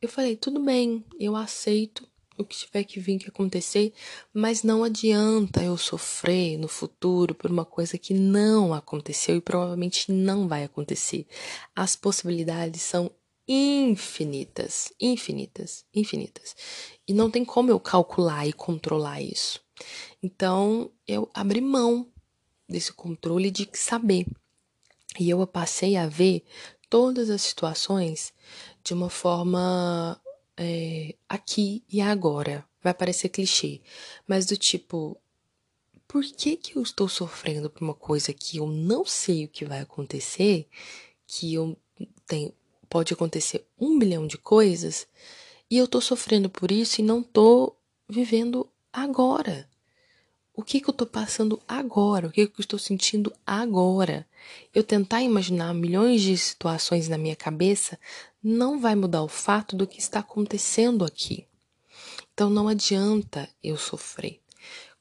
eu 0.00 0.08
falei, 0.08 0.36
tudo 0.36 0.60
bem, 0.60 1.04
eu 1.18 1.34
aceito 1.34 2.06
o 2.36 2.44
que 2.44 2.56
tiver 2.56 2.84
que 2.84 3.00
vir 3.00 3.18
que 3.18 3.28
acontecer, 3.28 3.92
mas 4.32 4.62
não 4.62 4.84
adianta 4.84 5.62
eu 5.62 5.76
sofrer 5.76 6.58
no 6.58 6.68
futuro 6.68 7.34
por 7.34 7.50
uma 7.50 7.64
coisa 7.64 7.98
que 7.98 8.14
não 8.14 8.72
aconteceu 8.74 9.36
e 9.36 9.40
provavelmente 9.40 10.10
não 10.10 10.48
vai 10.48 10.64
acontecer. 10.64 11.26
As 11.74 11.96
possibilidades 11.96 12.82
são 12.82 13.10
infinitas, 13.46 14.92
infinitas, 15.00 15.84
infinitas. 15.94 16.54
E 17.06 17.12
não 17.12 17.30
tem 17.30 17.44
como 17.44 17.70
eu 17.70 17.80
calcular 17.80 18.46
e 18.46 18.52
controlar 18.52 19.20
isso. 19.20 19.60
Então, 20.22 20.90
eu 21.06 21.28
abri 21.34 21.60
mão 21.60 22.08
desse 22.68 22.92
controle 22.92 23.50
de 23.50 23.68
saber. 23.74 24.26
E 25.18 25.28
eu 25.28 25.46
passei 25.46 25.96
a 25.96 26.06
ver 26.06 26.44
todas 26.88 27.30
as 27.30 27.42
situações 27.42 28.32
de 28.82 28.94
uma 28.94 29.10
forma 29.10 30.20
é, 30.56 31.14
aqui 31.28 31.82
e 31.88 32.00
agora. 32.00 32.64
Vai 32.82 32.92
parecer 32.92 33.28
clichê, 33.28 33.80
mas 34.26 34.44
do 34.46 34.56
tipo, 34.56 35.16
por 36.08 36.24
que 36.24 36.56
que 36.56 36.76
eu 36.76 36.82
estou 36.82 37.08
sofrendo 37.08 37.70
por 37.70 37.82
uma 37.82 37.94
coisa 37.94 38.32
que 38.32 38.56
eu 38.56 38.66
não 38.66 39.04
sei 39.04 39.44
o 39.44 39.48
que 39.48 39.64
vai 39.64 39.80
acontecer, 39.80 40.68
que 41.26 41.54
eu 41.54 41.76
tenho, 42.26 42.52
pode 42.90 43.14
acontecer 43.14 43.64
um 43.80 43.98
bilhão 43.98 44.26
de 44.26 44.36
coisas, 44.36 45.06
e 45.70 45.78
eu 45.78 45.86
estou 45.86 46.00
sofrendo 46.00 46.50
por 46.50 46.70
isso 46.70 47.00
e 47.00 47.04
não 47.04 47.20
estou 47.20 47.78
vivendo 48.08 48.68
agora. 48.92 49.66
O 50.62 50.64
que, 50.64 50.80
que 50.80 50.88
eu 50.88 50.92
estou 50.92 51.08
passando 51.08 51.60
agora? 51.66 52.28
O 52.28 52.30
que, 52.30 52.46
que 52.46 52.60
eu 52.60 52.62
estou 52.62 52.78
sentindo 52.78 53.32
agora? 53.44 54.24
Eu 54.72 54.84
tentar 54.84 55.20
imaginar 55.20 55.74
milhões 55.74 56.22
de 56.22 56.38
situações 56.38 57.08
na 57.08 57.18
minha 57.18 57.34
cabeça 57.34 57.98
não 58.40 58.78
vai 58.78 58.94
mudar 58.94 59.24
o 59.24 59.28
fato 59.28 59.74
do 59.74 59.88
que 59.88 59.98
está 59.98 60.20
acontecendo 60.20 61.04
aqui. 61.04 61.48
Então 62.32 62.48
não 62.48 62.68
adianta 62.68 63.48
eu 63.60 63.76
sofrer. 63.76 64.40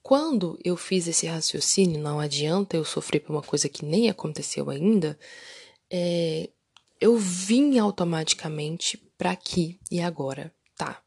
Quando 0.02 0.58
eu 0.64 0.76
fiz 0.76 1.08
esse 1.08 1.28
raciocínio, 1.28 2.02
não 2.02 2.20
adianta 2.20 2.76
eu 2.76 2.84
sofrer 2.84 3.20
por 3.20 3.32
uma 3.32 3.44
coisa 3.44 3.70
que 3.70 3.86
nem 3.86 4.10
aconteceu 4.10 4.68
ainda, 4.68 5.16
é, 5.92 6.50
eu 7.00 7.16
vim 7.20 7.78
automaticamente 7.78 8.98
para 9.16 9.30
aqui 9.30 9.80
e 9.92 10.02
agora. 10.02 10.52
Tá, 10.76 11.04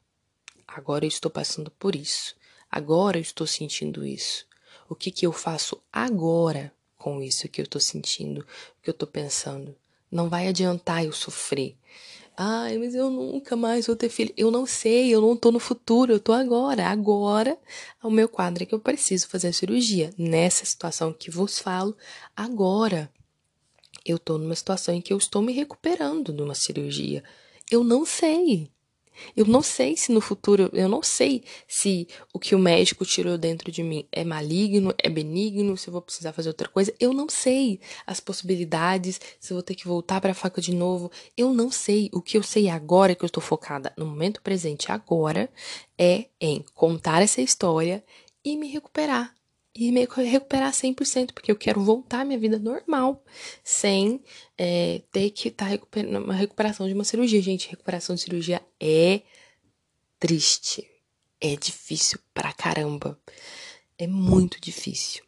agora 0.65 1.05
eu 1.05 1.09
estou 1.09 1.29
passando 1.29 1.73
por 1.73 1.97
isso. 1.97 2.37
Agora 2.77 3.19
eu 3.19 3.23
estou 3.23 3.47
sentindo 3.47 4.05
isso. 4.05 4.45
O 4.89 4.97
que, 4.97 5.13
que 5.13 5.25
eu 5.25 5.33
faço 5.33 5.81
agora 5.93 6.75
com 6.99 7.23
isso 7.23 7.49
que 7.49 7.61
eu 7.61 7.65
estou 7.65 7.81
sentindo, 7.81 8.45
que 8.83 8.91
eu 8.91 8.93
estou 8.93 9.07
pensando? 9.07 9.77
Não 10.11 10.29
vai 10.29 10.49
adiantar 10.49 11.05
eu 11.05 11.13
sofrer. 11.13 11.77
Ai, 12.37 12.77
mas 12.79 12.97
eu 12.97 13.09
nunca 13.11 13.55
mais 13.55 13.87
vou 13.87 13.95
ter 13.95 14.09
filho. 14.09 14.35
Eu 14.37 14.51
não 14.51 14.67
sei, 14.67 15.15
eu 15.15 15.21
não 15.21 15.37
tô 15.37 15.53
no 15.53 15.61
futuro, 15.61 16.15
eu 16.15 16.19
tô 16.19 16.33
agora. 16.33 16.89
Agora, 16.89 17.57
o 18.03 18.11
meu 18.11 18.29
quadro 18.29 18.65
é 18.65 18.67
que 18.67 18.75
eu 18.75 18.81
preciso 18.81 19.29
fazer 19.29 19.47
a 19.47 19.53
cirurgia. 19.53 20.13
Nessa 20.19 20.65
situação 20.65 21.13
que 21.13 21.31
vos 21.31 21.61
falo, 21.61 21.97
agora. 22.37 23.09
Eu 24.05 24.19
tô 24.19 24.37
numa 24.37 24.57
situação 24.57 24.93
em 24.93 25.01
que 25.01 25.13
eu 25.13 25.17
estou 25.17 25.41
me 25.41 25.53
recuperando 25.53 26.33
de 26.33 26.43
uma 26.43 26.57
cirurgia. 26.57 27.23
Eu 27.71 27.85
não 27.85 28.05
sei. 28.05 28.69
Eu 29.37 29.47
não 29.47 29.63
sei 29.63 29.97
se 29.97 30.13
no 30.13 30.21
futuro, 30.21 30.71
eu 30.73 30.89
não 30.89 31.03
sei 31.03 31.43
se 31.67 32.09
o 32.33 32.39
que 32.39 32.55
o 32.55 32.59
médico 32.59 33.05
tirou 33.05 33.39
dentro 33.39 33.71
de 33.71 33.83
mim 33.83 34.07
é 34.11 34.25
maligno, 34.25 34.95
é 34.99 35.09
benigno, 35.09 35.77
se 35.77 35.89
eu 35.89 35.93
vou 35.93 36.03
precisar 36.03 36.33
fazer 36.33 36.49
outra 36.49 36.69
coisa. 36.69 36.95
Eu 36.99 37.13
não 37.13 37.29
sei 37.29 37.81
as 38.07 38.21
possibilidades, 38.21 39.21
se 39.41 39.53
eu 39.53 39.57
vou 39.57 39.63
ter 39.63 39.75
que 39.75 39.87
voltar 39.87 40.21
para 40.21 40.33
a 40.33 40.35
faca 40.35 40.61
de 40.61 40.75
novo. 40.75 41.11
Eu 41.37 41.53
não 41.53 41.71
sei. 41.71 42.11
O 42.13 42.21
que 42.21 42.37
eu 42.37 42.43
sei 42.43 42.69
agora 42.69 43.15
que 43.15 43.25
eu 43.25 43.27
estou 43.27 43.43
focada 43.43 43.93
no 43.97 44.07
momento 44.07 44.43
presente 44.43 44.91
agora 44.91 45.51
é 45.99 46.27
em 46.41 46.65
contar 46.75 47.23
essa 47.23 47.41
história 47.41 48.05
e 48.45 48.57
me 48.57 48.69
recuperar 48.69 49.35
e 49.75 49.91
me 49.91 50.07
recuperar 50.07 50.73
100%, 50.73 51.33
porque 51.33 51.51
eu 51.51 51.57
quero 51.57 51.83
voltar 51.83 52.21
à 52.21 52.25
minha 52.25 52.39
vida 52.39 52.59
normal, 52.59 53.25
sem 53.63 54.23
é, 54.57 55.03
ter 55.11 55.31
que 55.31 55.49
estar 55.49 55.65
tá 55.65 55.71
recuperando 55.71 56.23
uma 56.23 56.35
recuperação 56.35 56.87
de 56.87 56.95
uma 56.95 57.03
cirurgia. 57.03 57.43
Gente, 57.43 57.69
recuperação 57.69 58.15
de 58.15 58.23
cirurgia 58.23 58.65
é 58.79 59.23
triste, 60.19 60.89
é 61.41 61.57
difícil 61.57 62.21
pra 62.33 62.53
caramba, 62.53 63.21
é 63.99 64.07
muito 64.07 64.61
difícil. 64.61 65.25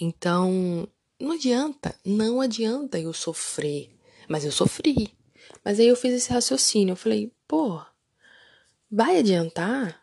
Então, 0.00 0.88
não 1.20 1.32
adianta, 1.32 1.94
não 2.04 2.40
adianta 2.40 2.98
eu 2.98 3.12
sofrer, 3.12 3.90
mas 4.28 4.44
eu 4.44 4.52
sofri. 4.52 5.14
Mas 5.62 5.78
aí 5.78 5.86
eu 5.86 5.96
fiz 5.96 6.12
esse 6.14 6.32
raciocínio, 6.32 6.92
eu 6.92 6.96
falei, 6.96 7.32
pô, 7.46 7.82
vai 8.90 9.18
adiantar? 9.18 10.02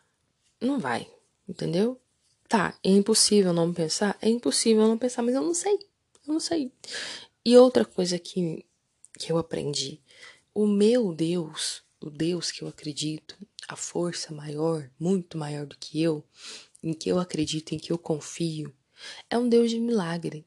Não 0.60 0.78
vai, 0.78 1.06
entendeu? 1.48 2.00
Tá, 2.48 2.78
é 2.82 2.90
impossível 2.90 3.52
não 3.52 3.72
pensar? 3.72 4.16
É 4.20 4.28
impossível 4.28 4.86
não 4.86 4.98
pensar, 4.98 5.22
mas 5.22 5.34
eu 5.34 5.42
não 5.42 5.54
sei. 5.54 5.74
Eu 6.26 6.34
não 6.34 6.40
sei. 6.40 6.70
E 7.44 7.56
outra 7.56 7.84
coisa 7.84 8.18
que, 8.18 8.64
que 9.18 9.32
eu 9.32 9.38
aprendi: 9.38 10.00
o 10.54 10.66
meu 10.66 11.14
Deus, 11.14 11.82
o 12.00 12.10
Deus 12.10 12.50
que 12.50 12.62
eu 12.62 12.68
acredito, 12.68 13.36
a 13.68 13.76
força 13.76 14.32
maior, 14.32 14.90
muito 14.98 15.36
maior 15.38 15.66
do 15.66 15.76
que 15.76 16.00
eu, 16.00 16.24
em 16.82 16.92
que 16.92 17.10
eu 17.10 17.18
acredito, 17.18 17.74
em 17.74 17.78
que 17.78 17.92
eu 17.92 17.98
confio, 17.98 18.74
é 19.28 19.38
um 19.38 19.48
Deus 19.48 19.70
de 19.70 19.78
milagre. 19.78 20.46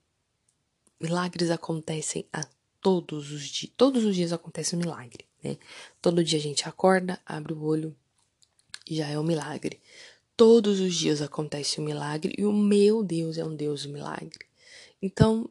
Milagres 0.99 1.51
acontecem 1.51 2.25
a 2.33 2.43
todos 2.81 3.31
os 3.31 3.47
dias. 3.47 3.71
Todos 3.75 4.03
os 4.05 4.15
dias 4.15 4.33
acontece 4.33 4.75
um 4.75 4.79
milagre, 4.79 5.25
né? 5.43 5.57
Todo 6.01 6.23
dia 6.23 6.39
a 6.39 6.41
gente 6.41 6.67
acorda, 6.67 7.19
abre 7.25 7.53
o 7.53 7.63
olho 7.63 7.95
e 8.89 8.95
já 8.95 9.07
é 9.07 9.19
um 9.19 9.23
milagre. 9.23 9.79
Todos 10.37 10.79
os 10.79 10.95
dias 10.95 11.21
acontece 11.21 11.81
um 11.81 11.83
milagre 11.83 12.33
e 12.37 12.45
o 12.45 12.53
meu 12.53 13.03
Deus 13.03 13.37
é 13.37 13.43
um 13.43 13.55
Deus 13.55 13.83
do 13.83 13.89
milagre. 13.89 14.45
Então, 15.01 15.49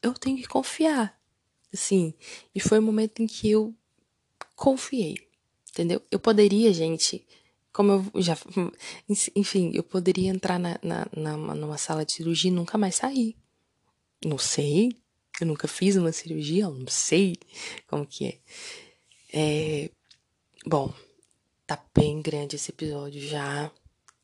eu 0.00 0.14
tenho 0.14 0.36
que 0.36 0.46
confiar. 0.46 1.20
Assim, 1.74 2.14
e 2.54 2.60
foi 2.60 2.78
o 2.78 2.82
momento 2.82 3.20
em 3.20 3.26
que 3.26 3.50
eu 3.50 3.74
confiei, 4.54 5.16
entendeu? 5.68 6.00
Eu 6.10 6.18
poderia, 6.18 6.72
gente, 6.72 7.26
como 7.72 8.10
eu 8.14 8.22
já. 8.22 8.38
Enfim, 9.34 9.72
eu 9.74 9.82
poderia 9.82 10.30
entrar 10.30 10.58
na, 10.58 10.78
na, 10.82 11.06
na, 11.14 11.36
numa 11.36 11.76
sala 11.76 12.06
de 12.06 12.12
cirurgia 12.12 12.50
e 12.50 12.54
nunca 12.54 12.78
mais 12.78 12.94
sair. 12.94 13.36
Não 14.24 14.38
sei. 14.38 14.96
Eu 15.38 15.46
nunca 15.46 15.68
fiz 15.68 15.96
uma 15.96 16.12
cirurgia, 16.12 16.64
eu 16.64 16.72
não 16.72 16.86
sei 16.86 17.36
como 17.86 18.06
que 18.06 18.26
é. 18.26 18.38
É. 19.34 19.90
Bom, 20.64 20.94
Tá 21.66 21.82
bem 21.92 22.22
grande 22.22 22.54
esse 22.54 22.70
episódio 22.70 23.20
já. 23.20 23.70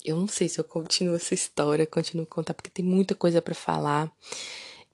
Eu 0.05 0.17
não 0.17 0.29
sei 0.29 0.49
se 0.49 0.61
eu 0.61 0.65
continuo 0.65 1.17
essa 1.17 1.35
história, 1.35 1.87
continuo 1.87 2.25
contar, 2.25 2.55
porque 2.55 2.71
tem 2.71 2.85
muita 2.85 3.15
coisa 3.15 3.43
para 3.43 3.55
falar. 3.55 4.13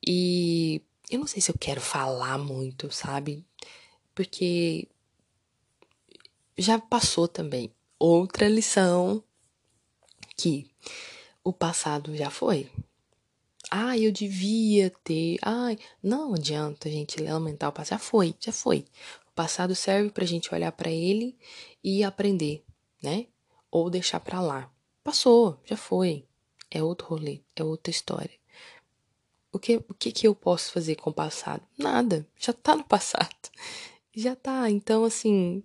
E 0.07 0.81
eu 1.11 1.19
não 1.19 1.27
sei 1.27 1.43
se 1.43 1.51
eu 1.51 1.57
quero 1.59 1.81
falar 1.81 2.39
muito, 2.39 2.91
sabe? 2.91 3.45
Porque 4.15 4.89
já 6.57 6.79
passou 6.79 7.29
também. 7.29 7.71
Outra 7.99 8.49
lição 8.49 9.23
que 10.37 10.71
o 11.45 11.53
passado 11.53 12.17
já 12.17 12.31
foi. 12.31 12.71
Ah, 13.71 13.99
eu 13.99 14.11
devia 14.11 14.91
ter. 15.05 15.39
Ai, 15.43 15.79
não 16.03 16.35
adianta 16.35 16.91
gente 16.91 17.21
lamentar 17.23 17.69
o 17.69 17.73
passado. 17.73 17.99
Já 17.99 17.99
foi, 17.99 18.35
já 18.41 18.53
foi. 18.53 18.87
Passado 19.39 19.73
serve 19.77 20.11
pra 20.11 20.27
gente 20.27 20.53
olhar 20.53 20.73
para 20.73 20.91
ele 20.91 21.39
e 21.83 22.03
aprender, 22.03 22.65
né? 23.01 23.29
Ou 23.71 23.89
deixar 23.89 24.19
pra 24.19 24.41
lá. 24.41 24.69
Passou, 25.05 25.61
já 25.65 25.77
foi. 25.77 26.27
É 26.69 26.83
outro 26.83 27.07
rolê, 27.07 27.41
é 27.55 27.63
outra 27.63 27.89
história. 27.89 28.33
O 29.53 29.59
que, 29.61 29.77
o 29.77 29.95
que, 29.95 30.11
que 30.11 30.27
eu 30.27 30.35
posso 30.35 30.73
fazer 30.73 30.97
com 30.97 31.11
o 31.11 31.15
passado? 31.15 31.63
Nada, 31.79 32.27
já 32.37 32.53
tá 32.53 32.75
no 32.75 32.83
passado. 32.83 33.29
Já 34.13 34.35
tá. 34.35 34.69
Então, 34.69 35.05
assim, 35.05 35.63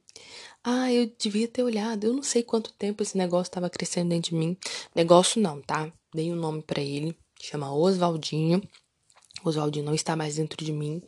ah, 0.63 0.93
eu 0.93 1.11
devia 1.17 1.47
ter 1.47 1.63
olhado. 1.63 2.03
Eu 2.03 2.13
não 2.13 2.21
sei 2.21 2.43
quanto 2.43 2.71
tempo 2.73 3.01
esse 3.01 3.17
negócio 3.17 3.49
estava 3.49 3.67
crescendo 3.67 4.09
dentro 4.09 4.29
de 4.29 4.35
mim. 4.35 4.55
Negócio 4.93 5.41
não, 5.41 5.59
tá? 5.59 5.91
Dei 6.13 6.31
um 6.31 6.35
nome 6.35 6.61
para 6.61 6.79
ele, 6.79 7.17
chama 7.41 7.73
Oswaldinho. 7.73 8.61
Oswaldinho 9.43 9.85
não 9.85 9.95
está 9.95 10.15
mais 10.15 10.35
dentro 10.35 10.63
de 10.63 10.71
mim, 10.71 11.01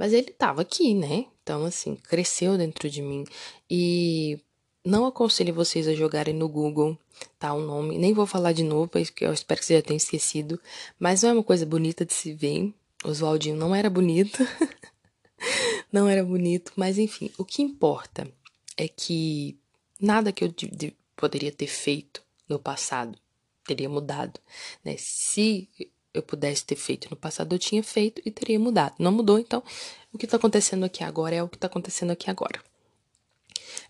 mas 0.00 0.14
ele 0.14 0.30
estava 0.30 0.62
aqui, 0.62 0.94
né? 0.94 1.26
Então, 1.42 1.66
assim, 1.66 1.94
cresceu 1.94 2.56
dentro 2.56 2.88
de 2.88 3.02
mim. 3.02 3.22
E 3.70 4.40
não 4.82 5.04
aconselho 5.04 5.52
vocês 5.52 5.86
a 5.86 5.92
jogarem 5.92 6.32
no 6.32 6.48
Google, 6.48 6.96
tá? 7.38 7.52
O 7.52 7.60
nome. 7.60 7.98
Nem 7.98 8.14
vou 8.14 8.24
falar 8.24 8.52
de 8.52 8.64
novo, 8.64 8.88
porque 8.88 9.26
eu 9.26 9.32
espero 9.34 9.60
que 9.60 9.66
você 9.66 9.76
já 9.76 9.82
tenha 9.82 9.98
esquecido. 9.98 10.58
Mas 10.98 11.22
não 11.22 11.28
é 11.28 11.32
uma 11.34 11.44
coisa 11.44 11.66
bonita 11.66 12.06
de 12.06 12.14
se 12.14 12.32
ver. 12.32 12.72
Oswaldinho 13.04 13.56
não 13.56 13.74
era 13.74 13.90
bonito. 13.90 14.38
não 15.92 16.08
era 16.08 16.24
bonito, 16.24 16.72
mas 16.76 16.96
enfim, 16.96 17.30
o 17.36 17.44
que 17.44 17.60
importa 17.60 18.26
é 18.78 18.88
que 18.88 19.58
nada 20.00 20.32
que 20.32 20.42
eu 20.42 20.48
de, 20.48 20.66
de, 20.66 20.96
poderia 21.14 21.52
ter 21.52 21.66
feito 21.66 22.22
no 22.48 22.58
passado 22.58 23.18
teria 23.66 23.88
mudado, 23.90 24.40
né? 24.82 24.96
Se 24.96 25.68
eu 26.12 26.22
pudesse 26.22 26.64
ter 26.64 26.76
feito 26.76 27.08
no 27.10 27.16
passado, 27.16 27.54
eu 27.54 27.58
tinha 27.58 27.82
feito 27.82 28.20
e 28.24 28.30
teria 28.30 28.58
mudado. 28.58 28.94
Não 28.98 29.12
mudou, 29.12 29.38
então 29.38 29.62
o 30.12 30.18
que 30.18 30.24
está 30.24 30.36
acontecendo 30.36 30.84
aqui 30.84 31.04
agora 31.04 31.34
é 31.34 31.42
o 31.42 31.48
que 31.48 31.56
está 31.56 31.66
acontecendo 31.66 32.10
aqui 32.10 32.30
agora. 32.30 32.60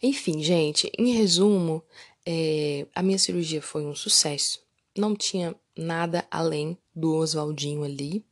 Enfim, 0.03 0.43
gente, 0.43 0.91
em 0.99 1.13
resumo, 1.13 1.83
é, 2.25 2.87
a 2.95 3.03
minha 3.03 3.19
cirurgia 3.19 3.63
foi 3.63 3.85
um 3.85 3.95
sucesso. 3.95 4.63
Não 4.97 5.15
tinha 5.15 5.55
nada 5.77 6.27
além 6.31 6.77
do 6.95 7.15
Oswaldinho 7.15 7.85
ali. 7.85 8.25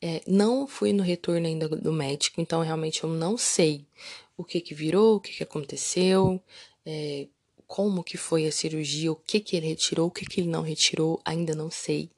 É, 0.00 0.22
não 0.26 0.66
fui 0.66 0.92
no 0.92 1.02
retorno 1.02 1.46
ainda 1.46 1.68
do 1.68 1.92
médico, 1.92 2.40
então 2.40 2.60
realmente 2.62 3.04
eu 3.04 3.08
não 3.08 3.38
sei 3.38 3.86
o 4.36 4.44
que 4.44 4.60
que 4.60 4.74
virou, 4.74 5.16
o 5.16 5.20
que 5.20 5.32
que 5.32 5.42
aconteceu, 5.42 6.42
é, 6.84 7.26
como 7.66 8.04
que 8.04 8.18
foi 8.18 8.46
a 8.46 8.52
cirurgia, 8.52 9.10
o 9.10 9.16
que 9.16 9.40
que 9.40 9.56
ele 9.56 9.68
retirou, 9.68 10.08
o 10.08 10.10
que 10.10 10.26
que 10.26 10.40
ele 10.40 10.48
não 10.48 10.62
retirou, 10.62 11.20
ainda 11.24 11.54
não 11.54 11.70
sei, 11.70 12.10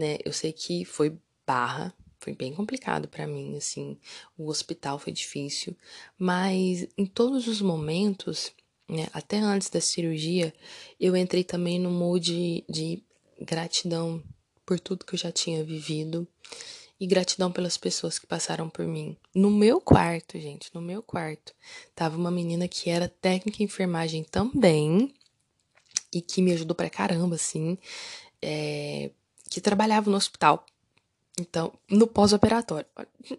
né? 0.00 0.16
Eu 0.24 0.32
sei 0.32 0.50
que 0.50 0.82
foi 0.86 1.14
barra, 1.46 1.94
foi 2.18 2.34
bem 2.34 2.54
complicado 2.54 3.06
para 3.06 3.26
mim, 3.26 3.54
assim, 3.56 3.98
o 4.36 4.48
hospital 4.48 4.98
foi 4.98 5.12
difícil, 5.12 5.76
mas 6.18 6.88
em 6.96 7.04
todos 7.04 7.46
os 7.46 7.60
momentos, 7.60 8.50
né, 8.88 9.08
até 9.12 9.38
antes 9.38 9.68
da 9.68 9.80
cirurgia, 9.80 10.54
eu 10.98 11.14
entrei 11.14 11.44
também 11.44 11.78
no 11.78 11.90
mood 11.90 12.64
de 12.68 13.02
gratidão 13.38 14.22
por 14.64 14.80
tudo 14.80 15.04
que 15.04 15.14
eu 15.14 15.18
já 15.18 15.30
tinha 15.30 15.62
vivido 15.62 16.26
e 16.98 17.06
gratidão 17.06 17.52
pelas 17.52 17.76
pessoas 17.76 18.18
que 18.18 18.26
passaram 18.26 18.68
por 18.68 18.86
mim. 18.86 19.16
No 19.34 19.50
meu 19.50 19.80
quarto, 19.80 20.38
gente, 20.38 20.70
no 20.74 20.80
meu 20.80 21.02
quarto, 21.02 21.54
tava 21.94 22.16
uma 22.16 22.30
menina 22.30 22.68
que 22.68 22.88
era 22.88 23.08
técnica 23.08 23.62
em 23.62 23.66
enfermagem 23.66 24.24
também 24.24 25.14
e 26.12 26.22
que 26.22 26.40
me 26.40 26.52
ajudou 26.52 26.74
pra 26.74 26.90
caramba, 26.90 27.36
assim, 27.36 27.78
é, 28.42 29.10
que 29.50 29.60
trabalhava 29.60 30.08
no 30.08 30.16
hospital. 30.16 30.64
Então, 31.38 31.72
no 31.90 32.06
pós-operatório. 32.06 32.86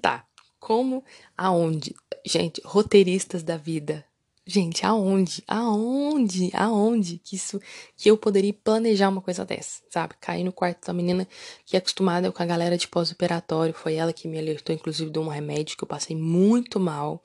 Tá. 0.00 0.24
Como? 0.58 1.04
Aonde? 1.36 1.94
Gente, 2.24 2.62
roteiristas 2.64 3.42
da 3.42 3.58
vida. 3.58 4.02
Gente, 4.46 4.86
aonde? 4.86 5.44
Aonde? 5.46 6.50
Aonde 6.54 7.18
que 7.18 7.36
isso 7.36 7.60
que 7.94 8.10
eu 8.10 8.16
poderia 8.16 8.54
planejar 8.54 9.10
uma 9.10 9.20
coisa 9.20 9.44
dessa, 9.44 9.82
sabe? 9.90 10.14
Cair 10.18 10.44
no 10.44 10.52
quarto 10.52 10.86
da 10.86 10.94
menina 10.94 11.28
que 11.66 11.76
é 11.76 11.78
acostumada 11.78 12.32
com 12.32 12.42
a 12.42 12.46
galera 12.46 12.78
de 12.78 12.88
pós-operatório, 12.88 13.74
foi 13.74 13.96
ela 13.96 14.14
que 14.14 14.26
me 14.26 14.38
alertou 14.38 14.74
inclusive 14.74 15.10
de 15.10 15.18
um 15.18 15.28
remédio 15.28 15.76
que 15.76 15.84
eu 15.84 15.88
passei 15.88 16.16
muito 16.16 16.80
mal. 16.80 17.22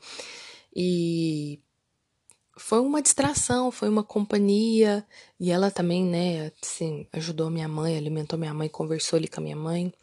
E 0.75 1.61
foi 2.57 2.79
uma 2.79 3.01
distração, 3.01 3.71
foi 3.71 3.87
uma 3.87 4.03
companhia, 4.03 5.05
e 5.39 5.51
ela 5.51 5.71
também, 5.71 6.03
né, 6.03 6.51
assim, 6.61 7.07
ajudou 7.13 7.49
minha 7.49 7.67
mãe, 7.67 7.97
alimentou 7.97 8.37
minha 8.37 8.53
mãe, 8.53 8.67
conversou 8.67 9.17
ali 9.17 9.27
com 9.27 9.39
a 9.39 9.43
minha 9.43 9.55
mãe 9.55 9.93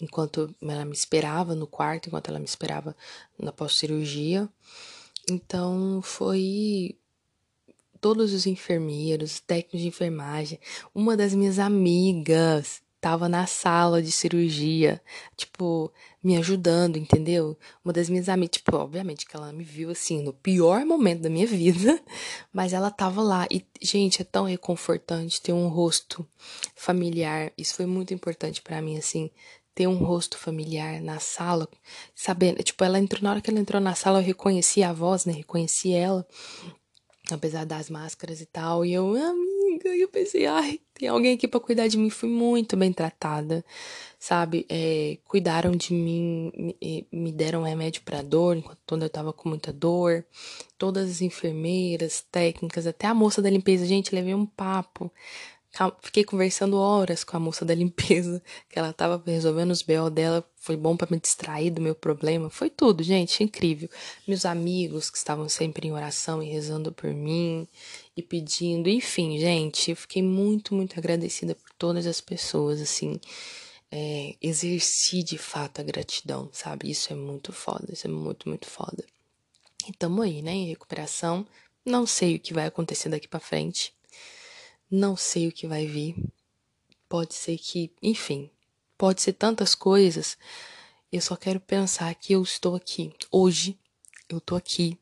enquanto 0.00 0.54
ela 0.62 0.84
me 0.84 0.92
esperava 0.92 1.54
no 1.54 1.66
quarto, 1.66 2.06
enquanto 2.06 2.28
ela 2.28 2.38
me 2.38 2.44
esperava 2.44 2.96
na 3.38 3.52
pós-cirurgia. 3.52 4.48
Então 5.28 6.00
foi 6.02 6.96
todos 8.00 8.32
os 8.32 8.46
enfermeiros, 8.46 9.40
técnicos 9.40 9.80
de 9.80 9.88
enfermagem, 9.88 10.60
uma 10.94 11.16
das 11.16 11.34
minhas 11.34 11.58
amigas 11.58 12.80
tava 13.00 13.28
na 13.28 13.46
sala 13.46 14.02
de 14.02 14.10
cirurgia, 14.10 15.00
tipo, 15.36 15.92
me 16.22 16.36
ajudando, 16.36 16.96
entendeu? 16.96 17.56
Uma 17.84 17.92
das 17.92 18.08
minhas 18.08 18.28
amigas, 18.28 18.56
tipo, 18.56 18.76
obviamente 18.76 19.26
que 19.26 19.36
ela 19.36 19.52
me 19.52 19.62
viu 19.62 19.90
assim 19.90 20.22
no 20.22 20.32
pior 20.32 20.84
momento 20.84 21.22
da 21.22 21.30
minha 21.30 21.46
vida, 21.48 22.00
mas 22.52 22.72
ela 22.72 22.90
tava 22.90 23.22
lá 23.22 23.46
e 23.50 23.64
gente, 23.80 24.22
é 24.22 24.24
tão 24.24 24.44
reconfortante 24.44 25.40
ter 25.40 25.52
um 25.52 25.68
rosto 25.68 26.26
familiar. 26.74 27.52
Isso 27.56 27.74
foi 27.74 27.86
muito 27.86 28.12
importante 28.12 28.60
para 28.60 28.82
mim 28.82 28.96
assim, 28.98 29.30
ter 29.74 29.86
um 29.86 29.98
rosto 29.98 30.36
familiar 30.36 31.00
na 31.00 31.20
sala, 31.20 31.68
sabendo, 32.12 32.62
tipo, 32.64 32.82
ela 32.82 32.98
entrou, 32.98 33.22
na 33.22 33.30
hora 33.30 33.40
que 33.40 33.48
ela 33.48 33.60
entrou 33.60 33.80
na 33.80 33.94
sala, 33.94 34.18
eu 34.18 34.24
reconheci 34.24 34.82
a 34.82 34.92
voz, 34.92 35.24
né? 35.24 35.32
Reconheci 35.32 35.92
ela, 35.92 36.26
apesar 37.30 37.64
das 37.64 37.88
máscaras 37.88 38.40
e 38.40 38.46
tal, 38.46 38.84
e 38.84 38.92
eu, 38.92 39.14
amiga, 39.78 39.94
e 39.94 40.00
eu 40.00 40.08
pensei, 40.08 40.46
ai, 40.46 40.80
tem 40.94 41.08
alguém 41.08 41.34
aqui 41.34 41.46
para 41.46 41.60
cuidar 41.60 41.86
de 41.86 41.96
mim, 41.96 42.10
fui 42.10 42.28
muito 42.28 42.76
bem 42.76 42.92
tratada, 42.92 43.64
sabe? 44.18 44.66
É, 44.68 45.18
cuidaram 45.24 45.70
de 45.72 45.94
mim, 45.94 46.74
me, 47.12 47.32
deram 47.32 47.62
remédio 47.62 48.02
para 48.02 48.22
dor, 48.22 48.56
enquanto 48.56 49.02
eu 49.02 49.10
tava 49.10 49.32
com 49.32 49.48
muita 49.48 49.72
dor, 49.72 50.24
todas 50.76 51.08
as 51.08 51.22
enfermeiras, 51.22 52.24
técnicas, 52.30 52.86
até 52.86 53.06
a 53.06 53.14
moça 53.14 53.40
da 53.40 53.48
limpeza, 53.48 53.86
gente, 53.86 54.14
levei 54.14 54.34
um 54.34 54.46
papo 54.46 55.10
Fiquei 56.02 56.24
conversando 56.24 56.76
horas 56.76 57.22
com 57.22 57.36
a 57.36 57.40
moça 57.40 57.64
da 57.64 57.74
limpeza, 57.74 58.42
que 58.68 58.78
ela 58.78 58.92
tava 58.92 59.22
resolvendo 59.24 59.70
os 59.70 59.82
BO 59.82 60.10
dela. 60.10 60.44
Foi 60.56 60.76
bom 60.76 60.96
para 60.96 61.08
me 61.10 61.20
distrair 61.20 61.70
do 61.70 61.80
meu 61.80 61.94
problema. 61.94 62.50
Foi 62.50 62.68
tudo, 62.68 63.02
gente, 63.02 63.44
incrível. 63.44 63.88
Meus 64.26 64.44
amigos 64.44 65.10
que 65.10 65.18
estavam 65.18 65.48
sempre 65.48 65.86
em 65.86 65.92
oração 65.92 66.42
e 66.42 66.48
rezando 66.48 66.90
por 66.90 67.12
mim 67.12 67.68
e 68.16 68.22
pedindo. 68.22 68.88
Enfim, 68.88 69.38
gente, 69.38 69.90
eu 69.90 69.96
fiquei 69.96 70.22
muito, 70.22 70.74
muito 70.74 70.98
agradecida 70.98 71.54
por 71.54 71.70
todas 71.78 72.06
as 72.06 72.20
pessoas, 72.20 72.80
assim. 72.80 73.20
É, 73.90 74.34
exerci 74.42 75.22
de 75.22 75.38
fato 75.38 75.80
a 75.80 75.84
gratidão, 75.84 76.50
sabe? 76.52 76.90
Isso 76.90 77.12
é 77.12 77.16
muito 77.16 77.52
foda, 77.52 77.86
isso 77.92 78.06
é 78.06 78.10
muito, 78.10 78.48
muito 78.48 78.66
foda. 78.66 79.04
E 79.88 79.92
tamo 79.92 80.22
aí, 80.22 80.42
né, 80.42 80.52
em 80.52 80.68
recuperação. 80.68 81.46
Não 81.84 82.06
sei 82.06 82.36
o 82.36 82.40
que 82.40 82.52
vai 82.52 82.66
acontecer 82.66 83.08
daqui 83.08 83.28
para 83.28 83.40
frente. 83.40 83.94
Não 84.90 85.16
sei 85.16 85.48
o 85.48 85.52
que 85.52 85.66
vai 85.66 85.86
vir. 85.86 86.16
Pode 87.08 87.34
ser 87.34 87.58
que, 87.58 87.92
enfim, 88.02 88.50
pode 88.96 89.20
ser 89.20 89.34
tantas 89.34 89.74
coisas. 89.74 90.38
Eu 91.12 91.20
só 91.20 91.36
quero 91.36 91.60
pensar 91.60 92.14
que 92.14 92.32
eu 92.32 92.42
estou 92.42 92.74
aqui. 92.74 93.12
Hoje, 93.30 93.78
eu 94.30 94.40
tô 94.40 94.56
aqui 94.56 94.98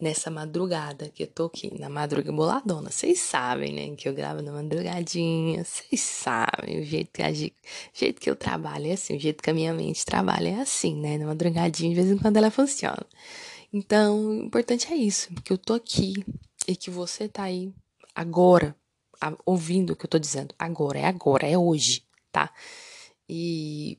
nessa 0.00 0.30
madrugada, 0.30 1.08
que 1.08 1.24
eu 1.24 1.26
tô 1.26 1.46
aqui 1.46 1.76
na 1.80 1.88
madrugada 1.88 2.30
boladona. 2.30 2.92
Vocês 2.92 3.18
sabem, 3.18 3.72
né? 3.72 3.96
Que 3.96 4.08
eu 4.08 4.14
gravo 4.14 4.40
na 4.40 4.52
madrugadinha. 4.52 5.64
Vocês 5.64 6.00
sabem 6.00 6.80
o 6.80 6.84
jeito 6.84 7.10
que, 7.12 7.22
a, 7.22 7.28
o 7.28 7.32
jeito 7.92 8.20
que 8.20 8.30
eu 8.30 8.36
trabalho 8.36 8.86
é 8.86 8.92
assim, 8.92 9.16
o 9.16 9.20
jeito 9.20 9.42
que 9.42 9.50
a 9.50 9.54
minha 9.54 9.74
mente 9.74 10.04
trabalha 10.06 10.50
é 10.50 10.60
assim, 10.60 10.94
né? 10.94 11.18
Na 11.18 11.26
madrugadinha, 11.26 11.90
de 11.90 12.00
vez 12.00 12.08
em 12.08 12.18
quando 12.18 12.36
ela 12.36 12.52
funciona. 12.52 13.04
Então, 13.72 14.28
o 14.28 14.44
importante 14.44 14.92
é 14.92 14.96
isso, 14.96 15.34
que 15.42 15.52
eu 15.52 15.58
tô 15.58 15.74
aqui 15.74 16.24
e 16.68 16.76
que 16.76 16.88
você 16.88 17.28
tá 17.28 17.44
aí 17.44 17.72
agora 18.14 18.76
ouvindo 19.44 19.92
o 19.92 19.96
que 19.96 20.06
eu 20.06 20.10
tô 20.10 20.18
dizendo. 20.18 20.54
Agora, 20.58 20.98
é 20.98 21.06
agora, 21.06 21.46
é 21.46 21.56
hoje, 21.56 22.04
tá? 22.30 22.52
E 23.28 23.98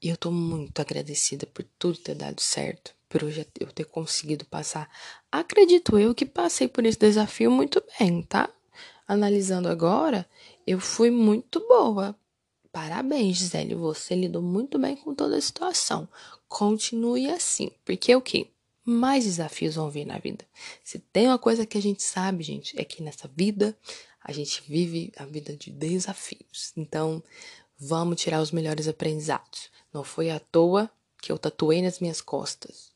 eu 0.00 0.16
tô 0.16 0.30
muito 0.30 0.80
agradecida 0.80 1.46
por 1.46 1.64
tudo 1.78 1.98
ter 1.98 2.14
dado 2.14 2.40
certo, 2.40 2.94
por 3.08 3.22
hoje 3.22 3.46
eu 3.60 3.68
ter 3.68 3.84
conseguido 3.84 4.44
passar. 4.46 4.90
Acredito 5.30 5.98
eu 5.98 6.14
que 6.14 6.26
passei 6.26 6.66
por 6.66 6.84
esse 6.84 6.98
desafio 6.98 7.50
muito 7.50 7.82
bem, 7.98 8.22
tá? 8.22 8.48
Analisando 9.06 9.68
agora, 9.68 10.28
eu 10.66 10.80
fui 10.80 11.10
muito 11.10 11.60
boa. 11.68 12.16
Parabéns, 12.72 13.36
Gisele, 13.36 13.74
você 13.74 14.14
lidou 14.14 14.42
muito 14.42 14.78
bem 14.78 14.96
com 14.96 15.14
toda 15.14 15.36
a 15.36 15.40
situação. 15.40 16.08
Continue 16.48 17.30
assim, 17.30 17.70
porque 17.84 18.16
o 18.16 18.20
que? 18.20 18.50
Mais 18.84 19.24
desafios 19.24 19.76
vão 19.76 19.90
vir 19.90 20.04
na 20.04 20.18
vida. 20.18 20.44
Se 20.82 20.98
tem 20.98 21.26
uma 21.26 21.38
coisa 21.38 21.64
que 21.64 21.78
a 21.78 21.82
gente 21.82 22.02
sabe, 22.02 22.42
gente, 22.42 22.78
é 22.80 22.84
que 22.84 23.02
nessa 23.02 23.28
vida 23.28 23.76
a 24.22 24.32
gente 24.32 24.62
vive 24.66 25.12
a 25.16 25.24
vida 25.24 25.56
de 25.56 25.70
desafios. 25.70 26.72
Então, 26.76 27.22
vamos 27.78 28.20
tirar 28.20 28.40
os 28.40 28.52
melhores 28.52 28.88
aprendizados. 28.88 29.70
Não 29.92 30.04
foi 30.04 30.30
à 30.30 30.38
toa 30.38 30.90
que 31.20 31.30
eu 31.30 31.38
tatuei 31.38 31.82
nas 31.82 32.00
minhas 32.00 32.20
costas. 32.20 32.92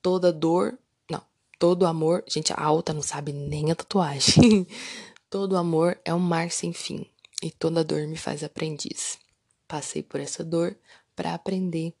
Toda 0.00 0.32
dor, 0.32 0.78
não, 1.10 1.22
todo 1.58 1.86
amor, 1.86 2.24
gente, 2.26 2.52
a 2.52 2.62
alta 2.62 2.92
não 2.92 3.02
sabe 3.02 3.32
nem 3.32 3.70
a 3.70 3.74
tatuagem. 3.74 4.66
todo 5.28 5.56
amor 5.56 5.98
é 6.04 6.14
um 6.14 6.18
mar 6.18 6.50
sem 6.50 6.72
fim 6.72 7.06
e 7.42 7.50
toda 7.50 7.84
dor 7.84 8.06
me 8.06 8.16
faz 8.16 8.42
aprendiz. 8.42 9.18
Passei 9.66 10.02
por 10.02 10.20
essa 10.20 10.44
dor 10.44 10.76
para 11.14 11.34
aprender 11.34 11.92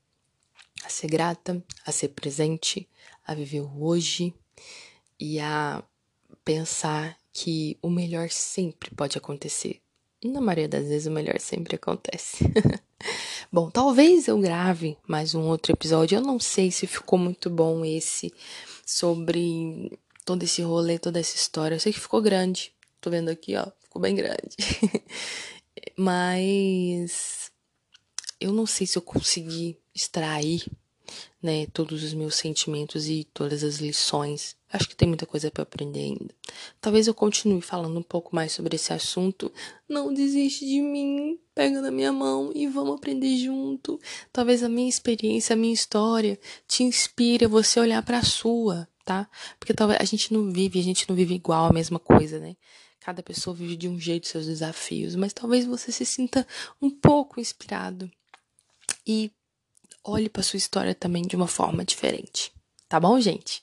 a 0.84 0.88
ser 0.88 1.08
grata, 1.08 1.62
a 1.84 1.92
ser 1.92 2.08
presente, 2.08 2.88
a 3.26 3.34
viver 3.34 3.60
o 3.60 3.84
hoje 3.84 4.34
e 5.18 5.38
a 5.40 5.82
pensar 6.44 7.16
que 7.32 7.76
o 7.82 7.90
melhor 7.90 8.30
sempre 8.30 8.90
pode 8.94 9.18
acontecer. 9.18 9.80
Na 10.24 10.40
maioria 10.40 10.68
das 10.68 10.88
vezes, 10.88 11.06
o 11.06 11.10
melhor 11.10 11.38
sempre 11.38 11.76
acontece. 11.76 12.44
bom, 13.52 13.70
talvez 13.70 14.26
eu 14.26 14.38
grave 14.40 14.96
mais 15.06 15.34
um 15.34 15.42
outro 15.42 15.72
episódio. 15.72 16.16
Eu 16.16 16.22
não 16.22 16.40
sei 16.40 16.72
se 16.72 16.86
ficou 16.86 17.18
muito 17.18 17.48
bom 17.48 17.84
esse 17.84 18.32
sobre 18.84 19.96
todo 20.24 20.42
esse 20.42 20.62
rolê, 20.62 20.98
toda 20.98 21.20
essa 21.20 21.36
história. 21.36 21.76
Eu 21.76 21.80
sei 21.80 21.92
que 21.92 22.00
ficou 22.00 22.20
grande. 22.20 22.72
Tô 23.00 23.10
vendo 23.10 23.28
aqui, 23.28 23.54
ó, 23.54 23.66
ficou 23.82 24.02
bem 24.02 24.16
grande. 24.16 24.56
Mas 25.96 27.52
eu 28.40 28.52
não 28.52 28.66
sei 28.66 28.86
se 28.86 28.98
eu 28.98 29.02
consegui 29.02 29.77
extrair 29.94 30.66
né, 31.42 31.66
todos 31.66 32.02
os 32.02 32.12
meus 32.12 32.34
sentimentos 32.34 33.08
e 33.08 33.24
todas 33.32 33.62
as 33.62 33.76
lições. 33.76 34.56
Acho 34.70 34.88
que 34.88 34.96
tem 34.96 35.08
muita 35.08 35.24
coisa 35.24 35.50
para 35.50 35.62
aprender 35.62 36.00
ainda. 36.00 36.34
Talvez 36.80 37.06
eu 37.06 37.14
continue 37.14 37.60
falando 37.62 37.98
um 37.98 38.02
pouco 38.02 38.34
mais 38.34 38.52
sobre 38.52 38.76
esse 38.76 38.92
assunto. 38.92 39.52
Não 39.88 40.12
desiste 40.12 40.66
de 40.66 40.80
mim, 40.80 41.38
pega 41.54 41.80
na 41.80 41.90
minha 41.90 42.12
mão 42.12 42.52
e 42.54 42.66
vamos 42.66 42.96
aprender 42.96 43.36
junto. 43.36 43.98
Talvez 44.32 44.62
a 44.62 44.68
minha 44.68 44.88
experiência, 44.88 45.54
a 45.54 45.56
minha 45.56 45.72
história 45.72 46.38
te 46.66 46.82
inspire 46.82 47.46
a 47.46 47.48
você 47.48 47.80
olhar 47.80 48.02
para 48.02 48.18
a 48.18 48.24
sua, 48.24 48.86
tá? 49.04 49.28
Porque 49.58 49.72
talvez 49.72 50.00
a 50.00 50.04
gente 50.04 50.32
não 50.32 50.50
vive, 50.50 50.78
a 50.78 50.84
gente 50.84 51.08
não 51.08 51.16
vive 51.16 51.34
igual 51.34 51.66
a 51.66 51.72
mesma 51.72 51.98
coisa, 51.98 52.38
né? 52.38 52.56
Cada 53.00 53.22
pessoa 53.22 53.56
vive 53.56 53.76
de 53.76 53.88
um 53.88 53.98
jeito 53.98 54.26
seus 54.26 54.44
desafios, 54.44 55.16
mas 55.16 55.32
talvez 55.32 55.64
você 55.64 55.90
se 55.90 56.04
sinta 56.04 56.46
um 56.82 56.90
pouco 56.90 57.40
inspirado 57.40 58.10
e 59.06 59.30
olhe 60.08 60.28
para 60.28 60.42
sua 60.42 60.56
história 60.56 60.94
também 60.94 61.22
de 61.22 61.36
uma 61.36 61.46
forma 61.46 61.84
diferente. 61.84 62.52
Tá 62.88 62.98
bom, 62.98 63.20
gente? 63.20 63.62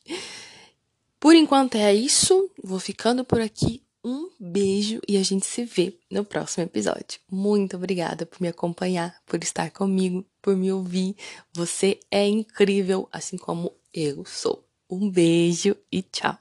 Por 1.19 1.35
enquanto 1.35 1.75
é 1.75 1.93
isso. 1.93 2.49
Vou 2.63 2.79
ficando 2.79 3.25
por 3.25 3.41
aqui. 3.41 3.81
Um 4.03 4.29
beijo 4.39 5.01
e 5.07 5.17
a 5.17 5.23
gente 5.23 5.47
se 5.47 5.65
vê 5.65 5.97
no 6.11 6.23
próximo 6.23 6.63
episódio. 6.63 7.19
Muito 7.31 7.75
obrigada 7.75 8.23
por 8.23 8.39
me 8.39 8.47
acompanhar, 8.47 9.19
por 9.25 9.41
estar 9.41 9.71
comigo, 9.71 10.23
por 10.43 10.55
me 10.55 10.71
ouvir. 10.71 11.15
Você 11.51 11.99
é 12.11 12.27
incrível, 12.27 13.09
assim 13.11 13.35
como 13.35 13.73
eu 13.91 14.23
sou. 14.23 14.63
Um 14.87 15.09
beijo 15.09 15.75
e 15.91 16.03
tchau. 16.03 16.37